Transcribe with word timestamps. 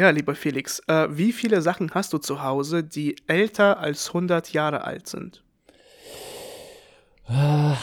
Ja, 0.00 0.08
lieber 0.08 0.34
Felix, 0.34 0.80
äh, 0.86 1.08
wie 1.10 1.30
viele 1.30 1.60
Sachen 1.60 1.90
hast 1.92 2.14
du 2.14 2.18
zu 2.18 2.42
Hause, 2.42 2.82
die 2.82 3.16
älter 3.26 3.80
als 3.80 4.08
100 4.08 4.50
Jahre 4.50 4.84
alt 4.84 5.06
sind? 5.06 5.42
Ah, 7.26 7.76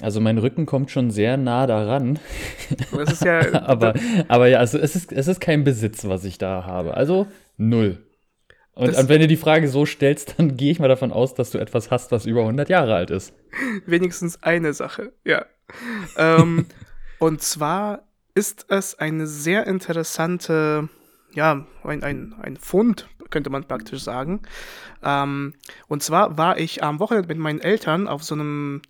Also 0.00 0.20
mein 0.20 0.38
Rücken 0.38 0.66
kommt 0.66 0.90
schon 0.90 1.12
sehr 1.12 1.36
nah 1.36 1.68
daran. 1.68 2.18
Das 2.90 3.12
ist 3.12 3.24
ja. 3.24 3.62
aber, 3.62 3.94
aber 4.26 4.48
ja, 4.48 4.58
also 4.58 4.76
es 4.76 4.96
ist, 4.96 5.12
es 5.12 5.28
ist 5.28 5.40
kein 5.40 5.62
Besitz, 5.62 6.04
was 6.04 6.24
ich 6.24 6.36
da 6.36 6.64
habe. 6.64 6.96
Also 6.96 7.28
null. 7.58 7.98
Und, 8.74 8.96
und 8.96 9.08
wenn 9.08 9.20
du 9.20 9.28
die 9.28 9.36
Frage 9.36 9.68
so 9.68 9.86
stellst, 9.86 10.40
dann 10.40 10.56
gehe 10.56 10.72
ich 10.72 10.80
mal 10.80 10.88
davon 10.88 11.12
aus, 11.12 11.34
dass 11.34 11.52
du 11.52 11.58
etwas 11.58 11.92
hast, 11.92 12.10
was 12.10 12.26
über 12.26 12.40
100 12.40 12.70
Jahre 12.70 12.96
alt 12.96 13.10
ist. 13.10 13.34
wenigstens 13.86 14.42
eine 14.42 14.72
Sache, 14.72 15.12
ja. 15.24 15.46
ähm, 16.16 16.66
und 17.20 17.40
zwar 17.40 18.02
ist 18.34 18.66
es 18.68 18.98
eine 18.98 19.28
sehr 19.28 19.68
interessante, 19.68 20.88
ja, 21.34 21.66
ein, 21.84 22.02
ein, 22.02 22.34
ein 22.40 22.56
Fund, 22.56 23.08
könnte 23.30 23.50
man 23.50 23.64
praktisch 23.64 24.02
sagen. 24.02 24.42
Ähm, 25.02 25.54
und 25.88 26.02
zwar 26.02 26.38
war 26.38 26.58
ich 26.58 26.82
am 26.82 27.00
Wochenende 27.00 27.28
mit 27.28 27.38
meinen 27.38 27.60
Eltern 27.60 28.08
auf 28.08 28.22
so 28.22 28.34
einem, 28.34 28.82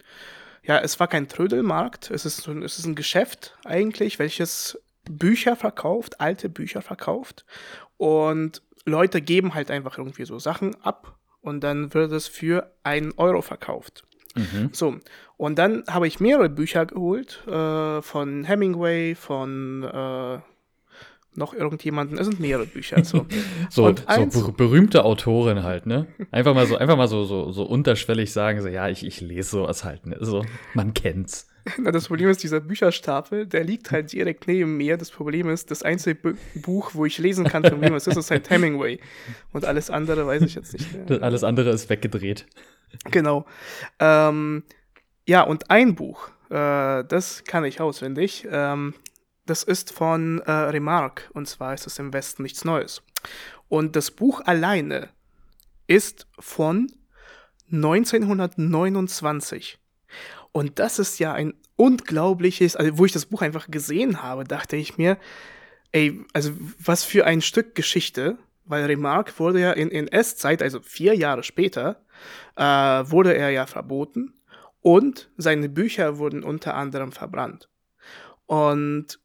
ja, 0.62 0.78
es 0.78 0.98
war 1.00 1.08
kein 1.08 1.28
Trödelmarkt, 1.28 2.10
es 2.10 2.26
ist, 2.26 2.46
es 2.46 2.78
ist 2.78 2.86
ein 2.86 2.94
Geschäft 2.94 3.56
eigentlich, 3.64 4.18
welches 4.18 4.78
Bücher 5.08 5.56
verkauft, 5.56 6.20
alte 6.20 6.48
Bücher 6.48 6.82
verkauft. 6.82 7.44
Und 7.96 8.62
Leute 8.84 9.20
geben 9.20 9.54
halt 9.54 9.70
einfach 9.70 9.98
irgendwie 9.98 10.24
so 10.24 10.38
Sachen 10.38 10.74
ab 10.82 11.16
und 11.40 11.62
dann 11.62 11.94
wird 11.94 12.12
es 12.12 12.28
für 12.28 12.72
einen 12.82 13.12
Euro 13.16 13.42
verkauft. 13.42 14.04
So, 14.72 14.98
und 15.36 15.58
dann 15.58 15.84
habe 15.88 16.06
ich 16.06 16.20
mehrere 16.20 16.48
Bücher 16.48 16.86
geholt 16.86 17.46
äh, 17.46 18.00
von 18.00 18.44
Hemingway, 18.44 19.14
von 19.14 19.82
äh, 19.82 20.38
noch 21.34 21.54
irgendjemanden. 21.54 22.18
Es 22.18 22.26
sind 22.26 22.40
mehrere 22.40 22.66
Bücher. 22.66 23.02
So, 23.04 23.26
So, 23.70 23.94
so 24.30 24.52
berühmte 24.52 25.04
Autorin 25.04 25.62
halt, 25.62 25.86
ne? 25.86 26.06
Einfach 26.30 26.54
mal 26.54 26.66
so, 26.66 26.76
einfach 26.76 26.96
mal 26.96 27.08
so, 27.08 27.24
so, 27.24 27.52
so 27.52 27.64
unterschwellig 27.64 28.32
sagen, 28.32 28.60
so, 28.62 28.68
ja, 28.68 28.88
ich, 28.88 29.04
ich 29.04 29.20
lese 29.20 29.50
sowas 29.50 29.84
halt, 29.84 30.06
ne? 30.06 30.16
So, 30.20 30.44
man 30.74 30.94
kennt's. 30.94 31.48
Na, 31.78 31.92
das 31.92 32.08
Problem 32.08 32.28
ist, 32.28 32.42
dieser 32.42 32.60
Bücherstapel, 32.60 33.46
der 33.46 33.62
liegt 33.64 33.92
halt 33.92 34.12
direkt 34.12 34.48
neben 34.48 34.76
mir. 34.76 34.96
Das 34.96 35.10
Problem 35.10 35.48
ist, 35.48 35.70
das 35.70 35.82
einzige 35.82 36.16
Bu 36.16 36.32
Buch, 36.60 36.90
wo 36.94 37.06
ich 37.06 37.18
lesen 37.18 37.44
kann, 37.44 37.64
von 37.64 37.80
wem 37.80 37.94
es 37.94 38.06
ist, 38.06 38.16
ist 38.16 38.30
halt 38.30 38.50
Hemingway. 38.50 38.98
Und 39.52 39.64
alles 39.64 39.88
andere 39.88 40.26
weiß 40.26 40.42
ich 40.42 40.54
jetzt 40.54 40.72
nicht 40.72 41.08
mehr. 41.08 41.22
Alles 41.22 41.44
andere 41.44 41.70
ist 41.70 41.88
weggedreht. 41.88 42.46
Genau. 43.10 43.46
Ähm, 44.00 44.64
ja, 45.26 45.42
und 45.42 45.70
ein 45.70 45.94
Buch, 45.94 46.28
äh, 46.50 47.04
das 47.04 47.44
kann 47.44 47.64
ich 47.64 47.80
auswendig. 47.80 48.46
Ähm, 48.50 48.94
das 49.46 49.62
ist 49.62 49.92
von 49.92 50.40
äh, 50.40 50.50
Remarque 50.50 51.30
und 51.32 51.48
zwar 51.48 51.72
ist 51.74 51.86
es 51.86 51.98
im 51.98 52.12
Westen 52.12 52.42
nichts 52.42 52.64
Neues. 52.64 53.02
Und 53.68 53.94
das 53.96 54.10
Buch 54.10 54.40
alleine 54.44 55.08
ist 55.86 56.26
von 56.38 56.92
1929. 57.70 59.78
Und 60.52 60.78
das 60.78 60.98
ist 60.98 61.18
ja 61.18 61.32
ein 61.32 61.54
unglaubliches, 61.76 62.76
also 62.76 62.98
wo 62.98 63.06
ich 63.06 63.12
das 63.12 63.24
Buch 63.26 63.42
einfach 63.42 63.70
gesehen 63.70 64.22
habe, 64.22 64.44
dachte 64.44 64.76
ich 64.76 64.98
mir, 64.98 65.18
ey, 65.92 66.24
also 66.32 66.52
was 66.78 67.04
für 67.04 67.26
ein 67.26 67.40
Stück 67.40 67.74
Geschichte, 67.74 68.38
weil 68.64 68.84
Remarque 68.84 69.38
wurde 69.38 69.60
ja 69.60 69.72
in 69.72 69.90
NS-Zeit, 69.90 70.62
also 70.62 70.80
vier 70.80 71.14
Jahre 71.14 71.42
später, 71.42 72.04
äh, 72.56 72.62
wurde 72.62 73.34
er 73.34 73.50
ja 73.50 73.66
verboten 73.66 74.34
und 74.80 75.30
seine 75.36 75.68
Bücher 75.68 76.18
wurden 76.18 76.44
unter 76.44 76.74
anderem 76.74 77.12
verbrannt. 77.12 77.68
Und 78.46 79.20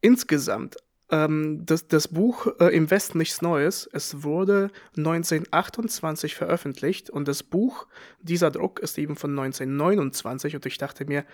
insgesamt, 0.00 0.76
ähm, 1.10 1.62
das, 1.66 1.88
das 1.88 2.08
Buch 2.08 2.46
äh, 2.60 2.74
Im 2.76 2.90
Westen 2.90 3.18
nichts 3.18 3.42
Neues, 3.42 3.88
es 3.92 4.22
wurde 4.22 4.70
1928 4.96 6.34
veröffentlicht 6.34 7.10
und 7.10 7.26
das 7.28 7.42
Buch, 7.42 7.86
dieser 8.20 8.50
Druck 8.50 8.78
ist 8.80 8.96
eben 8.98 9.16
von 9.16 9.30
1929 9.30 10.54
und 10.54 10.66
ich 10.66 10.78
dachte 10.78 11.04
mir, 11.04 11.24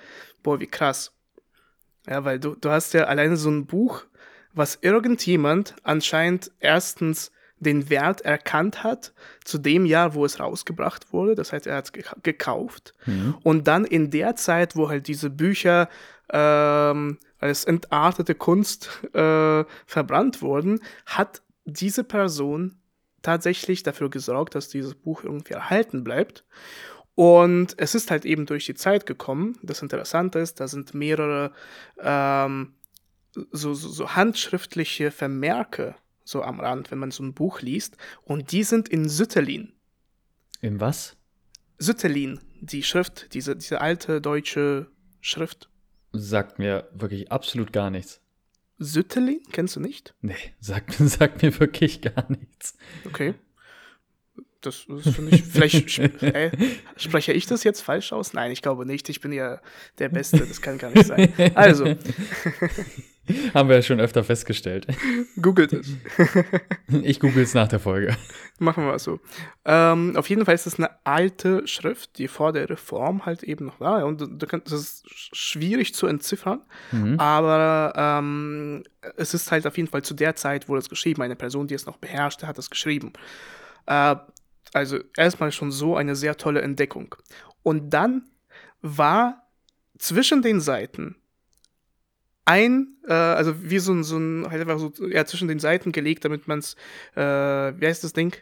boah, 0.42 0.60
wie 0.60 0.66
krass. 0.66 1.12
Ja, 2.08 2.24
weil 2.24 2.38
du, 2.38 2.54
du 2.54 2.70
hast 2.70 2.94
ja 2.94 3.04
alleine 3.04 3.36
so 3.36 3.50
ein 3.50 3.66
Buch, 3.66 4.04
was 4.54 4.78
irgendjemand 4.80 5.74
anscheinend 5.82 6.50
erstens 6.60 7.32
den 7.58 7.88
Wert 7.90 8.20
erkannt 8.20 8.84
hat 8.84 9.12
zu 9.44 9.58
dem 9.58 9.86
Jahr, 9.86 10.14
wo 10.14 10.24
es 10.24 10.38
rausgebracht 10.40 11.12
wurde. 11.12 11.34
Das 11.34 11.52
heißt, 11.52 11.66
er 11.66 11.76
hat 11.76 11.86
es 11.86 11.92
geka- 11.94 12.16
gekauft. 12.22 12.92
Und 13.42 13.66
dann 13.66 13.84
in 13.84 14.10
der 14.10 14.36
Zeit, 14.36 14.76
wo 14.76 14.88
halt 14.88 15.08
diese 15.08 15.30
Bücher 15.30 15.88
ähm, 16.30 17.18
als 17.38 17.64
entartete 17.64 18.34
Kunst 18.34 19.04
äh, 19.14 19.64
verbrannt 19.86 20.42
wurden, 20.42 20.80
hat 21.04 21.42
diese 21.64 22.04
Person 22.04 22.78
tatsächlich 23.22 23.82
dafür 23.82 24.08
gesorgt, 24.08 24.54
dass 24.54 24.68
dieses 24.68 24.94
Buch 24.94 25.24
irgendwie 25.24 25.54
erhalten 25.54 26.04
bleibt. 26.04 26.44
Und 27.14 27.74
es 27.78 27.94
ist 27.94 28.10
halt 28.10 28.24
eben 28.24 28.46
durch 28.46 28.66
die 28.66 28.74
Zeit 28.74 29.06
gekommen. 29.06 29.58
Das 29.62 29.82
Interessante 29.82 30.38
ist, 30.38 30.60
da 30.60 30.68
sind 30.68 30.94
mehrere 30.94 31.52
ähm, 31.98 32.74
so, 33.32 33.74
so, 33.74 33.88
so 33.88 34.14
handschriftliche 34.14 35.10
Vermerke 35.10 35.96
so 36.24 36.42
am 36.42 36.60
Rand, 36.60 36.90
wenn 36.90 36.98
man 36.98 37.10
so 37.10 37.22
ein 37.22 37.34
Buch 37.34 37.60
liest. 37.62 37.96
Und 38.22 38.52
die 38.52 38.64
sind 38.64 38.88
in 38.88 39.08
Sütterlin. 39.08 39.72
In 40.60 40.80
was? 40.80 41.16
Sütterlin, 41.78 42.40
die 42.60 42.82
Schrift, 42.82 43.32
diese, 43.34 43.56
diese 43.56 43.80
alte 43.80 44.20
deutsche 44.20 44.90
Schrift. 45.20 45.70
Sagt 46.18 46.58
mir 46.58 46.88
wirklich 46.92 47.30
absolut 47.30 47.72
gar 47.72 47.90
nichts. 47.90 48.20
Sütterlin? 48.78 49.40
Kennst 49.52 49.76
du 49.76 49.80
nicht? 49.80 50.14
Nee, 50.20 50.34
sagt, 50.60 50.92
sagt 50.98 51.42
mir 51.42 51.58
wirklich 51.58 52.00
gar 52.02 52.30
nichts. 52.30 52.76
Okay. 53.04 53.34
Das, 54.62 54.84
das 54.88 55.14
finde 55.14 55.34
ich. 55.36 55.42
Vielleicht 55.44 55.98
äh, 56.22 56.50
spreche 56.96 57.32
ich 57.32 57.46
das 57.46 57.62
jetzt 57.64 57.82
falsch 57.82 58.12
aus? 58.12 58.32
Nein, 58.32 58.50
ich 58.50 58.62
glaube 58.62 58.86
nicht. 58.86 59.08
Ich 59.08 59.20
bin 59.20 59.32
ja 59.32 59.60
der 59.98 60.08
Beste. 60.08 60.38
Das 60.38 60.60
kann 60.60 60.78
gar 60.78 60.90
nicht 60.90 61.06
sein. 61.06 61.32
Also, 61.54 61.84
Haben 63.54 63.68
wir 63.68 63.74
ja 63.76 63.82
schon 63.82 63.98
öfter 63.98 64.22
festgestellt. 64.22 64.86
googelt 65.42 65.72
es. 65.72 65.88
Ich 67.02 67.18
google 67.18 67.42
es 67.42 67.54
nach 67.54 67.66
der 67.66 67.80
Folge. 67.80 68.16
Machen 68.60 68.84
wir 68.86 68.94
es 68.94 69.02
so. 69.02 69.18
Ähm, 69.64 70.14
auf 70.16 70.28
jeden 70.30 70.44
Fall 70.44 70.54
ist 70.54 70.66
es 70.68 70.78
eine 70.78 70.90
alte 71.02 71.66
Schrift, 71.66 72.18
die 72.18 72.28
vor 72.28 72.52
der 72.52 72.70
Reform 72.70 73.26
halt 73.26 73.42
eben 73.42 73.66
noch 73.66 73.80
war. 73.80 74.06
Und 74.06 74.22
das 74.40 74.72
ist 74.72 75.06
sch- 75.08 75.30
schwierig 75.34 75.92
zu 75.94 76.06
entziffern, 76.06 76.60
aber 77.18 77.92
ähm, 77.96 78.84
es 79.16 79.34
ist 79.34 79.50
halt 79.50 79.66
auf 79.66 79.76
jeden 79.76 79.88
Fall 79.88 80.02
zu 80.02 80.14
der 80.14 80.36
Zeit 80.36 80.68
wurde 80.68 80.78
es 80.78 80.88
geschrieben. 80.88 81.22
Eine 81.22 81.34
Person, 81.36 81.66
die 81.66 81.74
es 81.74 81.84
noch 81.86 81.96
beherrschte, 81.96 82.46
hat 82.46 82.58
es 82.58 82.70
geschrieben. 82.70 83.12
Äh, 83.86 84.14
also 84.76 84.98
erstmal 85.16 85.52
schon 85.52 85.72
so 85.72 85.96
eine 85.96 86.14
sehr 86.14 86.36
tolle 86.36 86.60
Entdeckung. 86.60 87.14
Und 87.62 87.90
dann 87.90 88.28
war 88.82 89.48
zwischen 89.98 90.42
den 90.42 90.60
Seiten 90.60 91.16
ein, 92.44 92.96
äh, 93.08 93.12
also 93.12 93.62
wie 93.62 93.78
so 93.78 93.92
ein, 93.92 94.04
so 94.04 94.18
ein, 94.18 94.46
halt 94.48 94.60
einfach 94.60 94.78
so, 94.78 94.92
ja, 95.08 95.24
zwischen 95.24 95.48
den 95.48 95.58
Seiten 95.58 95.92
gelegt, 95.92 96.24
damit 96.24 96.46
man 96.46 96.60
es, 96.60 96.76
äh, 97.16 97.20
wie 97.20 97.86
heißt 97.86 98.04
das 98.04 98.12
Ding? 98.12 98.36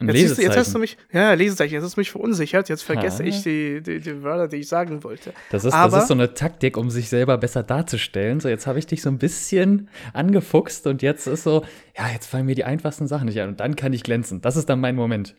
Jetzt, 0.00 0.16
siehst 0.18 0.38
du, 0.38 0.42
jetzt 0.42 0.56
hast 0.56 0.74
du 0.74 0.78
mich, 0.78 0.96
ja, 1.12 1.32
Lesezeichen, 1.34 1.74
jetzt 1.74 1.84
hast 1.84 1.96
du 1.96 2.00
mich 2.00 2.10
verunsichert, 2.10 2.68
jetzt 2.68 2.82
vergesse 2.82 3.22
Ah. 3.22 3.26
ich 3.26 3.42
die, 3.42 3.80
die, 3.82 4.00
die 4.00 4.22
Wörter, 4.22 4.48
die 4.48 4.56
ich 4.56 4.68
sagen 4.68 5.02
wollte. 5.04 5.32
Das 5.50 5.64
ist, 5.64 5.72
Aber- 5.72 5.92
das 5.96 6.04
ist 6.04 6.08
so 6.08 6.14
eine 6.14 6.34
Taktik, 6.34 6.76
um 6.76 6.90
sich 6.90 7.08
selber 7.08 7.38
besser 7.38 7.62
darzustellen. 7.62 8.40
So, 8.40 8.48
jetzt 8.48 8.66
habe 8.66 8.78
ich 8.78 8.86
dich 8.86 9.02
so 9.02 9.08
ein 9.10 9.18
bisschen 9.18 9.88
angefuchst 10.12 10.86
und 10.86 11.02
jetzt 11.02 11.26
ist 11.26 11.44
so, 11.44 11.64
ja, 11.96 12.08
jetzt 12.12 12.26
fallen 12.26 12.46
mir 12.46 12.54
die 12.54 12.64
einfachsten 12.64 13.06
Sachen 13.06 13.26
nicht 13.26 13.40
ein 13.40 13.48
und 13.48 13.60
dann 13.60 13.76
kann 13.76 13.92
ich 13.92 14.02
glänzen. 14.02 14.40
Das 14.40 14.56
ist 14.56 14.68
dann 14.68 14.80
mein 14.80 14.96
Moment. 14.96 15.34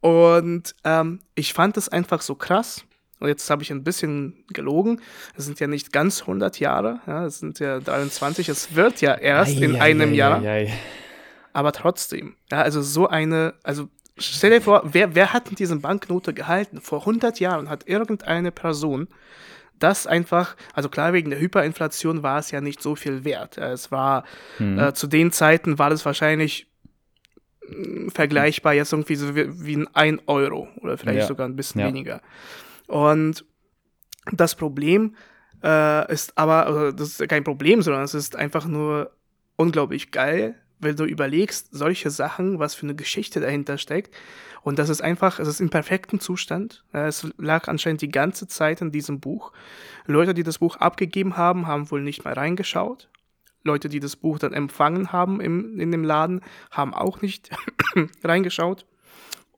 Und 0.00 0.74
ähm, 0.84 1.20
ich 1.34 1.54
fand 1.54 1.78
es 1.78 1.88
einfach 1.88 2.20
so 2.20 2.34
krass. 2.34 2.84
Und 3.18 3.28
jetzt 3.28 3.48
habe 3.48 3.62
ich 3.62 3.70
ein 3.70 3.82
bisschen 3.82 4.44
gelogen. 4.52 5.00
Es 5.36 5.46
sind 5.46 5.58
ja 5.58 5.66
nicht 5.66 5.92
ganz 5.92 6.22
100 6.22 6.60
Jahre. 6.60 7.00
Ja, 7.06 7.24
es 7.24 7.38
sind 7.38 7.58
ja 7.58 7.80
23. 7.80 8.48
Es 8.48 8.74
wird 8.74 9.00
ja 9.00 9.14
erst 9.14 9.56
ei, 9.56 9.64
in 9.64 9.76
ei, 9.76 9.80
einem 9.90 10.10
ei, 10.10 10.14
Jahr. 10.14 10.42
Aber 11.52 11.72
trotzdem. 11.72 12.36
Ja, 12.50 12.60
also 12.60 12.82
so 12.82 13.08
eine, 13.08 13.54
also 13.62 13.88
stell 14.18 14.50
dir 14.50 14.60
vor, 14.60 14.82
wer, 14.84 15.14
wer 15.14 15.32
hat 15.32 15.48
in 15.48 15.56
diese 15.56 15.76
Banknote 15.76 16.34
gehalten? 16.34 16.80
Vor 16.80 17.00
100 17.00 17.40
Jahren 17.40 17.70
hat 17.70 17.88
irgendeine 17.88 18.52
Person 18.52 19.08
das 19.78 20.06
einfach, 20.06 20.56
also 20.72 20.88
klar, 20.88 21.12
wegen 21.12 21.30
der 21.30 21.38
Hyperinflation 21.38 22.22
war 22.22 22.38
es 22.38 22.50
ja 22.50 22.60
nicht 22.60 22.82
so 22.82 22.96
viel 22.96 23.24
wert. 23.24 23.58
Es 23.58 23.90
war, 23.90 24.24
mhm. 24.58 24.78
äh, 24.78 24.94
zu 24.94 25.06
den 25.06 25.32
Zeiten 25.32 25.78
war 25.78 25.90
es 25.90 26.04
wahrscheinlich 26.04 26.66
mh, 27.68 28.06
mm, 28.06 28.10
vergleichbar 28.10 28.74
jetzt 28.74 28.92
irgendwie 28.92 29.16
so 29.16 29.34
wie, 29.36 29.66
wie 29.66 29.76
ein 29.76 29.88
1 29.94 30.22
Euro 30.26 30.68
oder 30.80 30.96
vielleicht 30.96 31.20
ja. 31.20 31.26
sogar 31.26 31.46
ein 31.46 31.56
bisschen 31.56 31.80
ja. 31.80 31.88
weniger. 31.88 32.22
Und 32.86 33.44
das 34.32 34.54
Problem 34.54 35.16
äh, 35.62 36.12
ist 36.12 36.36
aber, 36.36 36.66
also 36.66 36.92
das 36.92 37.20
ist 37.20 37.28
kein 37.28 37.44
Problem, 37.44 37.82
sondern 37.82 38.02
es 38.02 38.14
ist 38.14 38.36
einfach 38.36 38.66
nur 38.66 39.12
unglaublich 39.56 40.10
geil, 40.10 40.54
wenn 40.78 40.96
du 40.96 41.04
überlegst, 41.04 41.68
solche 41.70 42.10
Sachen, 42.10 42.58
was 42.58 42.74
für 42.74 42.86
eine 42.86 42.94
Geschichte 42.94 43.40
dahinter 43.40 43.78
steckt. 43.78 44.14
Und 44.62 44.78
das 44.78 44.88
ist 44.88 45.00
einfach, 45.00 45.38
es 45.38 45.48
ist 45.48 45.60
im 45.60 45.70
perfekten 45.70 46.20
Zustand. 46.20 46.84
Es 46.92 47.26
lag 47.38 47.68
anscheinend 47.68 48.02
die 48.02 48.10
ganze 48.10 48.46
Zeit 48.46 48.80
in 48.80 48.90
diesem 48.90 49.20
Buch. 49.20 49.52
Leute, 50.06 50.34
die 50.34 50.42
das 50.42 50.58
Buch 50.58 50.76
abgegeben 50.76 51.36
haben, 51.36 51.66
haben 51.66 51.90
wohl 51.90 52.02
nicht 52.02 52.24
mehr 52.24 52.36
reingeschaut. 52.36 53.08
Leute, 53.62 53.88
die 53.88 54.00
das 54.00 54.16
Buch 54.16 54.38
dann 54.38 54.52
empfangen 54.52 55.12
haben 55.12 55.40
im, 55.40 55.80
in 55.80 55.92
dem 55.92 56.04
Laden, 56.04 56.40
haben 56.70 56.94
auch 56.94 57.22
nicht 57.22 57.50
reingeschaut. 58.24 58.86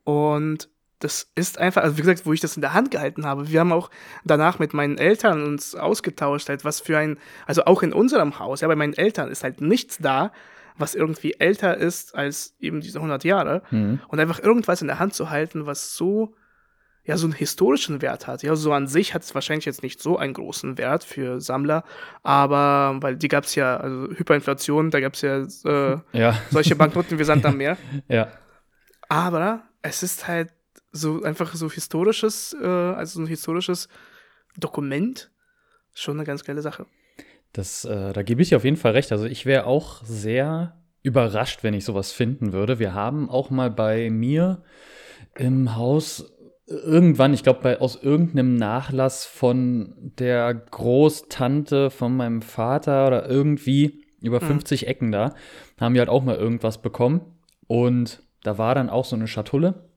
Und 0.03 0.69
das 0.99 1.31
ist 1.35 1.57
einfach, 1.57 1.83
also 1.83 1.97
wie 1.97 2.01
gesagt, 2.01 2.25
wo 2.25 2.33
ich 2.33 2.41
das 2.41 2.57
in 2.57 2.61
der 2.61 2.73
Hand 2.73 2.91
gehalten 2.91 3.25
habe. 3.25 3.49
Wir 3.49 3.61
haben 3.61 3.71
auch 3.71 3.89
danach 4.25 4.59
mit 4.59 4.73
meinen 4.73 4.97
Eltern 4.97 5.43
uns 5.43 5.73
ausgetauscht, 5.73 6.49
halt, 6.49 6.65
was 6.65 6.81
für 6.81 6.97
ein, 6.97 7.17
also 7.47 7.65
auch 7.65 7.81
in 7.81 7.93
unserem 7.93 8.37
Haus, 8.37 8.61
ja, 8.61 8.67
bei 8.67 8.75
meinen 8.75 8.93
Eltern 8.93 9.31
ist 9.31 9.43
halt 9.43 9.61
nichts 9.61 9.97
da, 9.97 10.31
was 10.77 10.95
irgendwie 10.95 11.35
älter 11.39 11.77
ist 11.77 12.15
als 12.15 12.55
eben 12.59 12.81
diese 12.81 12.99
100 12.99 13.23
Jahre. 13.23 13.61
Mhm. 13.71 13.99
Und 14.07 14.19
einfach 14.19 14.39
irgendwas 14.39 14.81
in 14.81 14.87
der 14.87 14.99
Hand 14.99 15.13
zu 15.13 15.29
halten, 15.29 15.65
was 15.65 15.95
so, 15.95 16.35
ja, 17.05 17.17
so 17.17 17.27
einen 17.27 17.33
historischen 17.33 18.01
Wert 18.01 18.27
hat. 18.27 18.43
Ja, 18.43 18.55
so 18.55 18.73
an 18.73 18.87
sich 18.87 19.13
hat 19.13 19.23
es 19.23 19.33
wahrscheinlich 19.33 19.65
jetzt 19.65 19.83
nicht 19.83 20.01
so 20.01 20.17
einen 20.17 20.33
großen 20.33 20.77
Wert 20.77 21.05
für 21.05 21.39
Sammler, 21.39 21.83
aber, 22.23 22.97
weil 23.01 23.15
die 23.15 23.29
gab 23.29 23.45
es 23.45 23.55
ja, 23.55 23.77
also 23.77 24.09
Hyperinflation, 24.13 24.91
da 24.91 24.99
gab 24.99 25.13
es 25.13 25.21
ja, 25.21 25.45
äh, 25.65 25.97
ja, 26.11 26.37
solche 26.49 26.75
Banknoten 26.75 27.19
wie 27.19 27.23
Sand 27.23 27.45
am 27.45 27.57
Meer. 27.57 27.77
ja. 28.09 28.27
Aber 29.07 29.63
es 29.81 30.03
ist 30.03 30.27
halt 30.27 30.49
so 30.91 31.23
einfach 31.23 31.53
so 31.55 31.69
historisches, 31.69 32.55
äh, 32.61 32.65
also 32.65 33.21
ein 33.21 33.27
historisches 33.27 33.87
Dokument, 34.57 35.31
schon 35.93 36.17
eine 36.17 36.25
ganz 36.25 36.43
geile 36.43 36.61
Sache. 36.61 36.85
Das, 37.53 37.85
äh, 37.85 38.13
da 38.13 38.23
gebe 38.23 38.41
ich 38.41 38.49
dir 38.49 38.57
auf 38.57 38.63
jeden 38.63 38.77
Fall 38.77 38.93
recht. 38.93 39.11
Also 39.11 39.25
ich 39.25 39.45
wäre 39.45 39.65
auch 39.65 40.03
sehr 40.03 40.77
überrascht, 41.01 41.63
wenn 41.63 41.73
ich 41.73 41.85
sowas 41.85 42.11
finden 42.11 42.53
würde. 42.53 42.79
Wir 42.79 42.93
haben 42.93 43.29
auch 43.29 43.49
mal 43.49 43.71
bei 43.71 44.09
mir 44.09 44.63
im 45.35 45.75
Haus 45.75 46.33
irgendwann, 46.67 47.33
ich 47.33 47.43
glaube, 47.43 47.81
aus 47.81 48.01
irgendeinem 48.01 48.55
Nachlass 48.55 49.25
von 49.25 49.95
der 49.97 50.53
Großtante 50.53 51.89
von 51.89 52.15
meinem 52.15 52.41
Vater 52.41 53.07
oder 53.07 53.27
irgendwie 53.27 54.05
über 54.21 54.39
50 54.39 54.83
mhm. 54.83 54.87
Ecken 54.87 55.11
da, 55.11 55.33
haben 55.79 55.95
wir 55.95 56.01
halt 56.01 56.09
auch 56.09 56.23
mal 56.23 56.35
irgendwas 56.35 56.81
bekommen. 56.81 57.21
Und 57.67 58.21
da 58.43 58.57
war 58.57 58.75
dann 58.75 58.89
auch 58.89 59.05
so 59.05 59.15
eine 59.15 59.27
Schatulle 59.27 59.88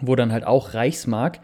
wo 0.00 0.16
dann 0.16 0.32
halt 0.32 0.46
auch 0.46 0.74
Reichsmark, 0.74 1.40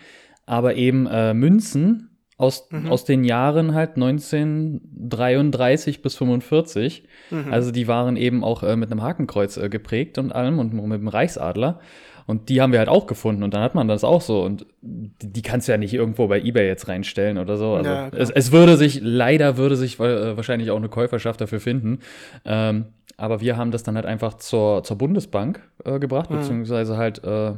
aber 0.46 0.74
eben 0.74 1.06
äh, 1.06 1.34
Münzen 1.34 2.14
aus, 2.36 2.68
mhm. 2.70 2.88
aus 2.88 3.04
den 3.04 3.24
Jahren 3.24 3.74
halt 3.74 3.96
1933 3.96 6.02
bis 6.02 6.16
45. 6.16 7.04
Mhm. 7.30 7.52
Also 7.52 7.70
die 7.70 7.88
waren 7.88 8.16
eben 8.16 8.42
auch 8.42 8.62
äh, 8.62 8.76
mit 8.76 8.90
einem 8.90 9.02
Hakenkreuz 9.02 9.56
äh, 9.56 9.68
geprägt 9.68 10.18
und 10.18 10.32
allem 10.32 10.58
und 10.58 10.74
mit 10.74 11.00
dem 11.00 11.08
Reichsadler. 11.08 11.80
Und 12.26 12.48
die 12.48 12.62
haben 12.62 12.72
wir 12.72 12.78
halt 12.78 12.88
auch 12.88 13.06
gefunden 13.06 13.42
und 13.42 13.52
dann 13.52 13.60
hat 13.60 13.74
man 13.74 13.86
das 13.86 14.02
auch 14.02 14.22
so. 14.22 14.42
Und 14.42 14.64
die 14.80 15.42
kannst 15.42 15.68
du 15.68 15.72
ja 15.72 15.78
nicht 15.78 15.92
irgendwo 15.92 16.26
bei 16.26 16.40
Ebay 16.40 16.66
jetzt 16.66 16.88
reinstellen 16.88 17.36
oder 17.36 17.58
so. 17.58 17.74
Also 17.74 17.90
ja, 17.90 18.08
es, 18.08 18.30
es, 18.30 18.50
würde 18.50 18.78
sich, 18.78 19.00
leider 19.02 19.58
würde 19.58 19.76
sich 19.76 20.00
äh, 20.00 20.34
wahrscheinlich 20.34 20.70
auch 20.70 20.78
eine 20.78 20.88
Käuferschaft 20.88 21.42
dafür 21.42 21.60
finden. 21.60 21.98
Ähm, 22.46 22.86
aber 23.16 23.42
wir 23.42 23.56
haben 23.56 23.70
das 23.70 23.82
dann 23.82 23.96
halt 23.96 24.06
einfach 24.06 24.34
zur, 24.34 24.82
zur 24.84 24.96
Bundesbank 24.96 25.60
äh, 25.84 25.98
gebracht, 25.98 26.30
mhm. 26.30 26.36
beziehungsweise 26.36 26.96
halt 26.96 27.22
äh, 27.24 27.52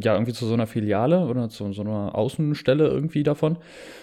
ja, 0.00 0.14
irgendwie 0.14 0.32
zu 0.32 0.46
so 0.46 0.54
einer 0.54 0.66
Filiale 0.66 1.26
oder 1.26 1.48
zu 1.48 1.72
so 1.72 1.82
einer 1.82 2.14
Außenstelle 2.14 2.86
irgendwie 2.86 3.22
davon, 3.22 3.58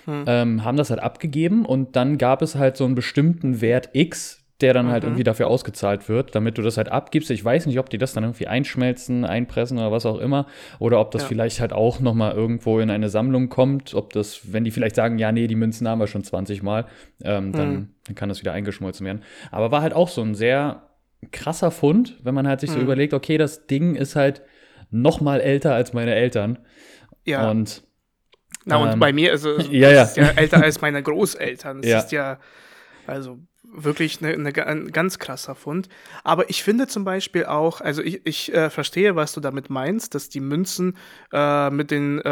hm. 0.05 0.23
ähm, 0.27 0.63
haben 0.63 0.77
das 0.77 0.89
halt 0.89 1.01
abgegeben 1.01 1.65
und 1.65 1.95
dann 1.95 2.17
gab 2.17 2.41
es 2.41 2.55
halt 2.55 2.77
so 2.77 2.85
einen 2.85 2.95
bestimmten 2.95 3.61
Wert 3.61 3.89
X, 3.93 4.41
der 4.61 4.73
dann 4.73 4.85
halt 4.85 4.89
mhm. 4.89 4.93
halt 4.93 5.03
irgendwie 5.05 5.23
dafür 5.23 5.47
ausgezahlt 5.47 6.07
wird, 6.07 6.35
damit 6.35 6.57
du 6.57 6.61
das 6.61 6.77
halt 6.77 6.91
abgibst. 6.91 7.31
Ich 7.31 7.43
weiß 7.43 7.65
nicht, 7.65 7.79
ob 7.79 7.89
die 7.89 7.97
das 7.97 8.13
dann 8.13 8.23
irgendwie 8.23 8.47
einschmelzen, 8.47 9.25
einpressen 9.25 9.77
oder 9.77 9.91
was 9.91 10.05
auch 10.05 10.19
immer, 10.19 10.45
oder 10.79 10.99
ob 10.99 11.11
das 11.11 11.23
ja. 11.23 11.27
vielleicht 11.27 11.59
halt 11.59 11.73
auch 11.73 11.99
noch 11.99 12.13
mal 12.13 12.33
irgendwo 12.33 12.79
in 12.79 12.89
eine 12.89 13.09
Sammlung 13.09 13.49
kommt, 13.49 13.94
ob 13.94 14.13
das, 14.13 14.53
wenn 14.53 14.63
die 14.63 14.71
vielleicht 14.71 14.95
sagen, 14.95 15.17
ja, 15.17 15.31
nee, 15.31 15.47
die 15.47 15.55
Münzen 15.55 15.87
haben 15.87 15.99
wir 15.99 16.07
schon 16.07 16.23
20 16.23 16.61
Mal, 16.63 16.85
ähm, 17.23 17.51
dann, 17.51 17.71
mhm. 17.71 17.87
dann 18.05 18.15
kann 18.15 18.29
das 18.29 18.41
wieder 18.41 18.53
eingeschmolzen 18.53 19.05
werden. 19.05 19.23
Aber 19.49 19.71
war 19.71 19.81
halt 19.81 19.94
auch 19.94 20.09
so 20.09 20.21
ein 20.21 20.35
sehr 20.35 20.83
krasser 21.31 21.71
Fund, 21.71 22.17
wenn 22.23 22.35
man 22.35 22.47
halt 22.47 22.59
sich 22.59 22.69
mhm. 22.69 22.75
so 22.75 22.79
überlegt, 22.81 23.13
okay, 23.13 23.37
das 23.37 23.67
Ding 23.67 23.95
ist 23.95 24.15
halt 24.15 24.41
noch 24.91 25.21
mal 25.21 25.41
älter 25.41 25.73
als 25.73 25.93
meine 25.93 26.13
Eltern. 26.13 26.59
Ja. 27.25 27.49
Und 27.49 27.83
na, 28.66 28.77
und 28.77 28.94
ähm, 28.94 28.99
bei 28.99 29.11
mir 29.11 29.31
also, 29.31 29.59
ja, 29.71 29.92
ja. 29.92 30.04
ist 30.04 30.18
ja 30.18 30.27
älter 30.30 30.61
als 30.61 30.81
meine 30.81 31.01
Großeltern. 31.01 31.81
Das 31.81 31.89
ja. 31.89 31.99
ist 31.99 32.11
ja, 32.11 32.39
also 33.07 33.39
wirklich 33.73 34.21
eine, 34.21 34.33
eine, 34.33 34.68
ein 34.68 34.92
ganz 34.92 35.18
krasser 35.18 35.56
Fund. 35.56 35.87
Aber 36.23 36.49
ich 36.49 36.63
finde 36.63 36.87
zum 36.87 37.04
Beispiel 37.04 37.45
auch, 37.45 37.81
also 37.81 38.01
ich, 38.01 38.25
ich 38.25 38.54
äh, 38.54 38.69
verstehe, 38.69 39.16
was 39.16 39.33
du 39.33 39.39
damit 39.39 39.69
meinst, 39.69 40.13
dass 40.13 40.30
die 40.30 40.42
Münzen 40.42 40.97
äh, 41.31 41.69
mit 41.69 41.92
den 41.92 42.19
äh, 42.19 42.23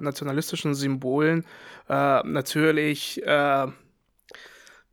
nationalistischen 0.00 0.74
Symbolen 0.74 1.44
äh, 1.88 2.22
natürlich, 2.22 3.22
äh, 3.22 3.26
ja, 3.26 3.72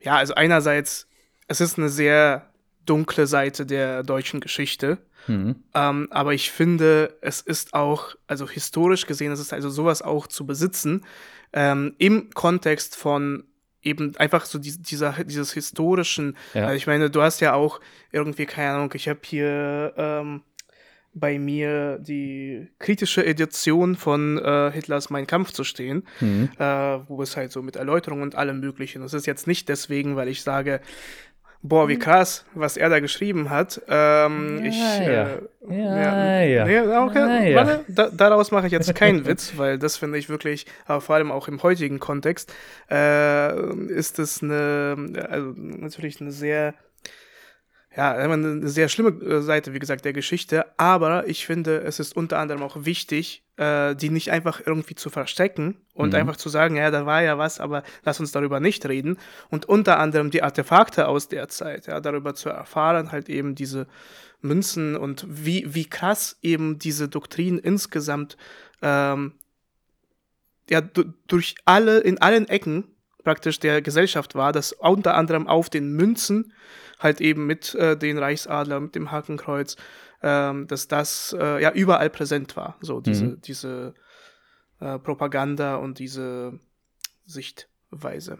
also 0.05 0.33
einerseits, 0.33 1.07
es 1.47 1.61
ist 1.61 1.77
eine 1.77 1.89
sehr 1.89 2.49
dunkle 2.85 3.27
Seite 3.27 3.65
der 3.65 4.03
deutschen 4.03 4.39
Geschichte. 4.39 4.97
Mhm. 5.27 5.55
Ähm, 5.73 6.07
aber 6.11 6.33
ich 6.33 6.51
finde, 6.51 7.17
es 7.21 7.41
ist 7.41 7.73
auch, 7.73 8.15
also 8.27 8.47
historisch 8.47 9.05
gesehen, 9.05 9.31
es 9.31 9.39
ist 9.39 9.53
also 9.53 9.69
sowas 9.69 10.01
auch 10.01 10.27
zu 10.27 10.45
besitzen, 10.45 11.05
ähm, 11.53 11.95
im 11.97 12.29
Kontext 12.31 12.95
von 12.95 13.45
eben 13.81 14.15
einfach 14.17 14.45
so 14.45 14.57
die, 14.57 14.81
dieser, 14.81 15.23
dieses 15.23 15.53
historischen, 15.53 16.35
ja. 16.53 16.63
also 16.65 16.75
ich 16.75 16.87
meine, 16.87 17.09
du 17.09 17.21
hast 17.21 17.39
ja 17.39 17.53
auch 17.53 17.79
irgendwie, 18.11 18.45
keine 18.45 18.71
Ahnung, 18.71 18.91
ich 18.95 19.07
habe 19.07 19.19
hier 19.23 19.93
ähm, 19.95 20.41
bei 21.15 21.39
mir 21.39 21.97
die 21.99 22.67
kritische 22.77 23.25
Edition 23.25 23.95
von 23.95 24.37
äh, 24.37 24.71
Hitlers 24.71 25.09
Mein 25.09 25.25
Kampf 25.25 25.51
zu 25.51 25.63
stehen, 25.63 26.03
mhm. 26.19 26.49
äh, 26.59 26.63
wo 27.07 27.21
es 27.21 27.37
halt 27.37 27.53
so 27.53 27.61
mit 27.61 27.77
Erläuterungen 27.77 28.23
und 28.23 28.35
allem 28.35 28.59
möglichen. 28.59 29.01
Das 29.01 29.13
ist 29.13 29.25
jetzt 29.25 29.47
nicht 29.47 29.69
deswegen, 29.69 30.17
weil 30.17 30.27
ich 30.27 30.43
sage, 30.43 30.81
Boah, 31.61 31.87
wie 31.87 31.95
mhm. 31.95 31.99
krass, 31.99 32.45
was 32.53 32.77
er 32.77 32.89
da 32.89 32.99
geschrieben 32.99 33.49
hat. 33.49 33.81
Ähm, 33.87 34.59
ja, 34.63 34.69
ich, 34.69 34.77
ja. 34.77 35.29
Äh, 35.69 36.53
ja, 36.53 36.65
ja. 36.67 36.67
ja. 36.67 37.05
okay, 37.05 37.51
ja, 37.51 37.55
warte, 37.55 37.85
da, 37.87 38.09
daraus 38.09 38.51
mache 38.51 38.67
ich 38.67 38.71
jetzt 38.71 38.93
keinen 38.93 39.25
Witz, 39.25 39.53
weil 39.57 39.79
das 39.79 39.97
finde 39.97 40.17
ich 40.17 40.29
wirklich, 40.29 40.67
aber 40.85 41.01
vor 41.01 41.15
allem 41.15 41.31
auch 41.31 41.47
im 41.47 41.63
heutigen 41.63 41.99
Kontext, 41.99 42.53
äh, 42.91 43.73
ist 43.89 44.19
es 44.19 44.43
eine, 44.43 45.27
also 45.29 45.53
natürlich 45.55 46.21
eine 46.21 46.31
sehr 46.31 46.75
ja, 47.95 48.11
eine 48.11 48.67
sehr 48.67 48.89
schlimme 48.89 49.09
äh, 49.23 49.41
Seite, 49.41 49.73
wie 49.73 49.79
gesagt, 49.79 50.03
der 50.03 50.13
Geschichte. 50.13 50.65
Aber 50.77 51.27
ich 51.27 51.45
finde, 51.45 51.81
es 51.81 51.99
ist 51.99 52.15
unter 52.15 52.39
anderem 52.39 52.61
auch 52.61 52.85
wichtig, 52.85 53.45
äh, 53.55 53.95
die 53.95 54.09
nicht 54.09 54.31
einfach 54.31 54.61
irgendwie 54.65 54.95
zu 54.95 55.09
verstecken 55.09 55.77
und 55.93 56.09
mhm. 56.09 56.15
einfach 56.15 56.35
zu 56.35 56.49
sagen, 56.49 56.75
ja, 56.75 56.91
da 56.91 57.05
war 57.05 57.23
ja 57.23 57.37
was, 57.37 57.59
aber 57.59 57.83
lass 58.03 58.19
uns 58.19 58.33
darüber 58.33 58.59
nicht 58.59 58.85
reden. 58.85 59.17
Und 59.49 59.67
unter 59.67 59.99
anderem 59.99 60.29
die 60.29 60.43
Artefakte 60.43 61.07
aus 61.07 61.29
der 61.29 61.47
Zeit, 61.47 61.87
ja, 61.87 62.01
darüber 62.01 62.35
zu 62.35 62.49
erfahren, 62.49 63.13
halt 63.13 63.29
eben 63.29 63.55
diese 63.55 63.87
Münzen 64.41 64.97
und 64.97 65.25
wie, 65.27 65.73
wie 65.73 65.85
krass 65.85 66.37
eben 66.41 66.77
diese 66.77 67.07
Doktrin 67.07 67.57
insgesamt 67.57 68.35
ähm, 68.81 69.33
ja 70.69 70.81
durch 70.81 71.55
alle, 71.63 71.99
in 71.99 72.21
allen 72.21 72.47
Ecken 72.49 72.85
praktisch 73.23 73.59
der 73.59 73.81
Gesellschaft 73.81 74.35
war, 74.35 74.51
dass 74.51 74.73
unter 74.73 75.15
anderem 75.15 75.47
auf 75.47 75.69
den 75.69 75.93
Münzen 75.93 76.53
halt 76.99 77.21
eben 77.21 77.45
mit 77.45 77.75
äh, 77.75 77.97
den 77.97 78.17
Reichsadler, 78.17 78.79
mit 78.79 78.95
dem 78.95 79.11
Hakenkreuz, 79.11 79.75
ähm, 80.21 80.67
dass 80.67 80.87
das 80.87 81.35
äh, 81.39 81.61
ja 81.61 81.71
überall 81.71 82.09
präsent 82.09 82.55
war. 82.55 82.77
So 82.81 83.01
diese, 83.01 83.25
mhm. 83.25 83.41
diese 83.41 83.93
äh, 84.79 84.99
Propaganda 84.99 85.75
und 85.75 85.99
diese 85.99 86.59
Sichtweise. 87.25 88.39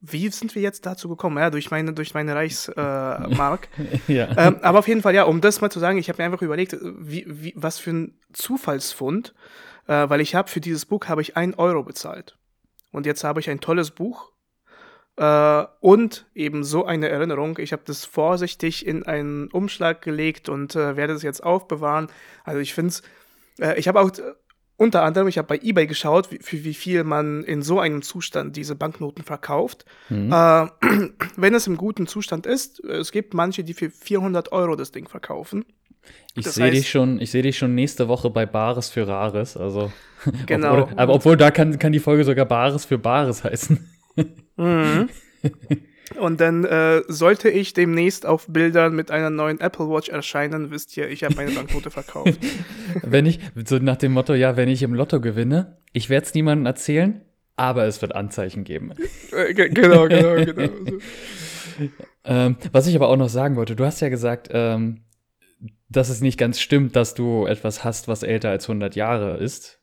Wie 0.00 0.28
sind 0.28 0.54
wir 0.54 0.62
jetzt 0.62 0.86
dazu 0.86 1.08
gekommen? 1.08 1.38
Ja, 1.38 1.50
durch 1.50 1.72
meine, 1.72 1.92
durch 1.92 2.14
meine 2.14 2.34
Reichsmark. 2.34 3.68
Äh, 3.78 3.98
ja. 4.12 4.28
ähm, 4.36 4.58
aber 4.62 4.78
auf 4.78 4.88
jeden 4.88 5.02
Fall, 5.02 5.14
ja, 5.14 5.24
um 5.24 5.40
das 5.40 5.60
mal 5.60 5.70
zu 5.70 5.80
sagen, 5.80 5.98
ich 5.98 6.08
habe 6.08 6.22
mir 6.22 6.26
einfach 6.26 6.42
überlegt, 6.42 6.76
wie, 6.80 7.24
wie, 7.26 7.52
was 7.56 7.78
für 7.78 7.90
ein 7.90 8.18
Zufallsfund, 8.32 9.34
äh, 9.88 10.08
weil 10.08 10.20
ich 10.20 10.36
habe 10.36 10.48
für 10.48 10.60
dieses 10.60 10.86
Buch 10.86 11.06
habe 11.08 11.22
ich 11.22 11.36
ein 11.36 11.54
Euro 11.54 11.82
bezahlt. 11.82 12.38
Und 12.92 13.06
jetzt 13.06 13.24
habe 13.24 13.40
ich 13.40 13.50
ein 13.50 13.60
tolles 13.60 13.90
Buch 13.90 14.30
äh, 15.18 15.64
und 15.80 16.26
eben 16.34 16.62
so 16.62 16.84
eine 16.84 17.08
Erinnerung. 17.08 17.58
Ich 17.58 17.72
habe 17.72 17.82
das 17.84 18.04
vorsichtig 18.04 18.86
in 18.86 19.04
einen 19.04 19.48
Umschlag 19.48 20.00
gelegt 20.00 20.48
und 20.48 20.76
äh, 20.76 20.96
werde 20.96 21.12
es 21.12 21.22
jetzt 21.22 21.42
aufbewahren. 21.42 22.06
Also 22.44 22.60
ich 22.60 22.72
finde 22.72 22.90
es, 22.90 23.02
äh, 23.60 23.78
ich 23.78 23.88
habe 23.88 24.00
auch 24.00 24.12
unter 24.76 25.02
anderem, 25.02 25.26
ich 25.26 25.36
habe 25.36 25.48
bei 25.48 25.58
eBay 25.60 25.88
geschaut, 25.88 26.30
wie, 26.30 26.38
für 26.40 26.62
wie 26.62 26.74
viel 26.74 27.02
man 27.02 27.42
in 27.42 27.62
so 27.62 27.80
einem 27.80 28.02
Zustand 28.02 28.56
diese 28.56 28.76
Banknoten 28.76 29.24
verkauft. 29.24 29.84
Mhm. 30.08 30.32
Äh, 30.32 30.66
wenn 31.36 31.54
es 31.54 31.66
im 31.66 31.76
guten 31.76 32.06
Zustand 32.06 32.46
ist, 32.46 32.82
es 32.84 33.10
gibt 33.10 33.34
manche, 33.34 33.64
die 33.64 33.74
für 33.74 33.90
400 33.90 34.52
Euro 34.52 34.76
das 34.76 34.92
Ding 34.92 35.08
verkaufen. 35.08 35.64
Ich 36.36 36.46
sehe 36.46 36.70
dich 36.70 36.88
schon, 36.88 37.20
ich 37.20 37.32
sehe 37.32 37.42
dich 37.42 37.58
schon 37.58 37.74
nächste 37.74 38.06
Woche 38.06 38.30
bei 38.30 38.46
Bares 38.46 38.88
für 38.88 39.06
Rares, 39.06 39.56
also 39.56 39.92
genau. 40.46 40.82
Obwohl, 40.82 40.98
aber 40.98 41.14
obwohl 41.14 41.36
da 41.36 41.50
kann, 41.50 41.78
kann 41.78 41.92
die 41.92 41.98
Folge 41.98 42.24
sogar 42.24 42.46
Bares 42.46 42.84
für 42.84 42.98
Bares 42.98 43.42
heißen. 43.42 43.84
Mhm. 44.58 45.08
Und 46.18 46.40
dann 46.40 46.64
äh, 46.64 47.02
sollte 47.08 47.50
ich 47.50 47.74
demnächst 47.74 48.24
auf 48.24 48.46
Bildern 48.48 48.94
mit 48.94 49.10
einer 49.10 49.30
neuen 49.30 49.60
Apple 49.60 49.88
Watch 49.90 50.08
erscheinen, 50.08 50.70
wisst 50.70 50.96
ihr, 50.96 51.08
ich 51.08 51.22
habe 51.22 51.34
meine 51.34 51.50
Banknote 51.50 51.90
verkauft. 51.90 52.38
wenn 53.02 53.26
ich, 53.26 53.40
so 53.66 53.78
nach 53.78 53.96
dem 53.96 54.12
Motto, 54.12 54.34
ja, 54.34 54.56
wenn 54.56 54.68
ich 54.68 54.82
im 54.82 54.94
Lotto 54.94 55.20
gewinne, 55.20 55.76
ich 55.92 56.08
werde 56.08 56.26
es 56.26 56.34
niemandem 56.34 56.66
erzählen, 56.66 57.20
aber 57.56 57.84
es 57.84 58.00
wird 58.00 58.14
Anzeichen 58.14 58.64
geben. 58.64 58.92
Äh, 59.32 59.52
genau, 59.52 60.08
genau, 60.08 60.34
genau. 60.44 60.70
ähm, 62.24 62.56
was 62.72 62.86
ich 62.86 62.96
aber 62.96 63.08
auch 63.08 63.16
noch 63.16 63.28
sagen 63.28 63.56
wollte, 63.56 63.76
du 63.76 63.84
hast 63.84 64.00
ja 64.00 64.08
gesagt, 64.08 64.48
ähm, 64.52 65.02
dass 65.90 66.08
es 66.08 66.20
nicht 66.20 66.38
ganz 66.38 66.60
stimmt, 66.60 66.96
dass 66.96 67.14
du 67.14 67.46
etwas 67.46 67.84
hast, 67.84 68.08
was 68.08 68.22
älter 68.22 68.50
als 68.50 68.64
100 68.68 68.96
Jahre 68.96 69.36
ist. 69.38 69.77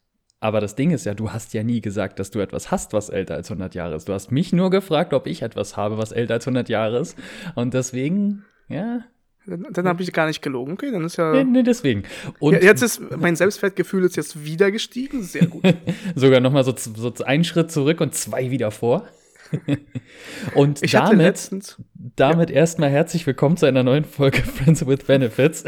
Aber 0.46 0.62
das 0.62 0.75
Ding 0.75 0.92
ist 0.92 1.08
ja, 1.08 1.16
du 1.16 1.32
hast 1.32 1.56
ja 1.56 1.64
nie 1.64 1.82
gesagt, 1.82 2.20
dass 2.20 2.30
du 2.30 2.40
etwas 2.40 2.70
hast, 2.70 2.94
was 2.94 3.10
älter 3.10 3.34
als 3.34 3.50
100 3.50 3.74
Jahre 3.74 3.96
ist. 3.96 4.08
Du 4.08 4.14
hast 4.14 4.32
mich 4.32 4.54
nur 4.54 4.70
gefragt, 4.70 5.12
ob 5.16 5.25
ich 5.25 5.42
etwas 5.42 5.75
habe, 5.75 5.98
was 5.98 6.12
älter 6.12 6.36
als 6.36 6.46
100 6.46 6.70
Jahre 6.70 7.00
ist. 7.00 7.18
Und 7.56 7.74
deswegen, 7.74 8.46
ja. 8.70 9.00
Dann, 9.48 9.66
dann 9.72 9.88
habe 9.88 10.04
ich 10.04 10.14
gar 10.14 10.28
nicht 10.28 10.44
gelogen. 10.44 10.74
Okay, 10.74 10.92
dann 10.92 11.04
ist 11.04 11.18
ja. 11.18 11.32
Nee, 11.32 11.46
nee 11.46 11.64
deswegen. 11.64 12.04
Und 12.38 12.54
ja, 12.54 12.60
jetzt 12.60 12.84
ist 12.84 13.02
mein 13.18 13.36
Selbstwertgefühl 13.36 14.04
ist 14.04 14.18
jetzt 14.18 14.46
wieder 14.46 14.70
gestiegen. 14.70 15.24
Sehr 15.24 15.48
gut. 15.48 15.64
Sogar 16.16 16.42
nochmal 16.42 16.64
so, 16.64 16.75
so 16.78 17.12
einen 17.24 17.44
Schritt 17.44 17.72
zurück 17.72 18.00
und 18.00 18.14
zwei 18.14 18.52
wieder 18.52 18.70
vor. 18.70 19.08
und 20.54 20.84
ich 20.84 20.92
damit, 20.92 21.18
letztens, 21.18 21.82
damit 22.16 22.52
ja. 22.52 22.58
erstmal 22.58 22.92
herzlich 22.92 23.25
willkommen 23.25 23.58
zu 23.58 23.66
einer 23.66 23.82
neuen 23.82 24.06
Folge 24.06 24.38
Friends 24.44 24.86
with 24.86 25.06
Benefits. 25.08 25.64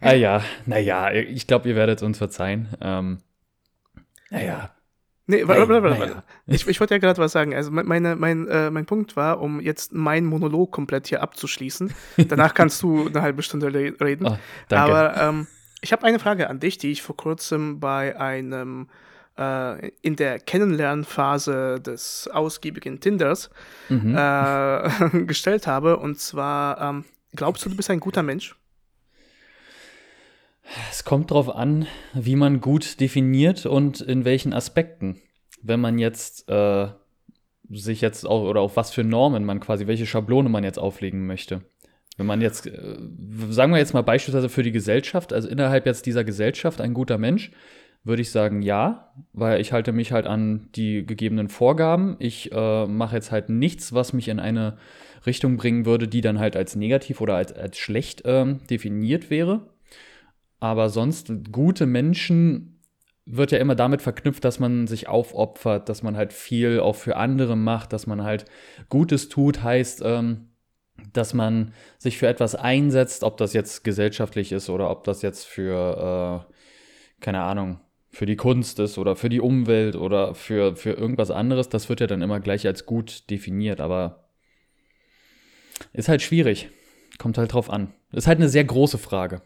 Ah 0.00 0.12
ja, 0.12 0.42
naja, 0.66 1.12
ich 1.12 1.46
glaube, 1.46 1.68
ihr 1.68 1.76
werdet 1.76 2.02
uns 2.02 2.18
verzeihen. 2.18 2.68
Ähm, 2.80 3.18
naja. 4.30 4.70
Nee, 5.30 5.46
warte, 5.46 5.68
warte, 5.68 6.00
warte. 6.00 6.22
Ich, 6.46 6.66
ich 6.66 6.80
wollte 6.80 6.94
ja 6.94 6.98
gerade 6.98 7.20
was 7.20 7.32
sagen. 7.32 7.54
Also 7.54 7.70
meine, 7.70 8.16
mein, 8.16 8.48
äh, 8.48 8.70
mein 8.70 8.86
Punkt 8.86 9.14
war, 9.14 9.42
um 9.42 9.60
jetzt 9.60 9.92
meinen 9.92 10.26
Monolog 10.26 10.72
komplett 10.72 11.06
hier 11.06 11.22
abzuschließen. 11.22 11.92
Danach 12.28 12.54
kannst 12.54 12.82
du 12.82 13.08
eine 13.08 13.20
halbe 13.20 13.42
Stunde 13.42 13.72
reden. 13.74 14.26
Oh, 14.26 14.38
danke. 14.68 14.94
Aber 14.94 15.16
ähm, 15.20 15.46
ich 15.82 15.92
habe 15.92 16.04
eine 16.04 16.18
Frage 16.18 16.48
an 16.48 16.60
dich, 16.60 16.78
die 16.78 16.90
ich 16.90 17.02
vor 17.02 17.14
kurzem 17.14 17.78
bei 17.78 18.18
einem 18.18 18.88
äh, 19.38 19.88
in 20.00 20.16
der 20.16 20.38
Kennenlernphase 20.38 21.78
des 21.78 22.28
ausgiebigen 22.32 23.00
Tinders 23.00 23.50
mhm. 23.90 24.16
äh, 24.16 25.24
gestellt 25.26 25.66
habe. 25.66 25.98
Und 25.98 26.18
zwar, 26.18 26.80
ähm, 26.80 27.04
glaubst 27.34 27.64
du, 27.64 27.68
du 27.68 27.76
bist 27.76 27.90
ein 27.90 28.00
guter 28.00 28.22
Mensch? 28.22 28.56
Es 30.90 31.04
kommt 31.04 31.30
darauf 31.30 31.54
an, 31.54 31.86
wie 32.12 32.36
man 32.36 32.60
gut 32.60 33.00
definiert 33.00 33.66
und 33.66 34.00
in 34.00 34.24
welchen 34.24 34.52
Aspekten. 34.52 35.20
Wenn 35.62 35.80
man 35.80 35.98
jetzt 35.98 36.48
äh, 36.48 36.88
sich 37.70 38.00
jetzt 38.00 38.26
auch 38.26 38.42
oder 38.42 38.60
auf 38.60 38.76
was 38.76 38.90
für 38.90 39.04
Normen 39.04 39.44
man 39.44 39.60
quasi, 39.60 39.86
welche 39.86 40.06
Schablone 40.06 40.48
man 40.48 40.64
jetzt 40.64 40.78
auflegen 40.78 41.26
möchte. 41.26 41.62
Wenn 42.16 42.26
man 42.26 42.40
jetzt, 42.40 42.66
äh, 42.66 42.96
sagen 43.50 43.72
wir 43.72 43.78
jetzt 43.78 43.94
mal 43.94 44.02
beispielsweise 44.02 44.48
für 44.48 44.62
die 44.62 44.72
Gesellschaft, 44.72 45.32
also 45.32 45.48
innerhalb 45.48 45.86
jetzt 45.86 46.06
dieser 46.06 46.24
Gesellschaft 46.24 46.80
ein 46.80 46.94
guter 46.94 47.18
Mensch, 47.18 47.52
würde 48.04 48.22
ich 48.22 48.30
sagen 48.30 48.62
ja, 48.62 49.12
weil 49.32 49.60
ich 49.60 49.72
halte 49.72 49.92
mich 49.92 50.12
halt 50.12 50.26
an 50.26 50.68
die 50.74 51.04
gegebenen 51.04 51.48
Vorgaben. 51.48 52.16
Ich 52.18 52.52
äh, 52.52 52.86
mache 52.86 53.16
jetzt 53.16 53.30
halt 53.30 53.48
nichts, 53.48 53.92
was 53.92 54.12
mich 54.12 54.28
in 54.28 54.40
eine 54.40 54.78
Richtung 55.26 55.56
bringen 55.56 55.84
würde, 55.84 56.08
die 56.08 56.20
dann 56.20 56.38
halt 56.38 56.56
als 56.56 56.74
negativ 56.76 57.20
oder 57.20 57.34
als, 57.34 57.52
als 57.52 57.76
schlecht 57.76 58.22
ähm, 58.24 58.60
definiert 58.70 59.30
wäre. 59.30 59.68
Aber 60.60 60.88
sonst, 60.88 61.30
gute 61.52 61.86
Menschen 61.86 62.80
wird 63.26 63.52
ja 63.52 63.58
immer 63.58 63.74
damit 63.74 64.02
verknüpft, 64.02 64.44
dass 64.44 64.58
man 64.58 64.86
sich 64.86 65.08
aufopfert, 65.08 65.88
dass 65.88 66.02
man 66.02 66.16
halt 66.16 66.32
viel 66.32 66.80
auch 66.80 66.96
für 66.96 67.16
andere 67.16 67.56
macht, 67.56 67.92
dass 67.92 68.06
man 68.06 68.24
halt 68.24 68.46
Gutes 68.88 69.28
tut, 69.28 69.62
heißt, 69.62 70.02
ähm, 70.04 70.48
dass 71.12 71.34
man 71.34 71.72
sich 71.98 72.18
für 72.18 72.26
etwas 72.26 72.54
einsetzt, 72.54 73.22
ob 73.22 73.36
das 73.36 73.52
jetzt 73.52 73.84
gesellschaftlich 73.84 74.52
ist 74.52 74.70
oder 74.70 74.90
ob 74.90 75.04
das 75.04 75.22
jetzt 75.22 75.44
für, 75.44 76.46
äh, 76.48 76.52
keine 77.20 77.42
Ahnung, 77.42 77.80
für 78.10 78.26
die 78.26 78.36
Kunst 78.36 78.78
ist 78.78 78.98
oder 78.98 79.14
für 79.14 79.28
die 79.28 79.40
Umwelt 79.40 79.94
oder 79.94 80.34
für, 80.34 80.74
für 80.74 80.92
irgendwas 80.92 81.30
anderes, 81.30 81.68
das 81.68 81.88
wird 81.88 82.00
ja 82.00 82.06
dann 82.06 82.22
immer 82.22 82.40
gleich 82.40 82.66
als 82.66 82.86
gut 82.86 83.30
definiert, 83.30 83.80
aber 83.80 84.24
ist 85.92 86.08
halt 86.08 86.22
schwierig. 86.22 86.70
Kommt 87.18 87.38
halt 87.38 87.52
drauf 87.52 87.70
an. 87.70 87.92
Ist 88.12 88.26
halt 88.26 88.38
eine 88.38 88.48
sehr 88.48 88.64
große 88.64 88.98
Frage. 88.98 89.42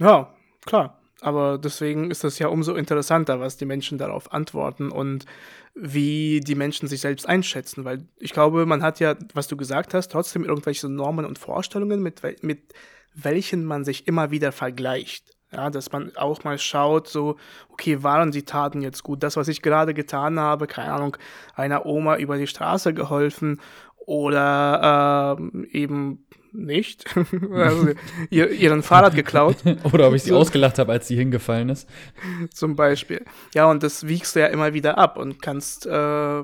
Ja, 0.00 0.34
klar. 0.64 0.96
Aber 1.20 1.58
deswegen 1.58 2.10
ist 2.10 2.24
das 2.24 2.38
ja 2.38 2.48
umso 2.48 2.74
interessanter, 2.74 3.40
was 3.40 3.58
die 3.58 3.66
Menschen 3.66 3.98
darauf 3.98 4.32
antworten 4.32 4.90
und 4.90 5.26
wie 5.74 6.40
die 6.40 6.54
Menschen 6.54 6.88
sich 6.88 7.02
selbst 7.02 7.28
einschätzen. 7.28 7.84
Weil 7.84 8.06
ich 8.18 8.32
glaube, 8.32 8.64
man 8.64 8.82
hat 8.82 9.00
ja, 9.00 9.14
was 9.34 9.46
du 9.46 9.56
gesagt 9.56 9.92
hast, 9.92 10.10
trotzdem 10.10 10.44
irgendwelche 10.44 10.88
Normen 10.88 11.26
und 11.26 11.38
Vorstellungen, 11.38 12.02
mit, 12.02 12.22
mit 12.42 12.74
welchen 13.14 13.64
man 13.64 13.84
sich 13.84 14.08
immer 14.08 14.30
wieder 14.30 14.52
vergleicht. 14.52 15.30
Ja, 15.52 15.68
dass 15.68 15.90
man 15.90 16.16
auch 16.16 16.44
mal 16.44 16.58
schaut, 16.58 17.08
so, 17.08 17.36
okay, 17.70 18.04
waren 18.04 18.30
die 18.30 18.44
Taten 18.44 18.82
jetzt 18.82 19.02
gut? 19.02 19.22
Das, 19.24 19.36
was 19.36 19.48
ich 19.48 19.62
gerade 19.62 19.94
getan 19.94 20.38
habe, 20.38 20.68
keine 20.68 20.92
Ahnung, 20.92 21.16
einer 21.56 21.86
Oma 21.86 22.16
über 22.18 22.38
die 22.38 22.46
Straße 22.46 22.94
geholfen 22.94 23.60
oder 24.06 25.36
äh, 25.38 25.66
eben 25.76 26.24
nicht. 26.52 27.04
also, 27.52 27.90
ihr, 28.30 28.50
ihren 28.50 28.82
Fahrrad 28.82 29.14
geklaut. 29.14 29.56
Oder 29.92 30.08
ob 30.08 30.14
ich 30.14 30.22
sie 30.22 30.30
so. 30.30 30.38
ausgelacht 30.38 30.78
habe, 30.78 30.92
als 30.92 31.08
sie 31.08 31.16
hingefallen 31.16 31.68
ist. 31.68 31.88
Zum 32.54 32.76
Beispiel. 32.76 33.24
Ja, 33.54 33.70
und 33.70 33.82
das 33.82 34.06
wiegst 34.06 34.36
du 34.36 34.40
ja 34.40 34.46
immer 34.46 34.74
wieder 34.74 34.98
ab 34.98 35.16
und 35.16 35.42
kannst, 35.42 35.86
äh, 35.86 36.42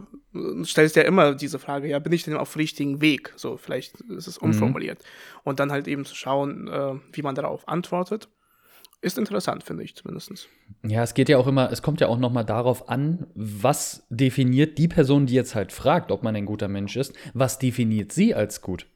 stellst 0.64 0.96
ja 0.96 1.02
immer 1.02 1.34
diese 1.34 1.58
Frage, 1.58 1.88
ja, 1.88 1.98
bin 1.98 2.12
ich 2.12 2.24
denn 2.24 2.36
auf 2.36 2.56
richtigen 2.56 3.00
Weg? 3.00 3.32
So, 3.36 3.56
vielleicht 3.56 4.00
ist 4.02 4.26
es 4.26 4.40
mhm. 4.40 4.48
umformuliert. 4.48 4.98
Mhm. 4.98 5.40
Und 5.44 5.60
dann 5.60 5.72
halt 5.72 5.88
eben 5.88 6.04
zu 6.04 6.14
schauen, 6.14 6.68
äh, 6.68 6.94
wie 7.12 7.22
man 7.22 7.34
darauf 7.34 7.68
antwortet. 7.68 8.28
Ist 9.02 9.18
interessant, 9.18 9.62
finde 9.62 9.84
ich 9.84 9.94
zumindest. 9.94 10.48
Ja, 10.82 11.02
es 11.02 11.14
geht 11.14 11.28
ja 11.28 11.36
auch 11.36 11.46
immer, 11.46 11.70
es 11.70 11.82
kommt 11.82 12.00
ja 12.00 12.08
auch 12.08 12.18
nochmal 12.18 12.44
darauf 12.44 12.88
an, 12.88 13.26
was 13.34 14.06
definiert 14.08 14.78
die 14.78 14.88
Person, 14.88 15.26
die 15.26 15.34
jetzt 15.34 15.54
halt 15.54 15.70
fragt, 15.70 16.10
ob 16.10 16.22
man 16.22 16.34
ein 16.34 16.46
guter 16.46 16.66
Mensch 16.66 16.96
ist, 16.96 17.14
was 17.34 17.58
definiert 17.58 18.12
sie 18.12 18.34
als 18.34 18.62
gut? 18.62 18.86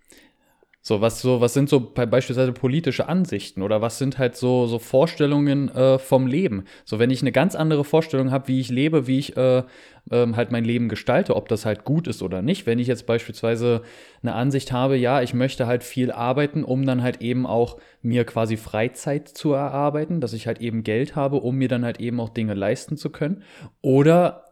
So, 0.90 1.00
was 1.00 1.20
so, 1.20 1.40
was 1.40 1.54
sind 1.54 1.68
so 1.68 1.78
beispielsweise 1.78 2.50
politische 2.50 3.08
Ansichten 3.08 3.62
oder 3.62 3.80
was 3.80 3.98
sind 3.98 4.18
halt 4.18 4.34
so, 4.34 4.66
so 4.66 4.80
Vorstellungen 4.80 5.68
äh, 5.68 6.00
vom 6.00 6.26
Leben? 6.26 6.64
So, 6.84 6.98
wenn 6.98 7.10
ich 7.10 7.20
eine 7.20 7.30
ganz 7.30 7.54
andere 7.54 7.84
Vorstellung 7.84 8.32
habe, 8.32 8.48
wie 8.48 8.58
ich 8.58 8.70
lebe, 8.70 9.06
wie 9.06 9.20
ich 9.20 9.36
äh, 9.36 9.58
äh, 9.58 9.62
halt 10.10 10.50
mein 10.50 10.64
Leben 10.64 10.88
gestalte, 10.88 11.36
ob 11.36 11.46
das 11.46 11.64
halt 11.64 11.84
gut 11.84 12.08
ist 12.08 12.24
oder 12.24 12.42
nicht. 12.42 12.66
Wenn 12.66 12.80
ich 12.80 12.88
jetzt 12.88 13.06
beispielsweise 13.06 13.82
eine 14.20 14.34
Ansicht 14.34 14.72
habe, 14.72 14.96
ja, 14.96 15.22
ich 15.22 15.32
möchte 15.32 15.68
halt 15.68 15.84
viel 15.84 16.10
arbeiten, 16.10 16.64
um 16.64 16.84
dann 16.84 17.04
halt 17.04 17.22
eben 17.22 17.46
auch 17.46 17.76
mir 18.02 18.24
quasi 18.24 18.56
Freizeit 18.56 19.28
zu 19.28 19.52
erarbeiten, 19.52 20.20
dass 20.20 20.32
ich 20.32 20.48
halt 20.48 20.60
eben 20.60 20.82
Geld 20.82 21.14
habe, 21.14 21.36
um 21.36 21.54
mir 21.54 21.68
dann 21.68 21.84
halt 21.84 22.00
eben 22.00 22.18
auch 22.18 22.30
Dinge 22.30 22.54
leisten 22.54 22.96
zu 22.96 23.10
können. 23.10 23.44
Oder 23.80 24.49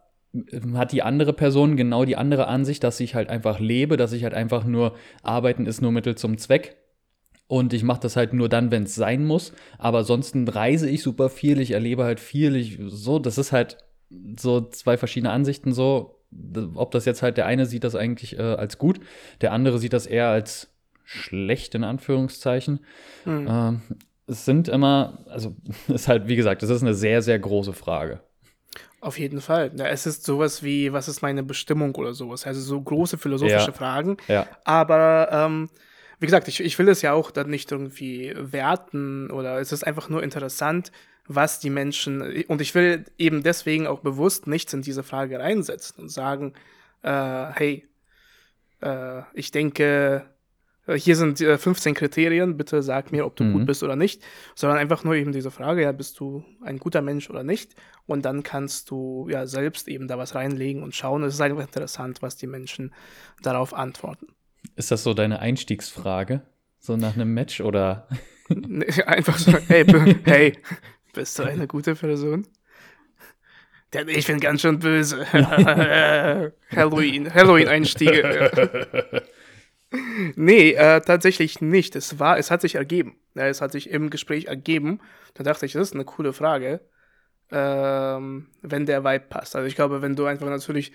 hat 0.75 0.92
die 0.92 1.02
andere 1.02 1.33
Person 1.33 1.76
genau 1.76 2.04
die 2.04 2.16
andere 2.16 2.47
Ansicht, 2.49 2.85
dass 2.85 3.00
ich 3.00 3.14
halt 3.14 3.28
einfach 3.30 3.61
lebe, 3.61 3.97
dass 3.97 4.12
ich 4.12 4.25
halt 4.25 4.35
einfach 4.35 4.64
nur 4.64 4.95
arbeiten 5.23 5.66
ist 5.66 5.80
nur 5.80 5.92
Mittel 5.92 6.16
zum 6.16 6.38
Zweck 6.38 6.76
Und 7.47 7.73
ich 7.73 7.83
mache 7.83 8.00
das 8.00 8.16
halt 8.16 8.35
nur 8.35 8.49
dann, 8.49 8.71
wenn 8.71 8.85
es 8.85 8.95
sein 8.95 9.25
muss. 9.25 9.52
Aber 9.78 9.99
ansonsten 9.99 10.47
reise 10.49 10.88
ich 10.88 11.02
super 11.02 11.30
viel, 11.30 11.61
ich 11.61 11.71
erlebe 11.73 12.04
halt 12.04 12.21
viel. 12.21 12.57
Ich, 12.57 12.78
so, 12.87 13.18
das 13.18 13.38
ist 13.38 13.52
halt 13.52 13.78
so 14.38 14.61
zwei 14.68 14.97
verschiedene 14.99 15.33
Ansichten 15.33 15.73
so. 15.73 16.21
Ob 16.75 16.90
das 16.90 17.07
jetzt 17.07 17.23
halt 17.23 17.38
der 17.38 17.47
eine 17.47 17.64
sieht 17.64 17.85
das 17.85 17.95
eigentlich 17.95 18.38
äh, 18.38 18.42
als 18.42 18.76
gut, 18.76 19.00
der 19.40 19.52
andere 19.52 19.78
sieht 19.78 19.95
das 19.95 20.07
eher 20.07 20.28
als 20.28 20.75
schlecht 21.04 21.75
in 21.75 21.85
Anführungszeichen. 21.85 22.80
Mhm. 23.25 23.47
Ähm, 23.49 23.83
es 24.26 24.45
sind 24.45 24.68
immer, 24.68 25.25
also 25.26 25.57
ist 25.88 26.07
halt, 26.07 26.28
wie 26.28 26.37
gesagt, 26.37 26.62
das 26.62 26.68
ist 26.68 26.83
eine 26.83 26.92
sehr, 26.95 27.23
sehr 27.23 27.38
große 27.38 27.73
Frage. 27.73 28.21
Auf 29.01 29.19
jeden 29.19 29.41
Fall. 29.41 29.71
Ja, 29.77 29.87
es 29.87 30.07
ist 30.07 30.25
sowas 30.25 30.63
wie, 30.63 30.93
was 30.93 31.09
ist 31.09 31.23
meine 31.23 31.43
Bestimmung 31.43 31.95
oder 31.95 32.15
sowas. 32.15 32.47
Also 32.47 32.61
so 32.61 32.81
große 32.81 33.17
philosophische 33.19 33.71
Ja. 33.71 33.73
Fragen. 33.73 34.17
Ja. 34.27 34.47
Aber 34.65 35.29
ähm, 35.31 35.71
wie 36.19 36.27
gesagt, 36.27 36.49
ich, 36.49 36.61
ich 36.61 36.79
will 36.79 36.89
es 36.89 37.03
ja 37.03 37.13
auch 37.13 37.31
dann 37.31 37.49
nicht 37.49 37.71
irgendwie 37.71 38.35
werten 38.37 39.31
oder 39.31 39.59
es 39.61 39.71
ist 39.73 39.87
einfach 39.87 40.09
nur 40.09 40.23
interessant, 40.23 40.91
was 41.27 41.61
die 41.61 41.71
Menschen, 41.71 42.45
und 42.47 42.61
ich 42.61 42.75
will 42.75 43.05
eben 43.19 43.43
deswegen 43.43 43.87
auch 43.87 44.01
bewusst 44.01 44.47
nichts 44.47 44.73
in 44.73 44.83
diese 44.83 45.03
Frage 45.03 45.39
reinsetzen 45.39 46.03
und 46.03 46.09
sagen, 46.09 46.55
äh, 47.03 47.47
hey, 47.55 47.89
äh, 48.81 49.23
ich 49.35 49.51
denke, 49.51 50.25
hier 50.97 51.16
sind 51.16 51.40
äh, 51.40 51.59
15 51.59 51.95
Kriterien, 51.95 52.57
bitte 52.57 52.83
sag 52.83 53.12
mir, 53.12 53.26
ob 53.26 53.37
du 53.37 53.45
Mhm. 53.45 53.52
gut 53.52 53.66
bist 53.66 53.83
oder 53.83 53.97
nicht, 53.97 54.23
sondern 54.54 54.78
einfach 54.78 55.04
nur 55.04 55.14
eben 55.14 55.33
diese 55.33 55.50
Frage, 55.50 55.83
ja, 55.83 55.92
bist 55.92 56.18
du 56.21 56.45
ein 56.62 56.78
guter 56.78 57.02
Mensch 57.02 57.28
oder 57.30 57.42
nicht? 57.42 57.75
Und 58.07 58.25
dann 58.25 58.42
kannst 58.42 58.90
du 58.90 59.28
ja 59.30 59.47
selbst 59.47 59.88
eben 59.88 60.09
da 60.09 60.16
was 60.18 60.35
reinlegen 60.35 60.83
und 60.83 60.95
schauen. 60.95 61.23
Es 61.25 61.35
ist 61.35 61.40
einfach 61.40 61.61
interessant, 61.62 62.23
was 62.23 62.37
die 62.37 62.47
Menschen 62.47 62.95
darauf 63.42 63.75
antworten. 63.75 64.28
Ist 64.76 64.90
das 64.90 65.02
so 65.02 65.14
deine 65.14 65.40
Einstiegsfrage? 65.40 66.42
So 66.78 66.97
nach 66.97 67.14
einem 67.14 67.35
Match 67.35 67.61
oder? 67.61 68.09
Nee, 68.50 68.87
Einfach 69.04 69.37
so, 69.37 69.52
hey, 69.68 69.85
hey, 70.25 70.52
bist 71.12 71.38
du 71.38 71.42
eine 71.42 71.66
gute 71.66 71.95
Person? 71.95 72.47
Denn 73.92 74.09
ich 74.09 74.26
bin 74.26 74.40
ganz 74.40 74.62
schön 74.62 74.78
böse. 74.78 75.26
Halloween, 76.75 77.33
Halloween-Einstiege. 77.33 79.23
Nee, 80.37 80.73
äh, 80.73 81.00
tatsächlich 81.00 81.61
nicht. 81.61 81.97
Es 81.97 82.18
war, 82.18 82.38
es 82.38 82.50
hat 82.50 82.61
sich 82.61 82.75
ergeben. 82.75 83.16
Ja, 83.35 83.47
es 83.47 83.61
hat 83.61 83.73
sich 83.73 83.90
im 83.90 84.11
Gespräch 84.11 84.47
ergeben. 84.47 85.00
Da 85.35 85.45
dachte 85.45 85.66
ich, 85.66 85.73
das 85.73 85.88
ist 85.88 85.95
eine 85.95 86.04
coole 86.04 86.33
Frage, 86.33 86.80
ähm, 87.50 88.49
wenn 88.62 88.87
der 88.87 89.04
Vibe 89.04 89.26
passt. 89.28 89.57
Also 89.57 89.66
ich 89.66 89.76
glaube, 89.76 90.02
wenn 90.02 90.16
du 90.16 90.26
einfach 90.26 90.49
natürlich 90.49 90.92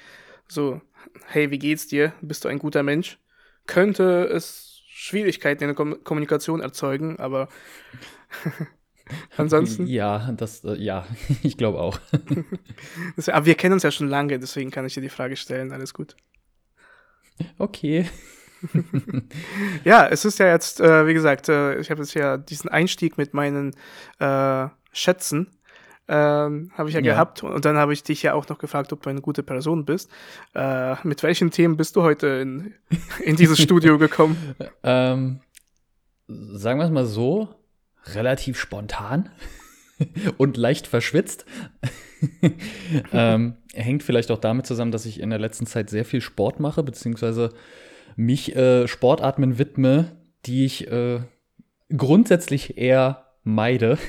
so, 0.47 0.81
hey, 1.27 1.51
wie 1.51 1.59
geht's 1.59 1.87
dir? 1.87 2.13
Bist 2.21 2.45
du 2.45 2.49
ein 2.49 2.59
guter 2.59 2.83
Mensch? 2.83 3.17
Könnte 3.65 4.25
es 4.25 4.81
Schwierigkeiten 4.87 5.63
in 5.63 5.69
der 5.69 5.75
Kom 5.75 6.03
Kommunikation 6.03 6.61
erzeugen, 6.61 7.17
aber 7.19 7.49
ansonsten. 9.37 9.87
Ja, 9.87 10.31
das, 10.33 10.63
äh, 10.63 10.75
ja, 10.75 11.05
ich 11.43 11.57
glaube 11.57 11.79
auch. 11.79 11.99
Das, 13.15 13.29
aber 13.29 13.45
wir 13.45 13.55
kennen 13.55 13.73
uns 13.73 13.83
ja 13.83 13.91
schon 13.91 14.07
lange, 14.07 14.39
deswegen 14.39 14.71
kann 14.71 14.85
ich 14.85 14.93
dir 14.93 15.01
die 15.01 15.09
Frage 15.09 15.35
stellen. 15.35 15.71
Alles 15.71 15.93
gut. 15.93 16.15
Okay. 17.57 18.05
Ja, 19.83 20.07
es 20.07 20.25
ist 20.25 20.39
ja 20.39 20.47
jetzt, 20.47 20.79
äh, 20.79 21.07
wie 21.07 21.13
gesagt, 21.13 21.49
äh, 21.49 21.77
ich 21.79 21.91
habe 21.91 22.01
jetzt 22.01 22.13
ja 22.13 22.37
diesen 22.37 22.69
Einstieg 22.69 23.17
mit 23.17 23.33
meinen 23.33 23.75
äh, 24.19 24.67
Schätzen, 24.91 25.47
ähm, 26.07 26.71
habe 26.77 26.89
ich 26.89 26.95
ja, 26.95 27.01
Ja. 27.01 27.13
gehabt. 27.13 27.43
Und 27.43 27.65
dann 27.65 27.77
habe 27.77 27.93
ich 27.93 28.03
dich 28.03 28.23
ja 28.23 28.33
auch 28.33 28.47
noch 28.49 28.57
gefragt, 28.57 28.91
ob 28.93 29.01
du 29.01 29.09
eine 29.09 29.21
gute 29.21 29.43
Person 29.43 29.85
bist. 29.85 30.11
Äh, 30.53 30.95
mit 31.03 31.23
welchen 31.23 31.51
Themen 31.51 31.77
bist 31.77 31.95
du 31.95 32.03
heute 32.03 32.27
in, 32.27 32.73
in 33.23 33.35
dieses 33.35 33.61
Studio 33.61 33.97
gekommen? 33.97 34.55
Ähm, 34.83 35.39
sagen 36.27 36.79
wir 36.79 36.85
es 36.85 36.91
mal 36.91 37.05
so, 37.05 37.49
relativ 38.05 38.59
spontan 38.59 39.29
und 40.37 40.57
leicht 40.57 40.87
verschwitzt. 40.87 41.45
ähm, 43.11 43.55
hängt 43.73 44.03
vielleicht 44.03 44.31
auch 44.31 44.39
damit 44.39 44.65
zusammen, 44.65 44.91
dass 44.91 45.05
ich 45.05 45.19
in 45.19 45.29
der 45.29 45.39
letzten 45.39 45.65
Zeit 45.65 45.89
sehr 45.89 46.05
viel 46.05 46.21
Sport 46.21 46.59
mache, 46.59 46.83
beziehungsweise 46.83 47.49
mich 48.15 48.55
äh, 48.55 48.87
Sportarten 48.87 49.57
widme, 49.57 50.17
die 50.45 50.65
ich 50.65 50.87
äh, 50.91 51.21
grundsätzlich 51.95 52.77
eher 52.77 53.25
meide. 53.43 53.97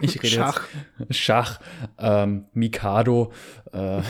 Ich 0.00 0.16
rede 0.20 0.34
Schach. 0.34 0.66
jetzt 0.98 1.14
Schach, 1.16 1.60
ähm, 1.96 2.46
Mikado, 2.54 3.32
äh, 3.72 4.02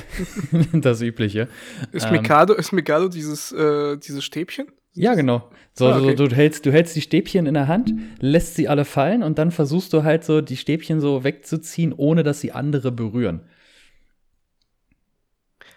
das 0.72 1.02
Übliche. 1.02 1.48
Ist 1.92 2.06
Ähm, 2.06 2.12
Mikado, 2.12 2.54
ist 2.54 2.72
Mikado 2.72 3.08
dieses, 3.08 3.52
äh, 3.52 3.98
dieses 3.98 4.24
Stäbchen? 4.24 4.68
Ja, 4.94 5.14
genau. 5.14 5.50
So, 5.74 5.88
Ah, 5.88 5.98
okay. 5.98 6.16
so, 6.16 6.28
du, 6.28 6.34
hältst, 6.34 6.64
du 6.64 6.72
hältst 6.72 6.96
die 6.96 7.02
Stäbchen 7.02 7.44
in 7.44 7.52
der 7.52 7.68
Hand, 7.68 7.92
lässt 8.20 8.54
sie 8.54 8.68
alle 8.68 8.86
fallen 8.86 9.22
und 9.22 9.36
dann 9.38 9.50
versuchst 9.50 9.92
du 9.92 10.02
halt 10.02 10.24
so, 10.24 10.40
die 10.40 10.56
Stäbchen 10.56 11.02
so 11.02 11.24
wegzuziehen, 11.24 11.92
ohne 11.92 12.22
dass 12.22 12.40
sie 12.40 12.52
andere 12.52 12.90
berühren. 12.90 13.42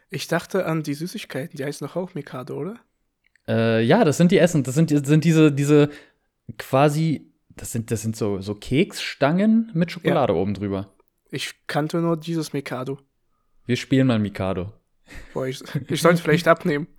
Ich 0.09 0.29
dachte 0.29 0.65
an 0.65 0.81
die 0.83 0.93
Süßigkeiten, 0.93 1.57
die 1.57 1.65
heißen 1.65 1.85
doch 1.85 1.97
auch 1.97 2.13
Mikado, 2.15 2.55
oder? 2.57 2.79
Äh, 3.49 3.81
ja, 3.83 4.03
das 4.05 4.17
sind 4.17 4.31
die 4.31 4.37
Essen. 4.37 4.63
Das 4.63 4.75
sind, 4.75 4.91
das 4.91 5.07
sind 5.07 5.23
diese, 5.23 5.51
diese 5.51 5.89
quasi, 6.57 7.31
das 7.55 7.71
sind, 7.71 7.89
das 7.91 8.03
sind 8.03 8.15
so, 8.15 8.39
so 8.41 8.53
Keksstangen 8.55 9.71
mit 9.73 9.91
Schokolade 9.91 10.35
oben 10.35 10.53
drüber. 10.53 10.93
Ich 11.31 11.53
kannte 11.67 11.97
nur 11.97 12.15
dieses 12.17 12.53
Mikado. 12.53 12.99
Wir 13.65 13.75
spielen 13.75 14.07
mal 14.07 14.19
Mikado. 14.19 14.71
Boah, 15.33 15.47
ich, 15.47 15.61
ich 15.87 16.01
sollte 16.01 16.21
vielleicht 16.21 16.47
abnehmen. 16.47 16.87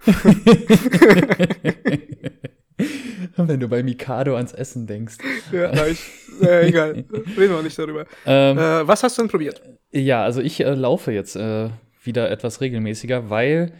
Wenn 3.36 3.60
du 3.60 3.68
bei 3.68 3.82
Mikado 3.82 4.36
ans 4.36 4.52
Essen 4.52 4.86
denkst. 4.86 5.16
Ja, 5.52 5.86
ich, 5.86 6.00
äh, 6.42 6.66
egal. 6.68 7.04
Reden 7.36 7.54
wir 7.54 7.62
nicht 7.62 7.78
darüber. 7.78 8.06
Ähm, 8.26 8.58
Äh, 8.58 8.86
was 8.86 9.02
hast 9.02 9.16
du 9.18 9.22
denn 9.22 9.30
probiert? 9.30 9.62
Ja, 9.92 10.24
also 10.24 10.40
ich 10.40 10.60
äh, 10.60 10.74
laufe 10.74 11.12
jetzt 11.12 11.36
äh, 11.36 11.70
wieder 12.02 12.30
etwas 12.30 12.60
regelmäßiger, 12.60 13.30
weil, 13.30 13.72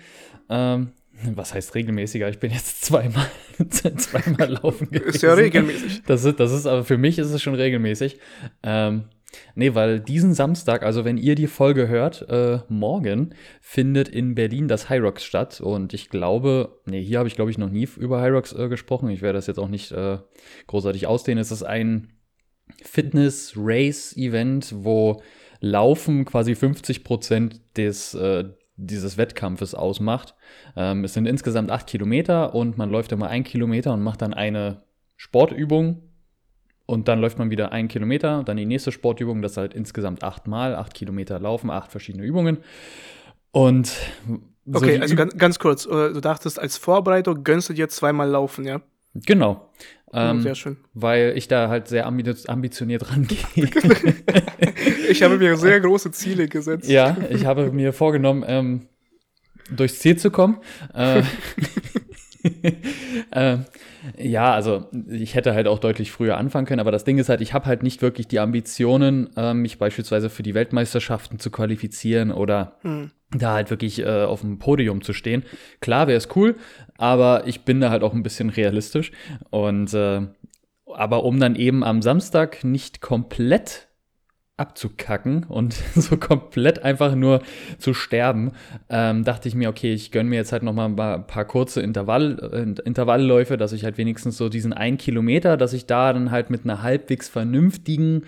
ähm, 0.49 0.93
was 1.35 1.55
heißt 1.55 1.75
regelmäßiger? 1.75 2.29
Ich 2.29 2.39
bin 2.39 2.51
jetzt 2.51 2.85
zweimal, 2.85 3.27
zweimal 3.69 4.51
laufen 4.51 4.91
gewesen. 4.91 5.09
Ist 5.09 5.23
ja 5.23 5.35
regelmäßig. 5.35 6.03
Das 6.07 6.25
ist, 6.25 6.41
das 6.41 6.53
ist 6.53 6.67
aber 6.67 6.85
für 6.85 6.99
mich 6.99 7.19
ist 7.19 7.31
es 7.31 7.43
schon 7.43 7.55
regelmäßig. 7.55 8.19
Ähm, 8.63 9.05
nee, 9.55 9.75
weil 9.75 10.01
diesen 10.01 10.35
Samstag, 10.35 10.83
also 10.83 11.05
wenn 11.05 11.17
ihr 11.17 11.35
die 11.35 11.47
Folge 11.47 11.89
hört, 11.89 12.29
äh, 12.29 12.61
morgen 12.69 13.35
findet 13.61 14.09
in 14.09 14.35
Berlin 14.35 14.69
das 14.69 14.91
Rocks 14.91 15.25
statt. 15.25 15.61
Und 15.61 15.95
ich 15.95 16.09
glaube, 16.11 16.81
nee, 16.87 17.03
hier 17.03 17.19
habe 17.19 17.29
ich 17.29 17.37
glaube 17.37 17.51
ich 17.51 17.59
noch 17.59 17.71
nie 17.71 17.89
über 17.99 18.27
Rocks 18.29 18.53
äh, 18.53 18.69
gesprochen. 18.69 19.11
Ich 19.11 19.23
werde 19.23 19.39
das 19.39 19.47
jetzt 19.47 19.59
auch 19.59 19.69
nicht 19.69 19.93
äh, 19.93 20.19
großartig 20.67 21.07
ausdehnen. 21.07 21.41
Es 21.41 21.51
ist 21.51 21.63
ein 21.63 22.13
Fitness-Race-Event, 22.83 24.75
wo 24.77 25.23
Laufen 25.61 26.25
quasi 26.25 26.55
50 26.55 27.05
Prozent 27.05 27.61
des 27.77 28.15
äh, 28.15 28.45
dieses 28.87 29.17
Wettkampfes 29.17 29.75
ausmacht. 29.75 30.35
Ähm, 30.77 31.05
es 31.05 31.15
sind 31.15 31.27
insgesamt 31.27 31.71
acht 31.71 31.87
Kilometer 31.87 32.55
und 32.55 32.79
man 32.79 32.91
läuft 32.91 33.13
immer 33.13 33.29
ein 33.29 33.45
Kilometer 33.45 33.93
und 33.93 34.03
macht 34.03 34.23
dann 34.23 34.35
eine 34.35 34.83
Sportübung 35.17 36.03
und 36.87 37.07
dann 37.09 37.21
läuft 37.21 37.39
man 37.39 37.51
wieder 37.51 37.73
einen 37.73 37.89
Kilometer, 37.89 38.43
dann 38.43 38.57
die 38.57 38.67
nächste 38.67 38.91
Sportübung, 38.91 39.43
das 39.43 39.53
ist 39.53 39.59
halt 39.59 39.75
insgesamt 39.75 40.25
achtmal, 40.25 40.75
acht 40.75 40.95
Kilometer 40.95 41.39
laufen, 41.39 41.71
acht 41.71 41.91
verschiedene 41.93 42.25
Übungen. 42.25 42.59
Und 43.53 43.87
so 44.67 44.79
Okay, 44.79 44.99
also 45.01 45.15
ganz, 45.15 45.37
ganz 45.37 45.59
kurz. 45.59 45.87
äh, 45.87 46.13
Du 46.13 46.21
dachtest, 46.21 46.59
als 46.59 46.77
Vorbereitung 46.77 47.45
gönnst 47.45 47.69
du 47.69 47.73
dir 47.75 47.89
zweimal 47.89 48.29
laufen, 48.29 48.65
ja? 48.65 48.81
genau. 49.15 49.71
Oh, 50.13 50.17
Ähm, 50.17 50.43
Sehr 50.43 50.55
schön. 50.57 50.77
weil 50.95 51.35
ich 51.37 51.47
da 51.49 51.69
halt 51.69 51.87
sehr 51.89 52.09
ambi- 52.09 52.49
ambitioniert 52.49 53.11
rangehe. 53.11 53.39
Ich 55.11 55.23
habe 55.23 55.39
mir 55.39 55.57
sehr 55.57 55.81
große 55.81 56.11
Ziele 56.13 56.47
gesetzt. 56.49 56.89
ja, 56.89 57.17
ich 57.31 57.45
habe 57.47 57.71
mir 57.73 57.93
vorgenommen, 57.93 58.45
ähm, 58.47 58.87
durchs 59.71 59.99
Ziel 59.99 60.17
zu 60.17 60.31
kommen. 60.31 60.59
Äh, 60.95 61.23
ähm, 63.33 63.65
ja, 64.19 64.53
also 64.53 64.89
ich 65.09 65.35
hätte 65.35 65.55
halt 65.55 65.67
auch 65.67 65.79
deutlich 65.79 66.11
früher 66.11 66.37
anfangen 66.37 66.67
können, 66.67 66.81
aber 66.81 66.93
das 66.93 67.05
Ding 67.05 67.19
ist 67.19 67.29
halt, 67.29 67.41
ich 67.41 67.53
habe 67.55 67.67
halt 67.67 67.83
nicht 67.83 68.03
wirklich 68.03 68.29
die 68.29 68.41
Ambitionen, 68.41 69.31
ähm, 69.37 69.63
mich 69.63 69.79
beispielsweise 69.79 70.31
für 70.31 70.43
die 70.43 70.55
Weltmeisterschaften 70.55 71.39
zu 71.39 71.51
qualifizieren 71.51 72.33
oder 72.33 72.77
Hm. 72.83 73.11
da 73.31 73.55
halt 73.55 73.71
wirklich 73.71 74.01
äh, 74.01 74.25
auf 74.25 74.41
dem 74.41 74.59
Podium 74.59 75.03
zu 75.03 75.13
stehen. 75.13 75.45
Klar 75.81 76.07
wäre 76.09 76.19
es 76.19 76.29
cool, 76.35 76.57
aber 76.97 77.47
ich 77.47 77.63
bin 77.63 77.81
da 77.81 77.91
halt 77.91 78.03
auch 78.03 78.15
ein 78.15 78.23
bisschen 78.23 78.51
realistisch. 78.51 79.13
Und 79.51 79.93
äh, 79.95 80.23
aber 80.87 81.25
um 81.25 81.39
dann 81.39 81.55
eben 81.55 81.85
am 81.85 82.03
Samstag 82.03 82.65
nicht 82.65 83.01
komplett 83.01 83.90
abzukacken 84.61 85.45
und 85.45 85.73
so 85.95 86.17
komplett 86.17 86.85
einfach 86.85 87.15
nur 87.15 87.41
zu 87.79 87.95
sterben, 87.95 88.53
ähm, 88.89 89.25
dachte 89.25 89.49
ich 89.49 89.55
mir, 89.55 89.71
okay, 89.71 89.93
ich 89.93 90.13
gönne 90.13 90.29
mir 90.29 90.37
jetzt 90.37 90.53
halt 90.53 90.63
noch 90.63 90.75
mal 90.75 90.85
ein 90.85 90.97
paar, 90.97 91.27
paar 91.27 91.45
kurze 91.47 91.81
Intervall, 91.81 92.39
äh, 92.53 92.83
Intervallläufe, 92.83 93.57
dass 93.57 93.73
ich 93.73 93.85
halt 93.85 93.99
wenigstens 93.99 94.37
so 94.37 94.49
diesen 94.49 94.73
einen 94.73 94.99
Kilometer, 94.99 95.57
dass 95.57 95.73
ich 95.73 95.87
da 95.87 96.13
dann 96.13 96.31
halt 96.31 96.51
mit 96.51 96.65
einer 96.65 96.83
halbwegs 96.83 97.29
vernünftigen 97.29 98.27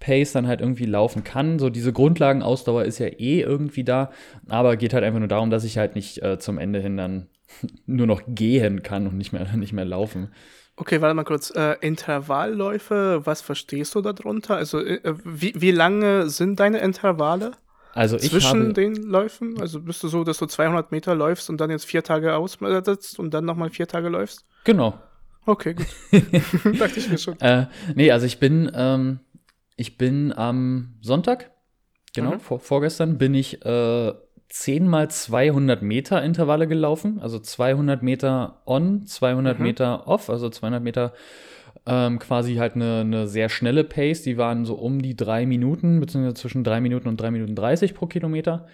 Pace 0.00 0.32
dann 0.32 0.46
halt 0.46 0.60
irgendwie 0.60 0.86
laufen 0.86 1.24
kann. 1.24 1.58
So 1.58 1.70
diese 1.70 1.92
Grundlagenausdauer 1.92 2.84
ist 2.84 2.98
ja 2.98 3.06
eh 3.06 3.40
irgendwie 3.40 3.84
da, 3.84 4.10
aber 4.48 4.76
geht 4.76 4.94
halt 4.94 5.04
einfach 5.04 5.18
nur 5.18 5.28
darum, 5.28 5.50
dass 5.50 5.64
ich 5.64 5.78
halt 5.78 5.94
nicht 5.94 6.22
äh, 6.22 6.38
zum 6.38 6.58
Ende 6.58 6.80
hin 6.80 6.96
dann 6.96 7.28
nur 7.86 8.06
noch 8.06 8.22
gehen 8.26 8.82
kann 8.82 9.06
und 9.06 9.16
nicht 9.16 9.32
mehr, 9.32 9.46
nicht 9.56 9.72
mehr 9.72 9.84
laufen. 9.84 10.28
Okay, 10.80 11.02
warte 11.02 11.14
mal 11.14 11.24
kurz. 11.24 11.50
Äh, 11.54 11.76
Intervallläufe, 11.82 13.20
was 13.24 13.42
verstehst 13.42 13.94
du 13.94 14.00
darunter? 14.00 14.56
Also, 14.56 14.80
äh, 14.80 15.14
wie, 15.24 15.52
wie 15.54 15.72
lange 15.72 16.30
sind 16.30 16.58
deine 16.58 16.78
Intervalle 16.78 17.52
Also 17.92 18.16
ich 18.16 18.30
zwischen 18.30 18.60
habe, 18.62 18.72
den 18.72 18.94
Läufen? 18.94 19.60
Also 19.60 19.82
bist 19.82 20.02
du 20.02 20.08
so, 20.08 20.24
dass 20.24 20.38
du 20.38 20.46
200 20.46 20.90
Meter 20.90 21.14
läufst 21.14 21.50
und 21.50 21.60
dann 21.60 21.68
jetzt 21.68 21.84
vier 21.84 22.02
Tage 22.02 22.34
aussetzt 22.34 23.18
und 23.18 23.34
dann 23.34 23.44
nochmal 23.44 23.68
vier 23.68 23.88
Tage 23.88 24.08
läufst? 24.08 24.46
genau. 24.64 24.98
Okay, 25.44 25.74
gut. 25.74 25.86
Dachte 26.78 27.00
ich 27.00 27.08
mir 27.10 27.18
schon. 27.18 27.38
Äh, 27.40 27.66
nee, 27.94 28.10
also 28.10 28.24
ich 28.24 28.38
bin, 28.38 28.70
ähm, 28.74 29.20
ich 29.76 29.98
bin 29.98 30.32
am 30.32 30.94
Sonntag, 31.02 31.50
genau, 32.14 32.32
Mhm. 32.36 32.40
vor, 32.40 32.60
vorgestern, 32.60 33.18
bin 33.18 33.34
ich 33.34 33.64
äh, 33.66 34.12
10 34.50 34.86
mal 34.86 35.08
200 35.08 35.80
Meter 35.82 36.22
Intervalle 36.22 36.66
gelaufen. 36.66 37.18
Also 37.20 37.38
200 37.38 38.02
Meter 38.02 38.60
on, 38.66 39.06
200 39.06 39.58
Mhm. 39.58 39.64
Meter 39.64 40.06
off, 40.08 40.28
also 40.28 40.50
200 40.50 40.82
Meter 40.82 41.12
ähm, 41.86 42.18
quasi 42.18 42.56
halt 42.56 42.74
eine, 42.74 43.00
eine 43.00 43.26
sehr 43.26 43.48
schnelle 43.48 43.84
Pace. 43.84 44.22
Die 44.22 44.36
waren 44.36 44.64
so 44.66 44.74
um 44.74 45.00
die 45.00 45.16
drei 45.16 45.46
Minuten, 45.46 45.98
beziehungsweise 46.00 46.34
zwischen 46.34 46.62
drei 46.64 46.80
Minuten 46.80 47.08
und 47.08 47.18
drei 47.20 47.30
Minuten 47.30 47.54
30 47.54 47.94
pro 47.94 48.06
Kilometer. 48.06 48.66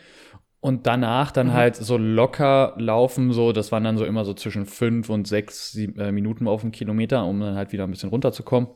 Und 0.61 0.87
danach 0.87 1.31
dann 1.31 1.49
Mhm. 1.49 1.53
halt 1.53 1.77
so 1.77 1.97
locker 1.99 2.75
laufen, 2.79 3.33
so, 3.33 3.53
das 3.53 3.71
waren 3.71 3.85
dann 3.85 3.99
so 3.99 4.05
immer 4.05 4.25
so 4.25 4.35
zwischen 4.35 4.67
fünf 4.67 5.11
und 5.11 5.29
sechs 5.29 5.71
sieb- 5.73 5.99
äh, 5.99 6.11
Minuten 6.11 6.49
auf 6.49 6.63
dem 6.63 6.73
Kilometer, 6.73 7.25
um 7.27 7.39
dann 7.39 7.55
halt 7.55 7.73
wieder 7.73 7.85
ein 7.85 7.91
bisschen 7.91 8.09
runterzukommen. 8.09 8.71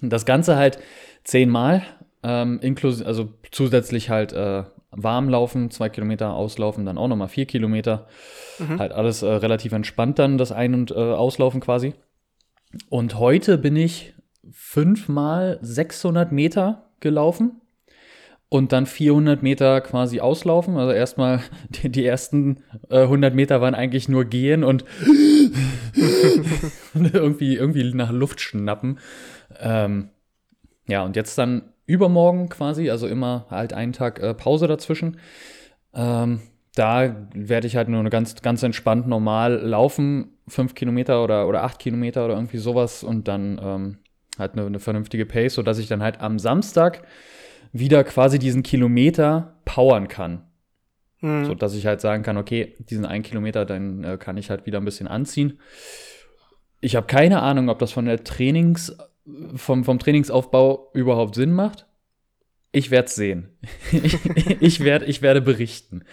Und 0.00 0.10
Das 0.12 0.24
Ganze 0.24 0.56
halt 0.56 0.78
zehnmal, 1.24 1.82
ähm, 2.22 2.58
inklusive, 2.62 3.06
also 3.06 3.28
zusätzlich 3.50 4.08
halt 4.08 4.32
äh, 4.32 4.62
warm 4.92 5.28
laufen, 5.28 5.70
zwei 5.70 5.88
Kilometer 5.88 6.34
auslaufen, 6.34 6.86
dann 6.86 6.98
auch 6.98 7.08
nochmal 7.08 7.28
vier 7.28 7.46
Kilometer. 7.46 8.06
Mhm. 8.58 8.78
Halt 8.78 8.92
alles 8.92 9.22
äh, 9.22 9.26
relativ 9.26 9.72
entspannt 9.72 10.18
dann, 10.18 10.38
das 10.38 10.52
Ein- 10.52 10.74
und 10.74 10.90
äh, 10.90 10.94
Auslaufen 10.94 11.60
quasi. 11.60 11.94
Und 12.88 13.18
heute 13.18 13.58
bin 13.58 13.76
ich 13.76 14.14
fünfmal 14.50 15.58
600 15.62 16.32
Meter 16.32 16.90
gelaufen 17.00 17.60
und 18.48 18.72
dann 18.72 18.84
400 18.86 19.42
Meter 19.42 19.80
quasi 19.80 20.20
auslaufen. 20.20 20.76
Also 20.76 20.92
erstmal 20.92 21.40
die, 21.70 21.88
die 21.88 22.04
ersten 22.04 22.62
äh, 22.90 23.02
100 23.02 23.34
Meter 23.34 23.60
waren 23.60 23.74
eigentlich 23.74 24.08
nur 24.08 24.26
gehen 24.26 24.62
und 24.64 24.84
irgendwie, 26.94 27.56
irgendwie 27.56 27.94
nach 27.94 28.12
Luft 28.12 28.40
schnappen. 28.40 28.98
Ähm, 29.58 30.10
ja, 30.86 31.02
und 31.02 31.16
jetzt 31.16 31.38
dann 31.38 31.71
übermorgen 31.86 32.48
quasi, 32.48 32.90
also 32.90 33.06
immer 33.06 33.46
halt 33.50 33.72
einen 33.72 33.92
Tag 33.92 34.20
äh, 34.20 34.34
Pause 34.34 34.66
dazwischen. 34.66 35.18
Ähm, 35.94 36.40
da 36.74 37.28
werde 37.34 37.66
ich 37.66 37.76
halt 37.76 37.88
nur 37.88 38.02
ganz, 38.04 38.40
ganz 38.40 38.62
entspannt 38.62 39.06
normal 39.06 39.56
laufen, 39.56 40.38
fünf 40.48 40.74
Kilometer 40.74 41.22
oder, 41.22 41.46
oder 41.46 41.64
acht 41.64 41.78
Kilometer 41.78 42.24
oder 42.24 42.34
irgendwie 42.34 42.58
sowas 42.58 43.04
und 43.04 43.28
dann 43.28 43.60
ähm, 43.62 43.98
halt 44.38 44.52
eine, 44.52 44.64
eine 44.64 44.80
vernünftige 44.80 45.26
Pace, 45.26 45.54
sodass 45.54 45.78
ich 45.78 45.88
dann 45.88 46.02
halt 46.02 46.20
am 46.20 46.38
Samstag 46.38 47.02
wieder 47.72 48.04
quasi 48.04 48.38
diesen 48.38 48.62
Kilometer 48.62 49.54
powern 49.64 50.08
kann. 50.08 50.44
Mhm. 51.20 51.44
So 51.44 51.54
dass 51.54 51.74
ich 51.74 51.86
halt 51.86 52.00
sagen 52.00 52.22
kann, 52.22 52.36
okay, 52.36 52.74
diesen 52.78 53.04
einen 53.04 53.22
Kilometer, 53.22 53.64
dann 53.64 54.04
äh, 54.04 54.16
kann 54.18 54.36
ich 54.36 54.50
halt 54.50 54.66
wieder 54.66 54.78
ein 54.80 54.84
bisschen 54.84 55.08
anziehen. 55.08 55.58
Ich 56.80 56.96
habe 56.96 57.06
keine 57.06 57.42
Ahnung, 57.42 57.68
ob 57.68 57.78
das 57.78 57.92
von 57.92 58.06
der 58.06 58.24
Trainings, 58.24 58.96
vom, 59.54 59.84
vom 59.84 59.98
Trainingsaufbau 59.98 60.90
überhaupt 60.94 61.34
Sinn 61.34 61.52
macht. 61.52 61.86
Ich 62.72 62.90
werde 62.90 63.06
es 63.06 63.14
sehen. 63.14 63.50
ich, 63.92 64.18
ich, 64.60 64.80
werd, 64.80 65.06
ich 65.06 65.22
werde 65.22 65.42
berichten. 65.42 66.04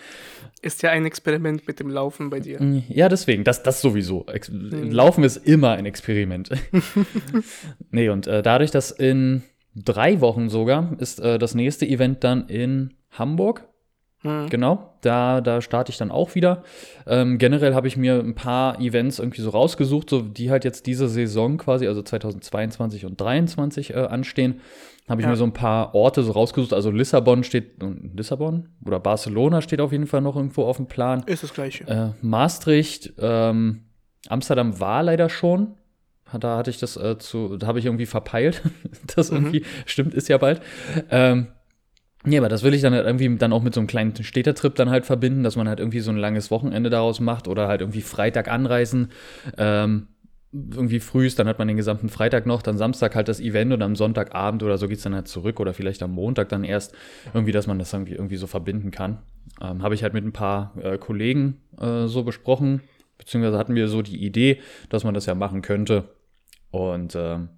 Ist 0.62 0.84
ja 0.84 0.92
ein 0.92 1.06
Experiment 1.06 1.68
mit 1.68 1.80
dem 1.80 1.90
Laufen 1.90 2.30
bei 2.30 2.42
dir. 2.42 2.60
Ja, 2.90 3.08
deswegen, 3.08 3.46
das, 3.46 3.64
das 3.64 3.80
sowieso. 3.80 4.26
Ex 4.28 4.52
Laufen 4.52 5.24
ist 5.24 5.38
immer 5.38 5.72
ein 5.72 5.86
Experiment. 5.86 6.50
nee, 7.92 8.10
und 8.10 8.28
äh, 8.28 8.44
dadurch, 8.44 8.72
dass 8.72 8.92
in 8.92 9.44
drei 9.74 10.20
Wochen 10.20 10.50
sogar 10.50 10.98
ist 11.00 11.22
äh, 11.22 11.40
das 11.40 11.56
nächste 11.56 11.88
Event 11.88 12.26
dann 12.26 12.48
in 12.50 12.94
Hamburg. 13.12 13.69
Mhm. 14.24 14.50
Genau, 14.50 14.94
da, 15.02 15.40
da 15.42 15.62
starte 15.62 15.92
ich 15.92 15.98
dann 15.98 16.12
auch 16.12 16.36
wieder. 16.36 16.64
Ähm, 17.08 17.38
generell 17.38 17.74
habe 17.74 17.88
ich 17.88 17.96
mir 17.96 18.20
ein 18.20 18.36
paar 18.36 18.80
Events 18.82 19.20
irgendwie 19.20 19.42
so 19.42 19.50
rausgesucht, 19.50 20.10
so 20.10 20.22
die 20.22 20.52
halt 20.52 20.66
jetzt 20.66 20.88
diese 20.88 21.08
Saison 21.08 21.58
quasi, 21.58 21.88
also 21.88 22.02
2022 22.02 23.06
und 23.06 23.18
2023 23.18 23.94
äh, 23.94 23.98
anstehen. 24.00 24.60
Habe 25.08 25.22
ich 25.22 25.26
Ja. 25.26 25.32
mir 25.32 25.38
so 25.38 25.44
ein 25.46 25.54
paar 25.54 25.96
Orte 25.96 26.22
so 26.22 26.34
rausgesucht. 26.34 26.74
Also 26.74 26.92
Lissabon 26.92 27.44
steht, 27.44 27.82
Lissabon 28.14 28.70
oder 28.86 29.00
Barcelona 29.00 29.62
steht 29.62 29.82
auf 29.82 29.92
jeden 29.92 30.06
Fall 30.06 30.22
noch 30.22 30.36
irgendwo 30.36 30.66
auf 30.66 30.78
dem 30.78 30.88
Plan. 30.88 31.24
Ist 31.26 31.42
das 31.44 31.54
gleiche. 31.54 31.88
Äh, 31.88 32.10
Maastricht, 32.22 33.14
ähm, 33.20 33.86
Amsterdam 34.28 34.80
war 34.80 35.02
leider 35.02 35.30
schon. 35.30 35.76
Da 36.40 36.58
hatte 36.58 36.70
ich 36.70 36.78
das 36.78 36.96
äh, 36.96 37.18
zu, 37.18 37.58
da 37.58 37.66
habe 37.66 37.80
ich 37.80 37.86
irgendwie 37.86 38.06
verpeilt. 38.06 38.62
das 39.16 39.32
Mhm. 39.32 39.38
irgendwie, 39.38 39.64
stimmt, 39.86 40.14
ist 40.14 40.28
ja 40.28 40.38
bald. 40.38 40.62
Ähm, 41.10 41.48
nee, 42.24 42.38
aber 42.38 42.50
das 42.50 42.64
will 42.64 42.74
ich 42.74 42.82
dann 42.82 42.94
halt 42.94 43.06
irgendwie 43.06 43.36
dann 43.38 43.54
auch 43.54 43.64
mit 43.64 43.74
so 43.74 43.80
einem 43.80 43.88
kleinen 43.88 44.16
Städtertrip 44.16 44.76
dann 44.76 44.90
halt 44.90 45.06
verbinden, 45.06 45.44
dass 45.44 45.56
man 45.56 45.68
halt 45.68 45.80
irgendwie 45.80 46.00
so 46.00 46.12
ein 46.12 46.18
langes 46.18 46.52
Wochenende 46.52 46.90
daraus 46.90 47.20
macht 47.20 47.48
oder 47.48 47.68
halt 47.68 47.82
irgendwie 47.82 48.02
Freitag 48.02 48.50
anreisen. 48.50 49.10
Ähm, 49.58 50.08
irgendwie 50.52 51.00
frühst, 51.00 51.38
dann 51.38 51.48
hat 51.48 51.60
man 51.60 51.68
den 51.68 51.78
gesamten 51.78 52.10
Freitag 52.10 52.48
noch, 52.48 52.64
dann 52.64 52.78
Samstag 52.78 53.16
halt 53.16 53.28
das 53.28 53.40
Event 53.40 53.72
und 53.72 53.84
am 53.84 53.96
Sonntagabend 53.96 54.64
oder 54.64 54.80
so 54.80 54.88
geht's 54.88 55.04
dann 55.04 55.14
halt 55.14 55.28
zurück 55.28 55.60
oder 55.60 55.76
vielleicht 55.76 56.02
am 56.02 56.12
Montag 56.12 56.50
dann 56.50 56.64
erst 56.64 56.96
irgendwie, 57.34 57.52
dass 57.52 57.68
man 57.68 57.78
das 57.78 57.94
irgendwie, 57.94 58.14
irgendwie 58.14 58.38
so 58.38 58.48
verbinden 58.48 58.90
kann. 58.90 59.20
Ähm, 59.62 59.84
Habe 59.84 59.94
ich 59.94 60.02
halt 60.02 60.14
mit 60.14 60.26
ein 60.26 60.32
paar 60.32 60.74
äh, 60.82 60.98
Kollegen 60.98 61.62
äh, 61.80 62.08
so 62.08 62.24
besprochen, 62.24 62.82
beziehungsweise 63.20 63.60
hatten 63.60 63.76
wir 63.76 63.88
so 63.88 64.02
die 64.02 64.26
Idee, 64.26 64.60
dass 64.90 65.04
man 65.04 65.14
das 65.14 65.28
ja 65.28 65.36
machen 65.36 65.62
könnte. 65.62 66.10
Und 66.72 67.16
ähm, 67.16 67.50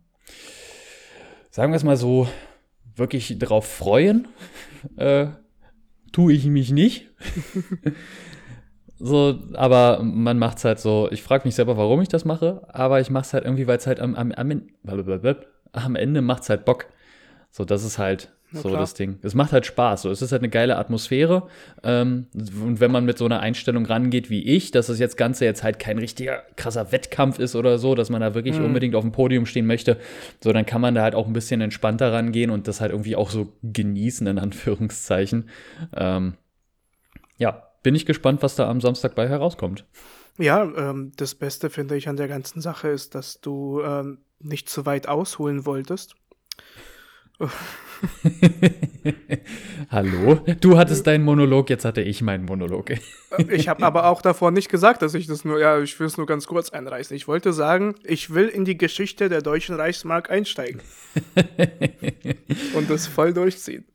sagen 1.50 1.72
wir 1.72 1.78
es 1.78 1.86
mal 1.86 1.98
so, 1.98 2.28
wirklich 2.96 3.38
darauf 3.40 3.66
freuen, 3.66 4.28
äh, 4.98 5.28
tue 6.12 6.34
ich 6.34 6.46
mich 6.46 6.72
nicht. 6.72 7.10
so, 9.00 9.40
aber 9.54 10.02
man 10.04 10.38
macht 10.38 10.58
es 10.58 10.66
halt 10.66 10.80
so, 10.80 11.10
ich 11.12 11.22
frage 11.24 11.46
mich 11.46 11.56
selber, 11.56 11.78
warum 11.78 12.02
ich 12.02 12.10
das 12.10 12.26
mache, 12.26 12.62
aber 12.70 13.00
ich 13.00 13.10
mache 13.10 13.24
es 13.24 13.34
halt 13.34 13.46
irgendwie, 13.46 13.68
weil 13.68 13.78
es 13.78 13.88
halt 13.88 14.00
am, 14.00 14.16
am, 14.16 14.32
am, 14.32 14.64
am 15.74 15.96
Ende 15.96 16.22
macht 16.22 16.44
es 16.44 16.50
halt 16.50 16.66
Bock. 16.66 16.88
So, 17.50 17.66
das 17.66 17.84
ist 17.84 17.98
halt 17.98 18.32
Na 18.54 18.62
so 18.62 18.70
klar. 18.70 18.82
das 18.82 18.94
Ding. 18.94 19.18
Es 19.22 19.34
macht 19.34 19.52
halt 19.54 19.66
Spaß. 19.66 20.02
So, 20.04 20.12
es 20.12 20.22
ist 20.22 20.32
halt 20.32 20.42
eine 20.42 20.50
geile 20.50 20.78
Atmosphäre. 20.78 21.48
Ähm, 21.84 22.28
und 22.34 22.80
wenn 22.80 22.92
man 22.92 23.06
mit 23.06 23.18
so 23.18 23.26
einer 23.26 23.40
Einstellung 23.40 23.86
rangeht 23.86 24.30
wie 24.30 24.44
ich, 24.44 24.72
dass 24.72 24.88
das 24.88 25.00
jetzt 25.00 25.16
Ganze 25.18 25.46
jetzt 25.46 25.64
halt 25.64 25.80
kein 25.80 25.98
richtiger 25.98 26.44
krasser 26.58 26.92
Wettkampf 26.92 27.40
ist 27.40 27.56
oder 27.56 27.78
so, 27.78 27.96
dass 27.96 28.10
man 28.10 28.22
da 28.22 28.34
wirklich 28.36 28.58
Mhm. 28.60 28.66
unbedingt 28.66 28.96
auf 28.96 29.04
dem 29.04 29.12
Podium 29.12 29.46
stehen 29.46 29.66
möchte, 29.68 29.98
so 30.44 30.52
dann 30.52 30.66
kann 30.66 30.82
man 30.82 30.96
da 30.96 31.02
halt 31.04 31.16
auch 31.16 31.28
ein 31.28 31.34
bisschen 31.34 31.62
entspannter 31.62 32.12
rangehen 32.12 32.50
und 32.52 32.68
das 32.68 32.82
halt 32.82 32.92
irgendwie 32.92 33.16
auch 33.16 33.30
so 33.30 33.54
genießen, 33.64 34.28
in 34.28 34.38
Anführungszeichen. 34.38 35.50
Ähm, 35.96 36.34
ja, 37.38 37.68
bin 37.84 37.96
ich 37.96 38.06
gespannt, 38.06 38.44
was 38.44 38.56
da 38.56 38.70
am 38.70 38.82
Samstag 38.82 39.16
bei 39.16 39.28
herauskommt. 39.28 39.86
Ja, 40.38 40.64
ähm, 40.64 41.12
das 41.18 41.36
Beste 41.36 41.70
finde 41.70 41.96
ich 41.96 42.08
an 42.10 42.16
der 42.18 42.28
ganzen 42.28 42.62
Sache 42.62 42.90
ist, 42.90 43.16
dass 43.16 43.42
du 43.42 43.82
ähm, 43.82 44.20
nicht 44.40 44.70
zu 44.70 44.86
weit 44.86 45.08
ausholen 45.08 45.66
wolltest. 45.66 46.16
Hallo? 49.90 50.36
Du 50.60 50.78
hattest 50.78 51.08
deinen 51.08 51.24
Monolog, 51.24 51.70
jetzt 51.70 51.86
hatte 51.86 52.02
ich 52.02 52.22
meinen 52.22 52.46
Monolog. 52.46 52.90
Äh, 52.92 53.00
Ich 53.52 53.68
habe 53.68 53.84
aber 53.86 54.06
auch 54.06 54.22
davor 54.22 54.52
nicht 54.52 54.70
gesagt, 54.70 55.02
dass 55.02 55.14
ich 55.14 55.28
das 55.28 55.46
nur, 55.46 55.60
ja, 55.60 55.80
ich 55.80 56.00
will 56.00 56.08
es 56.08 56.18
nur 56.18 56.26
ganz 56.26 56.48
kurz 56.48 56.70
einreißen. 56.70 57.16
Ich 57.16 57.28
wollte 57.28 57.54
sagen, 57.54 57.96
ich 58.04 58.34
will 58.34 58.48
in 58.48 58.66
die 58.66 58.78
Geschichte 58.78 59.30
der 59.30 59.42
deutschen 59.42 59.76
Reichsmark 59.76 60.30
einsteigen. 60.32 60.82
Und 62.74 62.90
das 62.90 63.08
voll 63.08 63.34
durchziehen. 63.34 63.86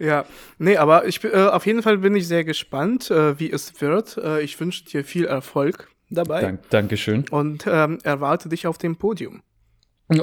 Ja, 0.00 0.24
nee, 0.58 0.76
aber 0.76 1.06
ich, 1.06 1.22
äh, 1.22 1.32
auf 1.32 1.64
jeden 1.64 1.82
Fall 1.82 1.98
bin 1.98 2.16
ich 2.16 2.26
sehr 2.26 2.44
gespannt, 2.44 3.08
äh, 3.10 3.38
wie 3.38 3.50
es 3.50 3.80
wird. 3.80 4.16
Äh, 4.16 4.42
ich 4.42 4.58
wünsche 4.58 4.84
dir 4.84 5.04
viel 5.04 5.26
Erfolg 5.26 5.88
dabei 6.10 6.40
Dank, 6.40 6.68
Dankeschön. 6.70 7.24
und 7.30 7.64
ähm, 7.68 7.98
erwarte 8.02 8.48
dich 8.48 8.66
auf 8.66 8.78
dem 8.78 8.96
Podium. 8.96 9.42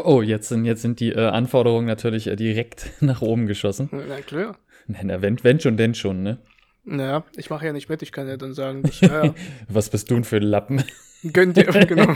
Oh, 0.04 0.22
jetzt 0.22 0.50
sind, 0.50 0.66
jetzt 0.66 0.82
sind 0.82 1.00
die 1.00 1.12
äh, 1.12 1.28
Anforderungen 1.28 1.86
natürlich 1.86 2.28
äh, 2.28 2.36
direkt 2.36 2.92
nach 3.02 3.22
oben 3.22 3.46
geschossen. 3.46 3.90
Na 3.92 4.22
klar. 4.22 4.58
Na, 4.88 5.22
wenn, 5.22 5.44
wenn 5.44 5.60
schon, 5.60 5.78
denn 5.78 5.96
schon, 5.96 6.24
ne? 6.24 6.38
Naja, 6.84 7.24
ich 7.36 7.50
mache 7.50 7.66
ja 7.66 7.74
nicht 7.74 7.90
mit, 7.90 8.02
ich 8.04 8.12
kann 8.12 8.28
ja 8.28 8.38
dann 8.38 8.54
sagen, 8.54 8.84
ich, 8.88 9.02
ja, 9.02 9.34
Was 9.68 9.90
bist 9.90 10.10
du 10.10 10.16
denn 10.16 10.24
für 10.24 10.38
ein 10.38 10.44
Lappen? 10.44 10.84
gönn 11.34 11.54
dir, 11.54 11.64
genau. 11.66 12.14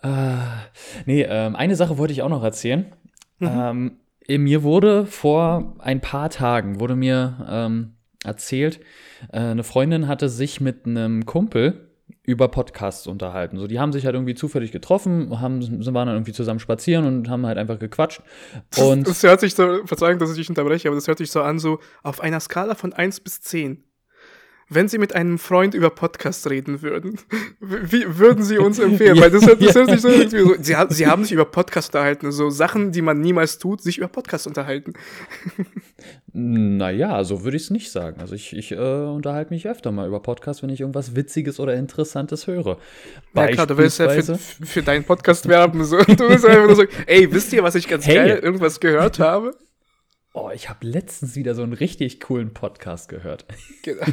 Ah, 0.00 0.62
nee, 1.06 1.22
ähm, 1.22 1.56
eine 1.56 1.76
Sache 1.76 1.98
wollte 1.98 2.12
ich 2.12 2.22
auch 2.22 2.28
noch 2.28 2.42
erzählen. 2.42 2.92
Ähm, 3.40 3.98
eh, 4.26 4.38
mir 4.38 4.62
wurde 4.62 5.06
vor 5.06 5.76
ein 5.78 6.00
paar 6.00 6.30
Tagen, 6.30 6.80
wurde 6.80 6.96
mir 6.96 7.46
ähm, 7.48 7.94
erzählt, 8.24 8.80
äh, 9.32 9.38
eine 9.38 9.64
Freundin 9.64 10.08
hatte 10.08 10.28
sich 10.28 10.60
mit 10.60 10.86
einem 10.86 11.26
Kumpel 11.26 11.83
über 12.24 12.48
Podcasts 12.48 13.06
unterhalten. 13.06 13.58
So, 13.58 13.66
die 13.66 13.78
haben 13.78 13.92
sich 13.92 14.06
halt 14.06 14.14
irgendwie 14.14 14.34
zufällig 14.34 14.72
getroffen, 14.72 15.40
haben, 15.40 15.60
waren 15.62 16.06
dann 16.06 16.16
irgendwie 16.16 16.32
zusammen 16.32 16.58
spazieren 16.58 17.06
und 17.06 17.28
haben 17.28 17.46
halt 17.46 17.58
einfach 17.58 17.78
gequatscht. 17.78 18.22
Und 18.78 19.06
Das 19.06 19.22
hört 19.22 19.40
sich 19.40 19.54
so, 19.54 19.84
Verzeihung, 19.84 20.18
dass 20.18 20.30
ich 20.30 20.36
dich 20.36 20.48
unterbreche, 20.48 20.88
aber 20.88 20.96
das 20.96 21.06
hört 21.06 21.18
sich 21.18 21.30
so 21.30 21.42
an, 21.42 21.58
so 21.58 21.80
auf 22.02 22.20
einer 22.20 22.40
Skala 22.40 22.74
von 22.74 22.92
1 22.92 23.20
bis 23.20 23.40
10. 23.42 23.84
wenn 24.74 24.88
Sie 24.88 24.98
mit 24.98 25.14
einem 25.14 25.38
Freund 25.38 25.74
über 25.74 25.90
Podcast 25.90 26.48
reden 26.50 26.82
würden, 26.82 27.18
wie 27.60 28.18
würden 28.18 28.44
Sie 28.44 28.58
uns 28.58 28.78
empfehlen? 28.78 29.16
Weil 29.20 29.30
das, 29.30 29.42
das 29.42 29.74
hört 29.74 29.90
sich 29.90 30.00
so 30.00 30.08
irgendwie 30.08 30.38
so. 30.38 30.54
Sie, 30.60 30.76
Sie 30.90 31.06
haben 31.06 31.22
sich 31.22 31.32
über 31.32 31.44
Podcast 31.44 31.94
unterhalten, 31.94 32.32
so 32.32 32.50
Sachen, 32.50 32.92
die 32.92 33.02
man 33.02 33.20
niemals 33.20 33.58
tut, 33.58 33.82
sich 33.82 33.98
über 33.98 34.08
Podcast 34.08 34.46
unterhalten. 34.46 34.94
Naja, 36.36 37.22
so 37.22 37.44
würde 37.44 37.56
ich 37.56 37.62
es 37.62 37.70
nicht 37.70 37.92
sagen. 37.92 38.20
Also 38.20 38.34
ich, 38.34 38.56
ich 38.56 38.72
äh, 38.72 38.74
unterhalte 38.74 39.54
mich 39.54 39.68
öfter 39.68 39.92
mal 39.92 40.08
über 40.08 40.20
Podcasts, 40.20 40.64
wenn 40.64 40.68
ich 40.68 40.80
irgendwas 40.80 41.14
Witziges 41.14 41.60
oder 41.60 41.74
Interessantes 41.74 42.48
höre. 42.48 42.78
Ja 43.34 43.46
klar, 43.46 43.68
du 43.68 43.78
willst 43.78 44.00
ja 44.00 44.08
für, 44.08 44.36
für 44.36 44.82
deinen 44.82 45.04
Podcast 45.04 45.48
werben. 45.48 45.84
So. 45.84 45.98
Du 45.98 46.28
willst 46.28 46.44
einfach 46.44 46.66
nur 46.66 46.74
so, 46.74 46.84
ey, 47.06 47.32
wisst 47.32 47.52
ihr, 47.52 47.62
was 47.62 47.76
ich 47.76 47.86
ganz 47.86 48.04
hey. 48.06 48.16
geil 48.16 48.40
irgendwas 48.42 48.80
gehört 48.80 49.20
habe? 49.20 49.54
Oh, 50.36 50.50
ich 50.52 50.68
habe 50.68 50.84
letztens 50.84 51.36
wieder 51.36 51.54
so 51.54 51.62
einen 51.62 51.74
richtig 51.74 52.18
coolen 52.18 52.52
Podcast 52.52 53.08
gehört. 53.08 53.46
Genau. 53.84 54.04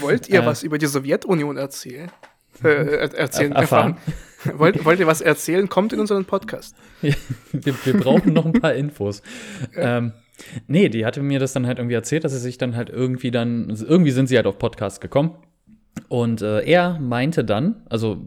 Wollt 0.00 0.26
ihr 0.30 0.40
äh, 0.40 0.46
was 0.46 0.62
über 0.62 0.78
die 0.78 0.86
Sowjetunion 0.86 1.58
erzählen? 1.58 2.10
Äh, 2.64 3.10
erzählen, 3.14 3.52
erfahren. 3.52 3.98
erfahren. 4.42 4.58
wollt, 4.58 4.84
wollt 4.86 5.00
ihr 5.00 5.06
was 5.06 5.20
erzählen? 5.20 5.68
Kommt 5.68 5.92
in 5.92 6.00
unseren 6.00 6.24
Podcast. 6.24 6.74
Ja, 7.02 7.14
wir, 7.52 7.74
wir, 7.84 7.98
brauchen 7.98 8.32
noch 8.32 8.46
ein 8.46 8.54
paar 8.54 8.72
Infos. 8.72 9.22
Ja. 9.76 9.98
Ähm, 9.98 10.12
nee, 10.66 10.88
die 10.88 11.04
hatte 11.04 11.22
mir 11.22 11.38
das 11.38 11.52
dann 11.52 11.66
halt 11.66 11.78
irgendwie 11.78 11.94
erzählt, 11.94 12.24
dass 12.24 12.32
sie 12.32 12.38
sich 12.38 12.56
dann 12.56 12.74
halt 12.74 12.88
irgendwie 12.88 13.30
dann, 13.30 13.68
irgendwie 13.68 14.12
sind 14.12 14.28
sie 14.28 14.36
halt 14.36 14.46
auf 14.46 14.58
Podcast 14.58 15.02
gekommen. 15.02 15.34
Und 16.08 16.40
äh, 16.40 16.62
er 16.62 16.98
meinte 16.98 17.44
dann, 17.44 17.82
also 17.90 18.24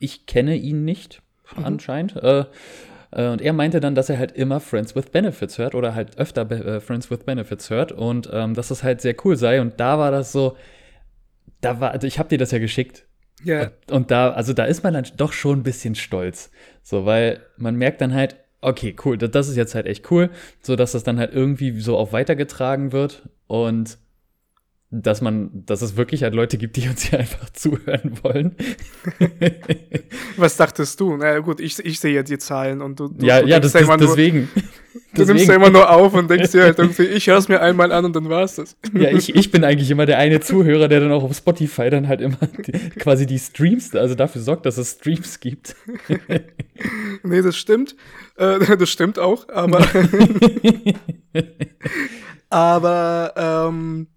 ich 0.00 0.26
kenne 0.26 0.56
ihn 0.56 0.84
nicht, 0.84 1.22
mhm. 1.56 1.64
anscheinend, 1.64 2.16
äh, 2.16 2.44
und 3.14 3.42
er 3.42 3.52
meinte 3.52 3.80
dann, 3.80 3.94
dass 3.94 4.08
er 4.08 4.18
halt 4.18 4.32
immer 4.32 4.58
Friends 4.58 4.96
with 4.96 5.10
Benefits 5.10 5.58
hört 5.58 5.74
oder 5.74 5.94
halt 5.94 6.18
öfter 6.18 6.50
äh, 6.50 6.80
Friends 6.80 7.10
with 7.10 7.20
Benefits 7.24 7.68
hört 7.68 7.92
und 7.92 8.28
ähm, 8.32 8.54
dass 8.54 8.68
das 8.68 8.82
halt 8.82 9.00
sehr 9.00 9.14
cool 9.24 9.36
sei. 9.36 9.60
Und 9.60 9.78
da 9.80 9.98
war 9.98 10.10
das 10.10 10.32
so, 10.32 10.56
da 11.60 11.78
war, 11.80 11.90
also 11.90 12.06
ich 12.06 12.18
habe 12.18 12.30
dir 12.30 12.38
das 12.38 12.52
ja 12.52 12.58
geschickt. 12.58 13.06
Ja. 13.44 13.54
Yeah. 13.54 13.72
Und, 13.88 13.96
und 13.96 14.10
da, 14.10 14.30
also 14.30 14.52
da 14.52 14.64
ist 14.64 14.82
man 14.82 14.94
dann 14.94 15.06
doch 15.16 15.32
schon 15.32 15.60
ein 15.60 15.62
bisschen 15.62 15.94
stolz. 15.94 16.50
So, 16.82 17.04
weil 17.04 17.40
man 17.58 17.76
merkt 17.76 18.00
dann 18.00 18.14
halt, 18.14 18.36
okay, 18.62 18.96
cool, 19.04 19.18
das, 19.18 19.30
das 19.30 19.48
ist 19.48 19.56
jetzt 19.56 19.74
halt 19.74 19.86
echt 19.86 20.10
cool, 20.10 20.30
so 20.62 20.76
dass 20.76 20.92
das 20.92 21.04
dann 21.04 21.18
halt 21.18 21.34
irgendwie 21.34 21.78
so 21.80 21.98
auch 21.98 22.12
weitergetragen 22.12 22.92
wird 22.92 23.28
und 23.46 23.98
dass 24.94 25.22
man, 25.22 25.50
dass 25.64 25.80
es 25.80 25.96
wirklich 25.96 26.22
halt 26.22 26.34
Leute 26.34 26.58
gibt, 26.58 26.76
die 26.76 26.86
uns 26.86 27.04
hier 27.04 27.18
einfach 27.18 27.48
zuhören 27.54 28.18
wollen. 28.22 28.54
Was 30.36 30.58
dachtest 30.58 31.00
du? 31.00 31.16
Na 31.16 31.38
gut, 31.38 31.60
ich, 31.60 31.78
ich 31.78 31.98
sehe 31.98 32.14
ja 32.14 32.22
die 32.22 32.36
Zahlen 32.36 32.82
und 32.82 33.00
du, 33.00 33.08
du 33.08 33.24
Ja, 33.24 33.40
du 33.40 33.48
ja, 33.48 33.58
das, 33.58 33.72
das, 33.72 33.86
nur, 33.86 33.96
deswegen. 33.96 34.48
Du 35.14 35.24
nimmst 35.24 35.46
ja 35.46 35.54
immer 35.54 35.70
nur 35.70 35.90
auf 35.90 36.14
und 36.14 36.30
denkst 36.30 36.52
dir 36.52 36.62
halt 36.62 36.78
irgendwie, 36.78 37.04
ich 37.04 37.26
höre 37.26 37.36
es 37.36 37.48
mir 37.48 37.60
einmal 37.60 37.92
an 37.92 38.06
und 38.06 38.16
dann 38.16 38.28
war's 38.30 38.56
das. 38.56 38.76
Ja, 38.94 39.10
ich, 39.10 39.34
ich 39.34 39.50
bin 39.50 39.62
eigentlich 39.62 39.90
immer 39.90 40.06
der 40.06 40.18
eine 40.18 40.40
Zuhörer, 40.40 40.88
der 40.88 41.00
dann 41.00 41.12
auch 41.12 41.22
auf 41.22 41.34
Spotify 41.36 41.90
dann 41.90 42.08
halt 42.08 42.20
immer 42.22 42.38
die, 42.66 42.72
quasi 42.98 43.26
die 43.26 43.38
Streams, 43.38 43.94
also 43.94 44.14
dafür 44.14 44.40
sorgt, 44.40 44.64
dass 44.64 44.78
es 44.78 44.92
Streams 44.92 45.40
gibt. 45.40 45.76
nee, 47.22 47.42
das 47.42 47.56
stimmt. 47.56 47.94
Äh, 48.36 48.76
das 48.76 48.88
stimmt 48.88 49.18
auch, 49.18 49.48
aber. 49.50 49.86
aber, 52.50 53.32
ähm, 53.36 54.08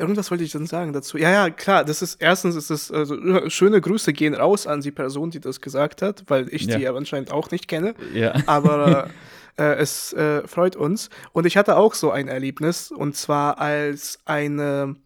Irgendwas 0.00 0.30
wollte 0.30 0.44
ich 0.44 0.52
dann 0.52 0.66
sagen 0.66 0.92
dazu. 0.92 1.18
Ja, 1.18 1.30
ja, 1.30 1.50
klar, 1.50 1.84
das 1.84 2.02
ist 2.02 2.20
erstens 2.20 2.56
ist 2.56 2.70
es 2.70 2.90
also 2.90 3.48
schöne 3.50 3.80
Grüße 3.80 4.12
gehen 4.12 4.34
raus 4.34 4.66
an 4.66 4.80
die 4.80 4.90
Person, 4.90 5.30
die 5.30 5.40
das 5.40 5.60
gesagt 5.60 6.02
hat, 6.02 6.24
weil 6.28 6.48
ich 6.52 6.64
ja. 6.64 6.76
die 6.76 6.82
ja 6.84 6.94
anscheinend 6.94 7.30
auch 7.30 7.50
nicht 7.50 7.68
kenne. 7.68 7.94
Ja. 8.14 8.34
Aber 8.46 9.10
äh, 9.58 9.74
es 9.74 10.12
äh, 10.14 10.46
freut 10.48 10.74
uns. 10.74 11.10
Und 11.32 11.46
ich 11.46 11.56
hatte 11.56 11.76
auch 11.76 11.94
so 11.94 12.10
ein 12.10 12.28
Erlebnis 12.28 12.90
und 12.90 13.14
zwar 13.16 13.58
als 13.58 14.18
eine 14.24 14.96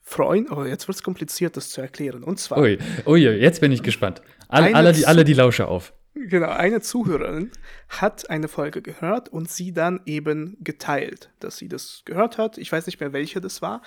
Freund, 0.00 0.50
oh, 0.50 0.64
jetzt 0.64 0.88
wird 0.88 0.96
es 0.96 1.02
kompliziert, 1.02 1.56
das 1.56 1.70
zu 1.70 1.80
erklären. 1.80 2.22
Und 2.22 2.38
zwar. 2.38 2.58
Ui, 2.58 2.78
ui, 3.06 3.20
jetzt 3.20 3.60
bin 3.60 3.72
ich 3.72 3.82
gespannt. 3.82 4.22
Alle, 4.48 4.74
alle, 4.74 4.92
die, 4.92 5.06
alle 5.06 5.24
die 5.24 5.34
Lausche 5.34 5.66
auf. 5.66 5.92
Genau, 6.14 6.50
eine 6.50 6.82
Zuhörerin 6.82 7.50
hat 7.88 8.28
eine 8.28 8.48
Folge 8.48 8.82
gehört 8.82 9.30
und 9.30 9.50
sie 9.50 9.72
dann 9.72 10.00
eben 10.04 10.58
geteilt, 10.60 11.30
dass 11.40 11.56
sie 11.56 11.68
das 11.68 12.02
gehört 12.04 12.36
hat. 12.36 12.58
Ich 12.58 12.70
weiß 12.70 12.84
nicht 12.86 13.00
mehr, 13.00 13.14
welche 13.14 13.40
das 13.40 13.62
war. 13.62 13.80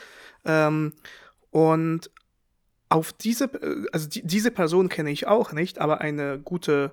Ähm, 0.46 0.94
und 1.52 2.12
auf 2.90 3.14
diese, 3.14 3.50
also 3.92 4.08
die, 4.08 4.26
diese 4.26 4.52
Person 4.52 4.90
kenne 4.90 5.12
ich 5.12 5.28
auch 5.28 5.52
nicht, 5.52 5.80
aber 5.80 6.02
eine 6.02 6.40
gute 6.40 6.92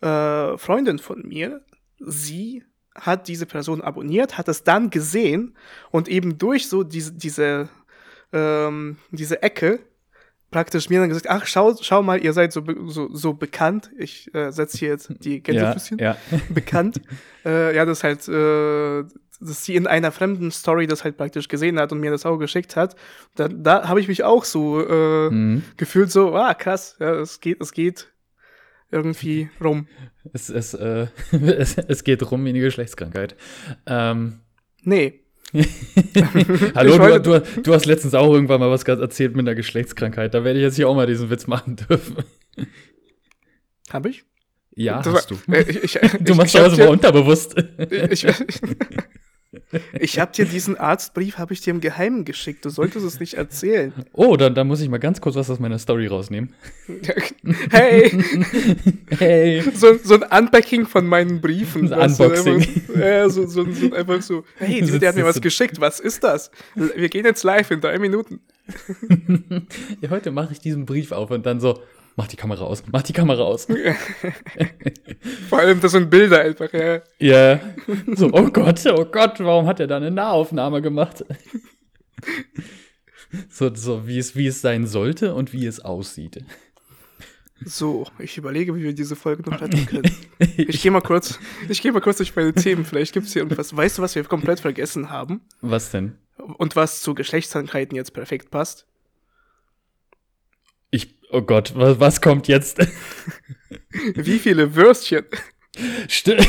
äh, 0.00 0.56
Freundin 0.58 0.98
von 0.98 1.26
mir, 1.26 1.64
sie 1.98 2.64
hat 2.94 3.28
diese 3.28 3.46
Person 3.46 3.80
abonniert, 3.80 4.38
hat 4.38 4.48
es 4.48 4.64
dann 4.64 4.90
gesehen 4.90 5.56
und 5.90 6.08
eben 6.08 6.38
durch 6.38 6.68
so 6.68 6.82
diese, 6.82 7.12
diese, 7.12 7.68
ähm, 8.32 8.96
diese 9.12 9.42
Ecke 9.42 9.80
praktisch 10.50 10.88
mir 10.90 11.00
dann 11.00 11.08
gesagt, 11.08 11.28
ach, 11.28 11.46
schau, 11.46 11.76
schau 11.80 12.02
mal, 12.02 12.22
ihr 12.22 12.32
seid 12.32 12.52
so, 12.52 12.62
so, 12.86 13.14
so 13.14 13.34
bekannt. 13.34 13.90
Ich 13.96 14.34
äh, 14.34 14.50
setze 14.50 14.78
hier 14.78 14.88
jetzt 14.88 15.12
die 15.20 15.42
Gänsefüßchen. 15.42 15.98
Ja, 15.98 16.16
ja. 16.30 16.40
Bekannt. 16.48 17.00
äh, 17.44 17.74
ja, 17.74 17.84
das 17.84 18.02
halt, 18.02 18.26
äh, 18.28 19.04
dass 19.40 19.64
sie 19.64 19.74
in 19.74 19.86
einer 19.86 20.12
fremden 20.12 20.50
Story 20.50 20.86
das 20.86 21.04
halt 21.04 21.16
praktisch 21.16 21.48
gesehen 21.48 21.78
hat 21.78 21.92
und 21.92 22.00
mir 22.00 22.10
das 22.10 22.26
auch 22.26 22.36
geschickt 22.36 22.76
hat. 22.76 22.94
Da, 23.34 23.48
da 23.48 23.88
habe 23.88 24.00
ich 24.00 24.08
mich 24.08 24.22
auch 24.22 24.44
so 24.44 24.86
äh, 24.86 25.30
mhm. 25.30 25.64
gefühlt, 25.76 26.10
so, 26.10 26.34
ah, 26.34 26.54
krass, 26.54 26.96
ja, 27.00 27.14
es 27.14 27.40
geht, 27.40 27.60
es 27.60 27.72
geht 27.72 28.08
irgendwie 28.90 29.50
rum. 29.64 29.88
Es, 30.32 30.50
es, 30.50 30.74
äh, 30.74 31.06
es, 31.32 31.78
es 31.78 32.04
geht 32.04 32.30
rum 32.30 32.44
wie 32.44 32.50
eine 32.50 32.60
Geschlechtskrankheit. 32.60 33.36
Ähm. 33.86 34.40
Nee, 34.82 35.20
Hallo, 36.76 37.18
du, 37.18 37.20
du, 37.20 37.62
du, 37.62 37.74
hast 37.74 37.84
letztens 37.84 38.14
auch 38.14 38.32
irgendwann 38.32 38.60
mal 38.60 38.70
was 38.70 38.84
erzählt 38.84 39.34
mit 39.34 39.48
einer 39.48 39.56
Geschlechtskrankheit. 39.56 40.32
Da 40.32 40.44
werde 40.44 40.60
ich 40.60 40.62
jetzt 40.62 40.76
hier 40.76 40.88
auch 40.88 40.94
mal 40.94 41.08
diesen 41.08 41.28
Witz 41.28 41.48
machen 41.48 41.74
dürfen. 41.74 42.18
Hab 43.90 44.06
ich? 44.06 44.24
Ja, 44.76 45.02
das 45.02 45.12
hast 45.12 45.30
war, 45.30 45.38
du. 45.46 45.52
Äh, 45.52 45.78
ich, 45.84 45.96
ich, 45.96 46.10
du 46.20 46.34
machst 46.36 46.54
das 46.54 46.78
aber 46.78 46.90
unterbewusst. 46.90 47.56
Ich, 47.90 48.24
ich 48.24 48.62
habe 49.52 50.32
dir 50.32 50.44
diesen 50.44 50.76
Arztbrief, 50.76 51.38
habe 51.38 51.52
ich 51.52 51.60
dir 51.60 51.70
im 51.70 51.80
Geheimen 51.80 52.24
geschickt. 52.24 52.64
Du 52.64 52.70
solltest 52.70 53.04
es 53.04 53.18
nicht 53.18 53.34
erzählen. 53.34 53.92
Oh, 54.12 54.36
dann, 54.36 54.54
dann 54.54 54.68
muss 54.68 54.80
ich 54.80 54.88
mal 54.88 54.98
ganz 54.98 55.20
kurz 55.20 55.34
was 55.34 55.50
aus 55.50 55.58
meiner 55.58 55.78
Story 55.78 56.06
rausnehmen. 56.06 56.54
hey! 57.70 58.10
hey! 59.18 59.62
So, 59.74 59.98
so 60.02 60.20
ein 60.20 60.44
Unpacking 60.44 60.86
von 60.86 61.06
meinen 61.06 61.40
Briefen. 61.40 61.92
Ein 61.92 62.10
Unboxing. 62.10 62.64
ja, 62.96 63.28
so, 63.28 63.46
so, 63.46 63.70
so, 63.70 63.92
einfach 63.92 64.22
so, 64.22 64.44
hey, 64.58 64.82
der 64.82 65.08
hat 65.08 65.16
mir 65.16 65.24
was 65.24 65.40
geschickt. 65.40 65.80
Was 65.80 65.98
ist 65.98 66.22
das? 66.22 66.50
Wir 66.74 67.08
gehen 67.08 67.24
jetzt 67.24 67.42
live 67.42 67.72
in 67.72 67.80
drei 67.80 67.98
Minuten. 67.98 68.40
ja, 70.00 70.10
heute 70.10 70.30
mache 70.30 70.52
ich 70.52 70.60
diesen 70.60 70.86
Brief 70.86 71.10
auf 71.10 71.30
und 71.30 71.44
dann 71.44 71.58
so, 71.58 71.82
Mach 72.16 72.26
die 72.26 72.36
Kamera 72.36 72.64
aus, 72.64 72.82
mach 72.90 73.02
die 73.02 73.12
Kamera 73.12 73.42
aus. 73.42 73.66
Vor 75.48 75.58
allem, 75.58 75.80
das 75.80 75.92
sind 75.92 76.10
Bilder 76.10 76.40
einfach, 76.40 76.72
ja. 76.72 77.00
Ja. 77.18 77.60
So, 78.14 78.30
oh 78.32 78.50
Gott, 78.50 78.84
oh 78.86 79.04
Gott, 79.04 79.40
warum 79.40 79.66
hat 79.66 79.80
er 79.80 79.86
da 79.86 79.96
eine 79.96 80.10
Nahaufnahme 80.10 80.82
gemacht? 80.82 81.24
so, 83.48 83.74
so 83.74 84.06
wie, 84.06 84.18
es, 84.18 84.36
wie 84.36 84.46
es 84.46 84.60
sein 84.60 84.86
sollte 84.86 85.34
und 85.34 85.52
wie 85.52 85.66
es 85.66 85.80
aussieht. 85.80 86.44
So, 87.64 88.06
ich 88.18 88.38
überlege, 88.38 88.74
wie 88.74 88.82
wir 88.82 88.94
diese 88.94 89.16
Folge 89.16 89.48
noch 89.48 89.60
retten 89.60 89.86
können. 89.86 90.10
Ich 90.56 90.80
gehe 90.80 90.90
mal 90.90 91.02
kurz, 91.02 91.38
ich 91.68 91.82
gehe 91.82 91.92
mal 91.92 92.00
kurz 92.00 92.16
durch 92.16 92.34
meine 92.34 92.54
Themen. 92.54 92.86
Vielleicht 92.86 93.12
gibt 93.12 93.26
es 93.26 93.34
hier 93.34 93.42
irgendwas. 93.42 93.76
Weißt 93.76 93.98
du, 93.98 94.02
was 94.02 94.14
wir 94.14 94.24
komplett 94.24 94.58
vergessen 94.60 95.10
haben? 95.10 95.42
Was 95.60 95.90
denn? 95.90 96.16
Und 96.38 96.76
was 96.76 97.02
zu 97.02 97.14
Geschlechtskrankheiten 97.14 97.94
jetzt 97.94 98.14
perfekt 98.14 98.50
passt? 98.50 98.86
Oh 101.32 101.42
Gott, 101.42 101.72
was, 101.76 102.00
was 102.00 102.20
kommt 102.20 102.48
jetzt? 102.48 102.78
Wie 104.14 104.38
viele 104.38 104.74
Würstchen? 104.74 105.24
Stimmt. 106.08 106.46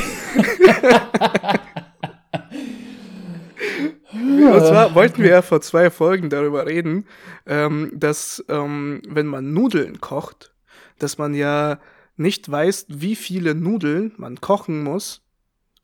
Und 4.13 4.59
zwar 4.65 4.95
wollten 4.95 5.21
wir 5.23 5.29
ja 5.29 5.41
vor 5.41 5.61
zwei 5.61 5.89
Folgen 5.89 6.29
darüber 6.29 6.65
reden, 6.65 7.05
ähm, 7.45 7.91
dass 7.93 8.43
ähm, 8.49 9.01
wenn 9.07 9.27
man 9.27 9.53
Nudeln 9.53 10.01
kocht, 10.01 10.51
dass 10.99 11.17
man 11.17 11.33
ja 11.33 11.79
nicht 12.17 12.49
weiß, 12.51 12.87
wie 12.89 13.15
viele 13.15 13.55
Nudeln 13.55 14.13
man 14.17 14.41
kochen 14.41 14.83
muss, 14.83 15.21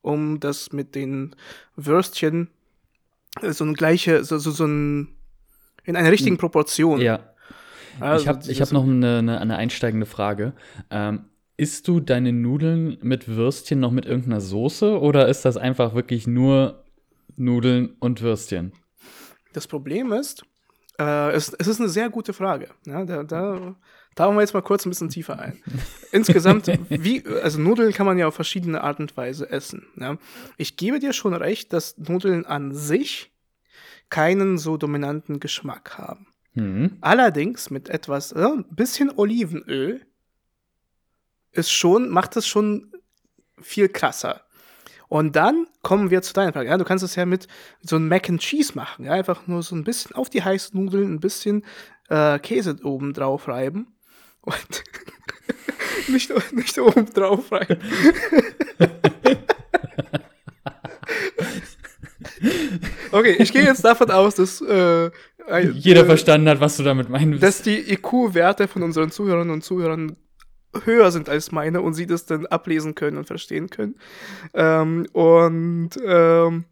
um 0.02 0.40
das 0.40 0.72
mit 0.72 0.96
den 0.96 1.36
Würstchen 1.76 2.50
äh, 3.42 3.52
so 3.52 3.64
eine 3.64 3.74
gleiche, 3.74 4.24
so, 4.24 4.38
so, 4.38 4.52
so 4.52 4.66
ein, 4.66 5.16
in 5.84 5.96
einer 5.96 6.12
richtigen. 6.12 6.38
Proportion 6.38 7.00
ja. 7.00 7.34
Also, 8.00 8.22
ich 8.22 8.28
habe 8.28 8.52
ich 8.52 8.62
hab 8.62 8.72
noch 8.72 8.84
eine, 8.84 9.20
eine, 9.20 9.42
eine 9.42 9.58
einsteigende 9.58 10.06
Frage. 10.06 10.54
Ähm, 10.90 11.26
isst 11.58 11.88
du 11.88 12.00
deine 12.00 12.32
Nudeln 12.32 12.98
mit 13.02 13.28
Würstchen 13.28 13.80
noch 13.80 13.92
mit 13.92 14.06
irgendeiner 14.06 14.42
Soße 14.42 15.00
oder 15.00 15.28
ist 15.28 15.44
das 15.44 15.58
einfach 15.58 15.96
wirklich 15.96 16.28
nur 16.28 16.84
Nudeln 17.36 17.96
und 18.00 18.22
Würstchen? 18.22 18.74
Das 19.54 19.68
Problem 19.68 20.12
ist, 20.12 20.44
äh, 21.00 21.32
es, 21.32 21.54
es, 21.54 21.68
ist 21.68 21.80
eine 21.80 21.90
sehr 21.90 22.10
gute 22.10 22.34
Frage. 22.34 22.70
Ja, 22.86 23.06
da, 23.06 23.24
da 23.24 23.76
tauchen 24.16 24.36
wir 24.36 24.42
jetzt 24.42 24.54
mal 24.54 24.62
kurz 24.62 24.86
ein 24.86 24.90
bisschen 24.90 25.10
tiefer 25.10 25.40
ein. 25.40 25.62
Insgesamt, 26.12 26.68
wie, 26.90 27.24
also 27.42 27.60
Nudeln 27.60 27.94
kann 27.94 28.06
man 28.06 28.18
ja 28.18 28.28
auf 28.28 28.36
verschiedene 28.36 28.84
Art 28.84 29.00
und 29.00 29.16
Weise 29.18 29.50
essen. 29.50 29.88
Ja. 29.96 30.18
Ich 30.58 30.78
gebe 30.78 31.00
dir 31.00 31.14
schon 31.14 31.34
recht, 31.34 31.74
dass 31.74 31.98
Nudeln 31.98 32.46
an 32.46 32.74
sich 32.74 33.32
keinen 34.10 34.58
so 34.58 34.78
dominanten 34.78 35.40
Geschmack 35.40 35.98
haben. 35.98 36.28
Mhm. 36.58 36.98
Allerdings 37.02 37.70
mit 37.70 37.88
etwas, 37.88 38.32
äh, 38.32 38.44
ein 38.44 38.66
bisschen 38.72 39.12
Olivenöl 39.16 40.02
ist 41.52 41.72
schon, 41.72 42.10
macht 42.10 42.36
es 42.36 42.48
schon 42.48 42.92
viel 43.62 43.90
krasser. 43.90 44.42
Und 45.08 45.36
dann 45.36 45.68
kommen 45.84 46.10
wir 46.10 46.24
zu 46.24 46.34
deiner 46.34 46.52
Frage. 46.52 46.70
Ja, 46.70 46.78
du 46.78 46.84
kannst 46.84 47.04
es 47.04 47.16
ja 47.16 47.28
mit 47.28 47.48
so 47.82 47.96
einem 47.96 48.08
Mac 48.08 48.28
and 48.28 48.42
Cheese 48.42 48.74
machen. 48.74 49.06
Ja, 49.06 49.12
einfach 49.12 49.46
nur 49.46 49.62
so 49.62 49.76
ein 49.76 49.84
bisschen 49.84 50.16
auf 50.16 50.32
die 50.32 50.44
heißen 50.44 50.80
Nudeln, 50.80 51.14
ein 51.14 51.20
bisschen 51.20 51.64
äh, 52.10 52.40
Käse 52.40 52.76
oben 52.84 53.14
drauf 53.14 53.48
reiben. 53.48 53.96
Und 54.42 54.84
nicht, 56.08 56.32
nicht 56.54 56.80
oben 56.80 57.06
drauf 57.14 57.52
reiben. 57.52 57.78
okay, 63.12 63.36
ich 63.40 63.54
gehe 63.54 63.64
jetzt 63.64 63.86
davon 63.86 64.10
aus, 64.10 64.34
dass 64.36 64.60
äh, 64.62 65.12
jeder 65.74 66.02
äh, 66.02 66.06
verstanden 66.06 66.50
hat, 66.50 66.60
was 66.60 66.78
du 66.78 66.84
damit 66.84 67.10
meinst. 67.10 67.42
Dass 67.42 67.62
die 67.62 67.94
IQ-Werte 67.94 68.68
von 68.68 68.84
unseren 68.84 69.12
Zuhörern 69.12 69.50
und 69.50 69.64
Zuhörern 69.64 70.18
höher 70.84 71.12
sind 71.12 71.30
als 71.30 71.52
meine 71.52 71.82
und 71.82 71.94
sie 71.94 72.06
das 72.06 72.26
dann 72.26 72.46
ablesen 72.48 72.96
können 72.96 73.18
und 73.18 73.26
verstehen 73.26 73.70
können. 73.70 73.96
Ähm, 74.54 75.08
und 75.14 75.92
ähm, 76.06 76.66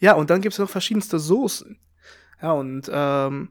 ja, 0.00 0.14
und 0.14 0.30
dann 0.30 0.40
gibt 0.40 0.52
es 0.52 0.58
noch 0.58 0.68
verschiedenste 0.68 1.18
Soßen. 1.18 1.78
Ja, 2.42 2.52
und 2.52 2.90
ähm, 2.92 3.50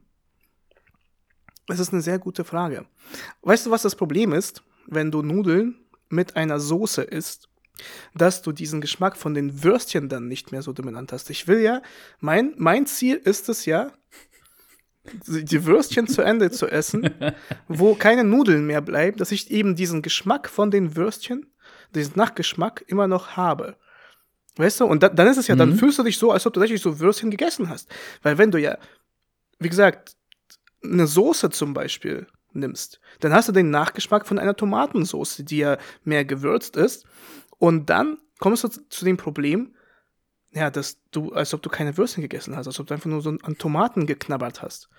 das 1.68 1.80
ist 1.80 1.92
eine 1.92 2.02
sehr 2.02 2.20
gute 2.20 2.44
Frage. 2.44 2.86
Weißt 3.42 3.66
du, 3.66 3.72
was 3.72 3.82
das 3.82 3.96
Problem 3.96 4.34
ist, 4.34 4.64
wenn 4.88 5.12
du 5.12 5.24
Nudeln 5.24 5.76
mit 6.10 6.36
einer 6.36 6.60
Soße 6.60 7.02
isst? 7.02 7.50
Dass 8.14 8.42
du 8.42 8.54
diesen 8.54 8.80
Geschmack 8.80 9.18
von 9.18 9.34
den 9.34 9.64
Würstchen 9.64 10.08
dann 10.08 10.28
nicht 10.28 10.52
mehr 10.54 10.62
so 10.62 10.72
dominant 10.72 11.12
hast. 11.12 11.30
Ich 11.30 11.48
will 11.48 11.60
ja, 11.60 11.82
mein, 12.20 12.54
mein 12.58 12.86
Ziel 12.86 13.18
ist 13.18 13.50
es 13.50 13.66
ja, 13.66 13.92
die 15.28 15.66
Würstchen 15.66 16.08
zu 16.08 16.22
Ende 16.22 16.52
zu 16.52 16.68
essen, 16.68 17.10
wo 17.68 17.96
keine 17.96 18.24
Nudeln 18.24 18.66
mehr 18.66 18.82
bleiben, 18.82 19.18
dass 19.18 19.32
ich 19.32 19.52
eben 19.52 19.76
diesen 19.76 20.02
Geschmack 20.02 20.50
von 20.50 20.72
den 20.72 20.96
Würstchen, 20.96 21.48
diesen 21.94 22.18
Nachgeschmack 22.18 22.84
immer 22.88 23.08
noch 23.08 23.38
habe. 23.38 23.76
Weißt 24.58 24.80
du? 24.80 24.86
Und 24.86 25.04
da, 25.04 25.10
dann 25.10 25.28
ist 25.28 25.38
es 25.38 25.48
ja, 25.48 25.56
mhm. 25.56 25.60
dann 25.60 25.76
fühlst 25.76 26.00
du 26.00 26.04
dich 26.04 26.18
so, 26.18 26.32
als 26.32 26.46
ob 26.46 26.54
du 26.54 26.60
tatsächlich 26.60 26.82
so 26.82 27.00
Würstchen 27.00 27.32
gegessen 27.32 27.70
hast. 27.70 27.90
Weil 28.22 28.38
wenn 28.38 28.52
du 28.52 28.60
ja, 28.60 28.78
wie 29.60 29.70
gesagt, 29.70 30.16
eine 30.84 31.08
Soße 31.08 31.50
zum 31.50 31.74
Beispiel 31.74 32.28
nimmst, 32.54 33.02
dann 33.20 33.34
hast 33.34 33.50
du 33.50 33.52
den 33.52 33.70
Nachgeschmack 33.70 34.26
von 34.26 34.40
einer 34.40 34.56
Tomatensauce, 34.56 35.44
die 35.46 35.58
ja 35.58 35.78
mehr 36.04 36.24
gewürzt 36.26 36.78
ist. 36.78 37.06
Und 37.58 37.90
dann 37.90 38.18
kommst 38.40 38.64
du 38.64 38.70
zu 38.70 39.06
dem 39.06 39.18
Problem, 39.18 39.76
ja, 40.56 40.72
dass 40.72 40.98
du, 41.12 41.34
als 41.34 41.54
ob 41.54 41.62
du 41.62 41.70
keine 41.70 41.98
Würstchen 41.98 42.22
gegessen 42.22 42.56
hast, 42.56 42.68
als 42.68 42.80
ob 42.80 42.88
du 42.88 42.94
einfach 42.94 43.10
nur 43.10 43.22
so 43.22 43.30
an 43.30 43.58
Tomaten 43.58 44.08
geknabbert 44.08 44.62
hast. 44.62 44.90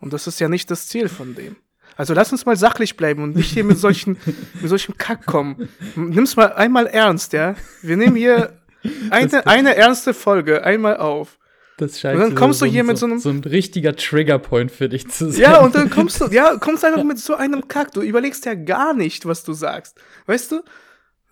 Und 0.00 0.12
das 0.12 0.26
ist 0.26 0.40
ja 0.40 0.48
nicht 0.48 0.70
das 0.70 0.86
Ziel 0.86 1.08
von 1.08 1.34
dem. 1.34 1.56
Also 1.96 2.14
lass 2.14 2.32
uns 2.32 2.46
mal 2.46 2.56
sachlich 2.56 2.96
bleiben 2.96 3.22
und 3.22 3.36
nicht 3.36 3.52
hier 3.52 3.64
mit 3.64 3.78
solchen, 3.78 4.16
mit 4.60 4.68
solchem 4.68 4.96
Kack 4.96 5.26
kommen. 5.26 5.68
Nimm's 5.94 6.36
mal 6.36 6.54
einmal 6.54 6.86
ernst, 6.86 7.34
ja. 7.34 7.54
Wir 7.82 7.98
nehmen 7.98 8.16
hier 8.16 8.58
eine, 9.10 9.46
eine 9.46 9.76
ernste 9.76 10.14
Folge 10.14 10.64
einmal 10.64 10.96
auf. 10.96 11.38
Das 11.76 12.00
scheint 12.00 12.16
und 12.16 12.20
dann 12.22 12.34
kommst 12.34 12.60
so, 12.60 12.66
du 12.66 12.70
hier 12.70 12.82
so, 12.82 12.86
mit 12.86 12.98
so 12.98 13.06
einem. 13.06 13.18
So 13.18 13.30
ein 13.30 13.40
richtiger 13.40 13.94
Triggerpoint 13.94 14.70
für 14.70 14.88
dich 14.88 15.08
zu 15.08 15.30
sein. 15.30 15.40
Ja, 15.40 15.60
und 15.60 15.74
dann 15.74 15.90
kommst 15.90 16.20
du, 16.20 16.26
ja, 16.28 16.56
kommst 16.56 16.84
einfach 16.84 17.04
mit 17.04 17.18
so 17.20 17.34
einem 17.34 17.68
Kack. 17.68 17.92
Du 17.92 18.00
überlegst 18.00 18.46
ja 18.46 18.54
gar 18.54 18.94
nicht, 18.94 19.26
was 19.26 19.44
du 19.44 19.52
sagst. 19.52 19.98
Weißt 20.26 20.52
du? 20.52 20.62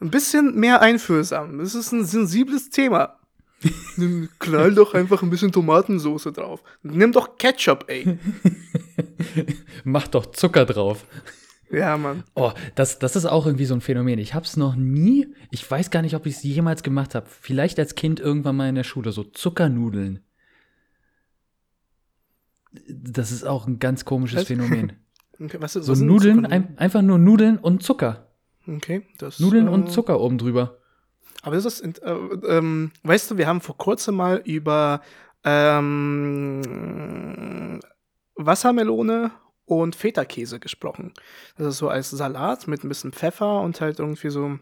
Ein 0.01 0.11
bisschen 0.11 0.55
mehr 0.55 0.81
einfühlsam. 0.81 1.59
Das 1.59 1.75
ist 1.75 1.93
ein 1.93 2.05
sensibles 2.05 2.71
Thema. 2.71 3.20
Nimm, 3.97 4.29
knall 4.39 4.75
doch 4.75 4.95
einfach 4.95 5.23
ein 5.23 5.31
bisschen 5.31 5.53
Tomatensauce 5.53 6.33
drauf. 6.33 6.63
Nimm 6.83 7.13
doch 7.13 7.37
Ketchup, 7.37 7.85
ey. 7.89 8.19
Mach 9.85 10.09
doch 10.09 10.27
Zucker 10.27 10.65
drauf. 10.65 11.05
Ja, 11.71 11.97
Mann. 11.97 12.25
Oh, 12.35 12.53
das, 12.75 12.99
das 12.99 13.17
ist 13.17 13.27
auch 13.27 13.47
irgendwie 13.47 13.67
so 13.67 13.75
ein 13.75 13.81
Phänomen. 13.81 14.19
Ich 14.19 14.35
hab's 14.35 14.57
noch 14.57 14.75
nie, 14.75 15.29
ich 15.51 15.69
weiß 15.71 15.91
gar 15.91 16.03
nicht, 16.03 16.17
ob 16.17 16.27
ich 16.27 16.37
es 16.37 16.43
jemals 16.43 16.83
gemacht 16.83 17.15
habe. 17.15 17.27
Vielleicht 17.29 17.79
als 17.79 17.95
Kind 17.95 18.19
irgendwann 18.19 18.57
mal 18.57 18.69
in 18.69 18.75
der 18.75 18.85
Schule, 18.85 19.13
so 19.13 19.23
Zuckernudeln. 19.23 20.21
Das 22.89 23.31
ist 23.31 23.45
auch 23.45 23.67
ein 23.67 23.79
ganz 23.79 24.05
komisches 24.05 24.41
was? 24.41 24.47
Phänomen. 24.47 24.93
Okay, 25.43 25.57
was, 25.59 25.75
was 25.75 25.87
so 25.87 25.95
Nudeln, 25.95 26.45
ein, 26.45 26.77
einfach 26.77 27.01
nur 27.01 27.17
Nudeln 27.17 27.57
und 27.57 27.83
Zucker. 27.83 28.29
Okay, 28.67 29.07
das. 29.17 29.41
Nudeln 29.41 29.69
äh, 29.69 29.71
und 29.71 29.91
Zucker 29.91 30.21
oben 30.21 30.37
drüber. 30.37 30.80
Aber 31.43 31.57
das 31.57 31.65
ist, 31.65 31.81
äh, 31.81 32.11
ähm, 32.11 32.93
weißt 33.03 33.31
du, 33.31 33.39
wir 33.39 33.47
haben 33.47 33.61
vor 33.61 33.77
kurzem 33.79 34.17
mal 34.17 34.43
über 34.45 35.01
ähm, 35.45 36.61
Wassermelone 38.35 39.31
und 39.65 39.95
Feta-Käse 39.97 40.61
gesprochen. 40.61 41.15
Das 41.57 41.67
ist 41.69 41.79
so 41.79 41.89
als 41.89 42.11
Salat 42.11 42.69
mit 42.69 42.85
ein 42.85 42.89
bisschen 42.89 43.13
Pfeffer 43.13 43.61
und 43.61 43.81
halt 43.81 43.99
irgendwie 44.01 44.31
so 44.31 44.59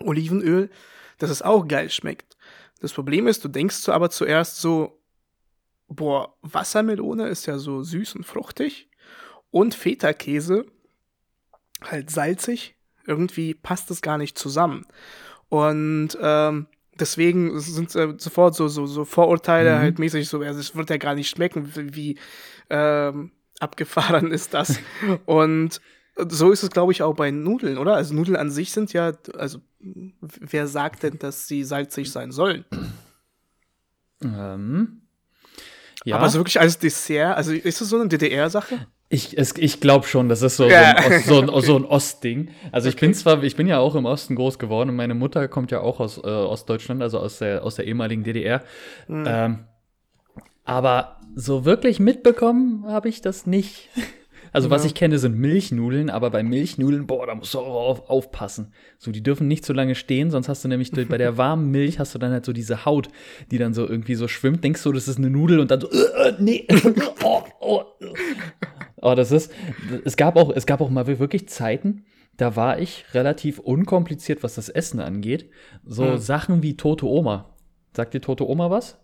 Olivenöl, 0.00 0.70
dass 1.18 1.30
es 1.30 1.42
auch 1.42 1.68
geil 1.68 1.90
schmeckt. 1.90 2.36
Das 2.80 2.92
Problem 2.92 3.26
ist, 3.26 3.44
du 3.44 3.48
denkst 3.48 3.76
so 3.76 3.92
aber 3.92 4.10
zuerst 4.10 4.60
so, 4.60 5.00
boah, 5.88 6.36
Wassermelone 6.42 7.28
ist 7.28 7.46
ja 7.46 7.58
so 7.58 7.82
süß 7.82 8.16
und 8.16 8.24
fruchtig 8.24 8.90
und 9.50 9.74
Feta-Käse 9.74 10.66
halt 11.82 12.10
salzig. 12.10 12.74
Irgendwie 13.06 13.54
passt 13.54 13.90
es 13.90 14.02
gar 14.02 14.18
nicht 14.18 14.36
zusammen. 14.36 14.84
Und 15.48 16.16
ähm, 16.20 16.66
deswegen 16.98 17.58
sind 17.60 17.94
äh, 17.94 18.14
sofort 18.18 18.54
so, 18.54 18.68
so, 18.68 18.86
so 18.86 19.04
Vorurteile 19.04 19.76
mhm. 19.76 19.78
halt 19.78 19.98
mäßig 19.98 20.28
so, 20.28 20.40
also 20.40 20.60
es 20.60 20.74
wird 20.74 20.90
ja 20.90 20.96
gar 20.96 21.14
nicht 21.14 21.28
schmecken, 21.28 21.72
wie, 21.74 22.18
ähm, 22.70 23.30
abgefahren 23.60 24.30
ist 24.32 24.54
das. 24.54 24.80
Und 25.24 25.80
so 26.16 26.50
ist 26.50 26.62
es, 26.62 26.70
glaube 26.70 26.92
ich, 26.92 27.02
auch 27.02 27.14
bei 27.14 27.30
Nudeln, 27.30 27.78
oder? 27.78 27.94
Also 27.94 28.14
Nudeln 28.14 28.36
an 28.36 28.50
sich 28.50 28.72
sind 28.72 28.92
ja, 28.92 29.12
also 29.36 29.60
wer 30.20 30.66
sagt 30.66 31.02
denn, 31.02 31.18
dass 31.18 31.46
sie 31.46 31.62
salzig 31.62 32.10
sein 32.10 32.32
sollen? 32.32 32.64
Ähm, 34.22 35.02
ja. 36.04 36.16
Aber 36.16 36.28
so 36.30 36.38
wirklich 36.38 36.58
als 36.58 36.78
Dessert, 36.78 37.36
also 37.36 37.52
ist 37.52 37.80
das 37.80 37.88
so 37.88 37.98
eine 37.98 38.08
DDR-Sache? 38.08 38.86
Ich, 39.08 39.38
ich 39.38 39.80
glaube 39.80 40.06
schon, 40.06 40.28
das 40.28 40.42
ist 40.42 40.56
so, 40.56 40.68
ja. 40.68 40.96
so, 41.24 41.40
ein, 41.40 41.48
Ost, 41.48 41.66
so, 41.66 41.76
ein, 41.76 41.84
so 41.84 41.84
ein 41.84 41.84
Ostding. 41.84 42.50
Also 42.72 42.88
ich 42.88 42.96
bin 42.96 43.14
zwar, 43.14 43.42
ich 43.44 43.54
bin 43.54 43.68
ja 43.68 43.78
auch 43.78 43.94
im 43.94 44.04
Osten 44.04 44.34
groß 44.34 44.58
geworden 44.58 44.90
und 44.90 44.96
meine 44.96 45.14
Mutter 45.14 45.46
kommt 45.46 45.70
ja 45.70 45.80
auch 45.80 46.00
aus 46.00 46.18
äh, 46.18 46.26
Ostdeutschland, 46.26 47.02
also 47.02 47.20
aus 47.20 47.38
der, 47.38 47.62
aus 47.62 47.76
der 47.76 47.86
ehemaligen 47.86 48.24
DDR. 48.24 48.62
Mhm. 49.06 49.24
Ähm, 49.26 49.58
aber 50.64 51.20
so 51.36 51.64
wirklich 51.64 52.00
mitbekommen 52.00 52.84
habe 52.88 53.08
ich 53.08 53.20
das 53.20 53.46
nicht. 53.46 53.88
Also, 54.52 54.68
ja. 54.68 54.74
was 54.74 54.86
ich 54.86 54.94
kenne, 54.94 55.18
sind 55.18 55.36
Milchnudeln, 55.36 56.08
aber 56.08 56.30
bei 56.30 56.42
Milchnudeln, 56.42 57.06
boah, 57.06 57.26
da 57.26 57.34
musst 57.34 57.52
du 57.52 57.58
auch 57.58 57.90
auf, 57.90 58.08
aufpassen. 58.08 58.72
So, 58.96 59.10
die 59.10 59.22
dürfen 59.22 59.48
nicht 59.48 59.66
so 59.66 59.74
lange 59.74 59.94
stehen, 59.94 60.30
sonst 60.30 60.48
hast 60.48 60.64
du 60.64 60.68
nämlich 60.68 60.92
bei 60.92 61.18
der 61.18 61.36
warmen 61.36 61.70
Milch 61.70 61.98
hast 61.98 62.14
du 62.14 62.18
dann 62.18 62.32
halt 62.32 62.46
so 62.46 62.54
diese 62.54 62.86
Haut, 62.86 63.10
die 63.50 63.58
dann 63.58 63.74
so 63.74 63.86
irgendwie 63.86 64.14
so 64.14 64.28
schwimmt. 64.28 64.64
Denkst 64.64 64.82
du, 64.82 64.92
das 64.92 65.08
ist 65.08 65.18
eine 65.18 65.28
Nudel 65.28 65.60
und 65.60 65.70
dann 65.70 65.82
so, 65.82 65.90
äh, 65.90 66.28
äh 66.28 66.34
nee. 66.38 66.66
oh, 67.22 67.42
oh. 67.60 67.82
Aber 68.98 69.14
das 69.14 69.30
ist, 69.30 69.52
es 70.04 70.16
gab 70.16 70.36
auch, 70.36 70.50
es 70.50 70.66
gab 70.66 70.80
auch 70.80 70.90
mal 70.90 71.06
wirklich 71.06 71.48
Zeiten, 71.48 72.04
da 72.36 72.56
war 72.56 72.78
ich 72.78 73.04
relativ 73.14 73.58
unkompliziert, 73.58 74.42
was 74.42 74.56
das 74.56 74.68
Essen 74.68 75.00
angeht. 75.00 75.50
So 75.84 76.12
hm. 76.12 76.18
Sachen 76.18 76.62
wie 76.62 76.76
tote 76.76 77.06
Oma. 77.06 77.54
Sagt 77.94 78.14
dir 78.14 78.20
tote 78.20 78.46
Oma 78.46 78.70
was? 78.70 78.98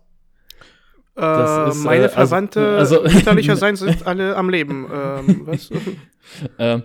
Äh, 1.15 1.69
ist, 1.69 1.83
meine 1.83 2.01
äh, 2.01 2.03
also, 2.03 2.15
Verwandte 2.15 2.77
also, 2.77 3.03
mütterlicherseits 3.03 3.79
sind 3.81 4.05
alle 4.05 4.35
am 4.35 4.49
Leben. 4.49 4.87
Ähm, 4.91 5.41
was? 5.45 5.69
ähm, 6.59 6.83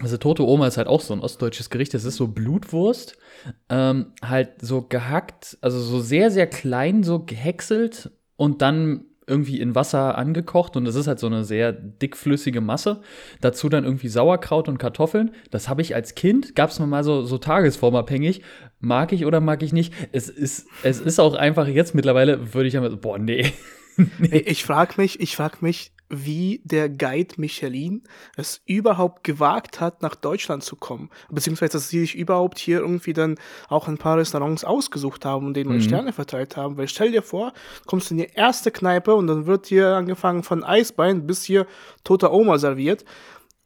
also 0.00 0.16
tote 0.16 0.46
Oma 0.46 0.66
ist 0.66 0.76
halt 0.76 0.86
auch 0.86 1.00
so 1.00 1.12
ein 1.12 1.20
ostdeutsches 1.20 1.70
Gericht. 1.70 1.92
Das 1.92 2.04
ist 2.04 2.16
so 2.16 2.28
Blutwurst, 2.28 3.18
ähm, 3.68 4.12
halt 4.22 4.60
so 4.62 4.82
gehackt, 4.82 5.58
also 5.60 5.80
so 5.80 6.00
sehr, 6.00 6.30
sehr 6.30 6.46
klein, 6.46 7.02
so 7.02 7.24
gehäckselt 7.24 8.10
und 8.36 8.62
dann 8.62 9.06
irgendwie 9.28 9.60
in 9.60 9.74
Wasser 9.74 10.16
angekocht 10.16 10.76
und 10.76 10.84
das 10.84 10.94
ist 10.94 11.06
halt 11.06 11.18
so 11.18 11.26
eine 11.26 11.44
sehr 11.44 11.72
dickflüssige 11.72 12.60
Masse. 12.60 13.00
Dazu 13.40 13.68
dann 13.68 13.84
irgendwie 13.84 14.08
Sauerkraut 14.08 14.68
und 14.68 14.78
Kartoffeln. 14.78 15.32
Das 15.50 15.68
habe 15.68 15.82
ich 15.82 15.94
als 15.94 16.14
Kind, 16.14 16.54
gab 16.54 16.70
es 16.70 16.78
mal 16.78 17.04
so, 17.04 17.22
so 17.22 17.38
tagesformabhängig. 17.38 18.42
Mag 18.80 19.12
ich 19.12 19.26
oder 19.26 19.40
mag 19.40 19.62
ich 19.62 19.72
nicht? 19.72 19.92
Es 20.12 20.28
ist, 20.28 20.66
es 20.82 21.00
ist 21.00 21.18
auch 21.18 21.34
einfach 21.34 21.66
jetzt 21.68 21.94
mittlerweile, 21.94 22.54
würde 22.54 22.68
ich 22.68 22.74
ja 22.74 22.88
boah, 22.88 23.18
nee. 23.18 23.52
Nee. 24.18 24.38
Ich 24.46 24.64
frage 24.64 24.94
mich, 24.96 25.20
ich 25.20 25.36
frage 25.36 25.58
mich, 25.60 25.92
wie 26.10 26.62
der 26.64 26.88
Guide 26.88 27.34
Michelin 27.36 28.02
es 28.36 28.62
überhaupt 28.64 29.24
gewagt 29.24 29.80
hat, 29.80 30.02
nach 30.02 30.14
Deutschland 30.14 30.62
zu 30.64 30.76
kommen. 30.76 31.10
Beziehungsweise, 31.30 31.72
dass 31.72 31.88
sie 31.88 32.00
sich 32.00 32.14
überhaupt 32.14 32.58
hier 32.58 32.78
irgendwie 32.78 33.12
dann 33.12 33.36
auch 33.68 33.88
ein 33.88 33.98
paar 33.98 34.16
Restaurants 34.16 34.64
ausgesucht 34.64 35.24
haben 35.24 35.46
und 35.46 35.54
denen 35.54 35.74
mhm. 35.74 35.82
Sterne 35.82 36.12
verteilt 36.12 36.56
haben. 36.56 36.76
Weil 36.76 36.88
stell 36.88 37.12
dir 37.12 37.22
vor, 37.22 37.52
kommst 37.86 38.10
du 38.10 38.14
in 38.14 38.18
die 38.18 38.30
erste 38.34 38.70
Kneipe 38.70 39.14
und 39.14 39.26
dann 39.26 39.46
wird 39.46 39.66
hier 39.66 39.88
angefangen 39.88 40.42
von 40.42 40.64
Eisbein 40.64 41.26
bis 41.26 41.44
hier 41.44 41.66
toter 42.04 42.32
Oma 42.32 42.58
serviert. 42.58 43.04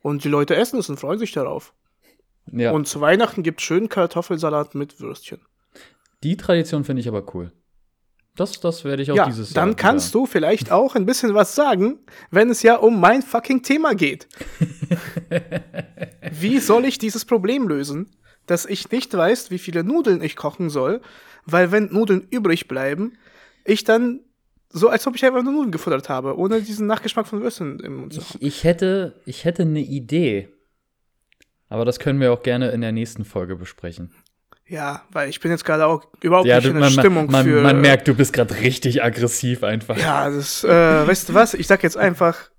Und 0.01 0.25
die 0.25 0.29
Leute 0.29 0.57
essen 0.57 0.81
es 0.81 0.91
und 0.91 0.99
freuen 0.99 1.19
sich 1.19 1.33
darauf. 1.33 1.73
Ja. 2.51 2.73
Und 2.73 2.89
zu 2.89 3.01
Weihnachten 3.01 3.45
gibt 3.45 3.61
es 3.61 3.67
schönen 3.67 3.89
Kartoffelsalat 3.89 4.75
mit 4.75 5.01
Würstchen. 5.01 5.41
Die 6.25 6.37
Tradition 6.37 6.85
finde 6.85 7.01
ich 7.01 7.09
aber 7.09 7.25
cool. 7.35 7.53
Das, 8.37 8.59
das 8.61 8.85
werde 8.85 9.03
ich 9.03 9.11
auch 9.13 9.17
Ja, 9.17 9.27
dieses 9.27 9.53
Jahr. 9.53 9.65
dann 9.67 9.77
kannst 9.77 10.15
du 10.15 10.25
vielleicht 10.25 10.71
auch 10.73 10.95
ein 10.95 11.05
bisschen 11.05 11.35
was 11.35 11.55
sagen, 11.55 11.99
wenn 12.31 12.49
es 12.49 12.63
ja 12.63 12.77
um 12.77 12.99
mein 12.99 13.21
fucking 13.23 13.63
Thema 13.63 13.95
geht. 13.95 14.27
Wie 16.33 16.59
soll 16.59 16.85
ich 16.87 16.99
dieses 16.99 17.25
Problem 17.25 17.69
lösen, 17.69 18.11
dass 18.47 18.65
ich 18.67 18.91
nicht 18.91 19.15
weiß, 19.15 19.51
wie 19.51 19.59
viele 19.59 19.85
Nudeln 19.85 20.23
ich 20.23 20.35
kochen 20.37 20.71
soll, 20.71 21.01
weil 21.45 21.71
wenn 21.73 21.93
Nudeln 21.93 22.27
übrig 22.31 22.69
bleiben, 22.69 23.13
ich 23.65 23.85
dann 23.85 24.21
so, 24.71 24.89
als 24.89 25.07
ob 25.07 25.15
ich 25.15 25.25
einfach 25.25 25.43
nur 25.43 25.53
Nudeln 25.53 25.71
gefuttert 25.71 26.09
habe, 26.09 26.37
ohne 26.39 26.63
diesen 26.63 26.87
Nachgeschmack 26.87 27.27
von 27.27 27.43
Würstchen 27.43 27.79
im 27.81 27.97
Mund 27.97 28.15
zu 28.15 28.21
haben. 28.23 28.39
Ich, 28.41 28.47
ich, 28.59 28.65
hätte, 28.65 29.21
ich 29.27 29.45
hätte 29.45 29.63
eine 29.63 29.81
Idee. 29.81 30.49
Aber 31.69 31.85
das 31.85 31.99
können 31.99 32.21
wir 32.21 32.33
auch 32.33 32.43
gerne 32.43 32.71
in 32.71 32.81
der 32.81 32.93
nächsten 32.93 33.25
Folge 33.25 33.57
besprechen. 33.57 34.13
Ja, 34.69 35.03
weil 35.11 35.29
ich 35.29 35.41
bin 35.41 35.51
jetzt 35.51 35.65
gerade 35.65 35.87
auch 35.87 36.05
überhaupt 36.23 36.47
Ja, 36.47 36.57
nicht 36.57 36.67
in 36.67 36.75
der 36.75 36.81
man, 36.83 36.91
Stimmung 36.91 37.31
man, 37.31 37.45
für. 37.45 37.61
man 37.61 37.81
merkt, 37.81 38.09
du 38.09 38.15
bist 38.15 38.33
gerade 38.33 38.59
richtig 38.61 39.03
aggressiv 39.03 39.65
einfach. 39.65 39.99
Ja, 39.99 40.31
das, 40.31 40.65
äh, 40.65 40.69
weißt 41.07 41.29
du 41.29 41.35
was? 41.35 41.55
Ich 41.55 41.67
sag 41.67 41.83
jetzt 41.83 41.97
einfach, 41.97 42.51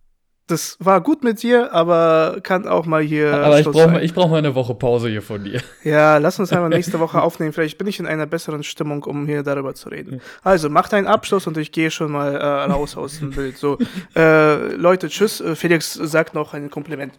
das 0.48 0.76
war 0.80 1.02
gut 1.02 1.24
mit 1.24 1.42
dir, 1.42 1.72
aber 1.74 2.40
kann 2.44 2.68
auch 2.68 2.86
mal 2.86 3.02
hier. 3.02 3.34
Aber 3.34 3.60
ich 3.60 3.66
brauche 3.66 4.02
ich 4.02 4.14
brauch 4.14 4.30
mal 4.30 4.38
eine 4.38 4.56
Woche 4.56 4.76
Pause 4.76 5.08
hier 5.10 5.22
von 5.22 5.44
dir. 5.44 5.62
Ja, 5.84 6.18
lass 6.18 6.38
uns 6.38 6.52
einmal 6.52 6.70
nächste 6.70 7.00
Woche 7.00 7.22
aufnehmen. 7.22 7.54
Vielleicht 7.54 7.78
bin 7.78 7.88
ich 7.88 8.00
in 8.00 8.06
einer 8.06 8.26
besseren 8.26 8.64
Stimmung, 8.64 9.04
um 9.04 9.26
hier 9.26 9.42
darüber 9.44 9.74
zu 9.74 9.90
reden. 9.90 10.22
Also, 10.44 10.70
mach 10.70 10.90
deinen 10.90 11.08
Abschluss 11.08 11.48
und 11.48 11.58
ich 11.58 11.72
gehe 11.72 11.90
schon 11.92 12.12
mal 12.12 12.36
äh, 12.36 12.46
raus 12.72 12.98
aus 12.98 13.20
dem 13.20 13.32
Bild. 13.32 13.58
So, 13.58 13.78
äh, 14.16 14.76
Leute, 14.76 15.08
tschüss. 15.08 15.40
Äh, 15.40 15.56
Felix 15.56 15.94
sagt 15.94 16.34
noch 16.34 16.54
ein 16.54 16.70
Kompliment. 16.70 17.14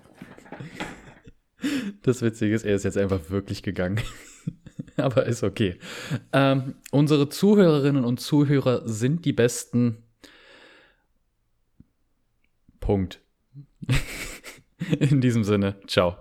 Das 2.02 2.20
Witzige 2.20 2.54
ist, 2.54 2.66
er 2.66 2.74
ist 2.74 2.84
jetzt 2.84 2.98
einfach 2.98 3.20
wirklich 3.30 3.62
gegangen. 3.62 4.00
Aber 4.96 5.26
ist 5.26 5.42
okay. 5.42 5.78
Ähm, 6.32 6.74
unsere 6.90 7.28
Zuhörerinnen 7.28 8.04
und 8.04 8.20
Zuhörer 8.20 8.86
sind 8.88 9.24
die 9.24 9.32
besten. 9.32 9.98
Punkt. 12.80 13.20
In 14.98 15.20
diesem 15.20 15.44
Sinne, 15.44 15.76
ciao. 15.86 16.16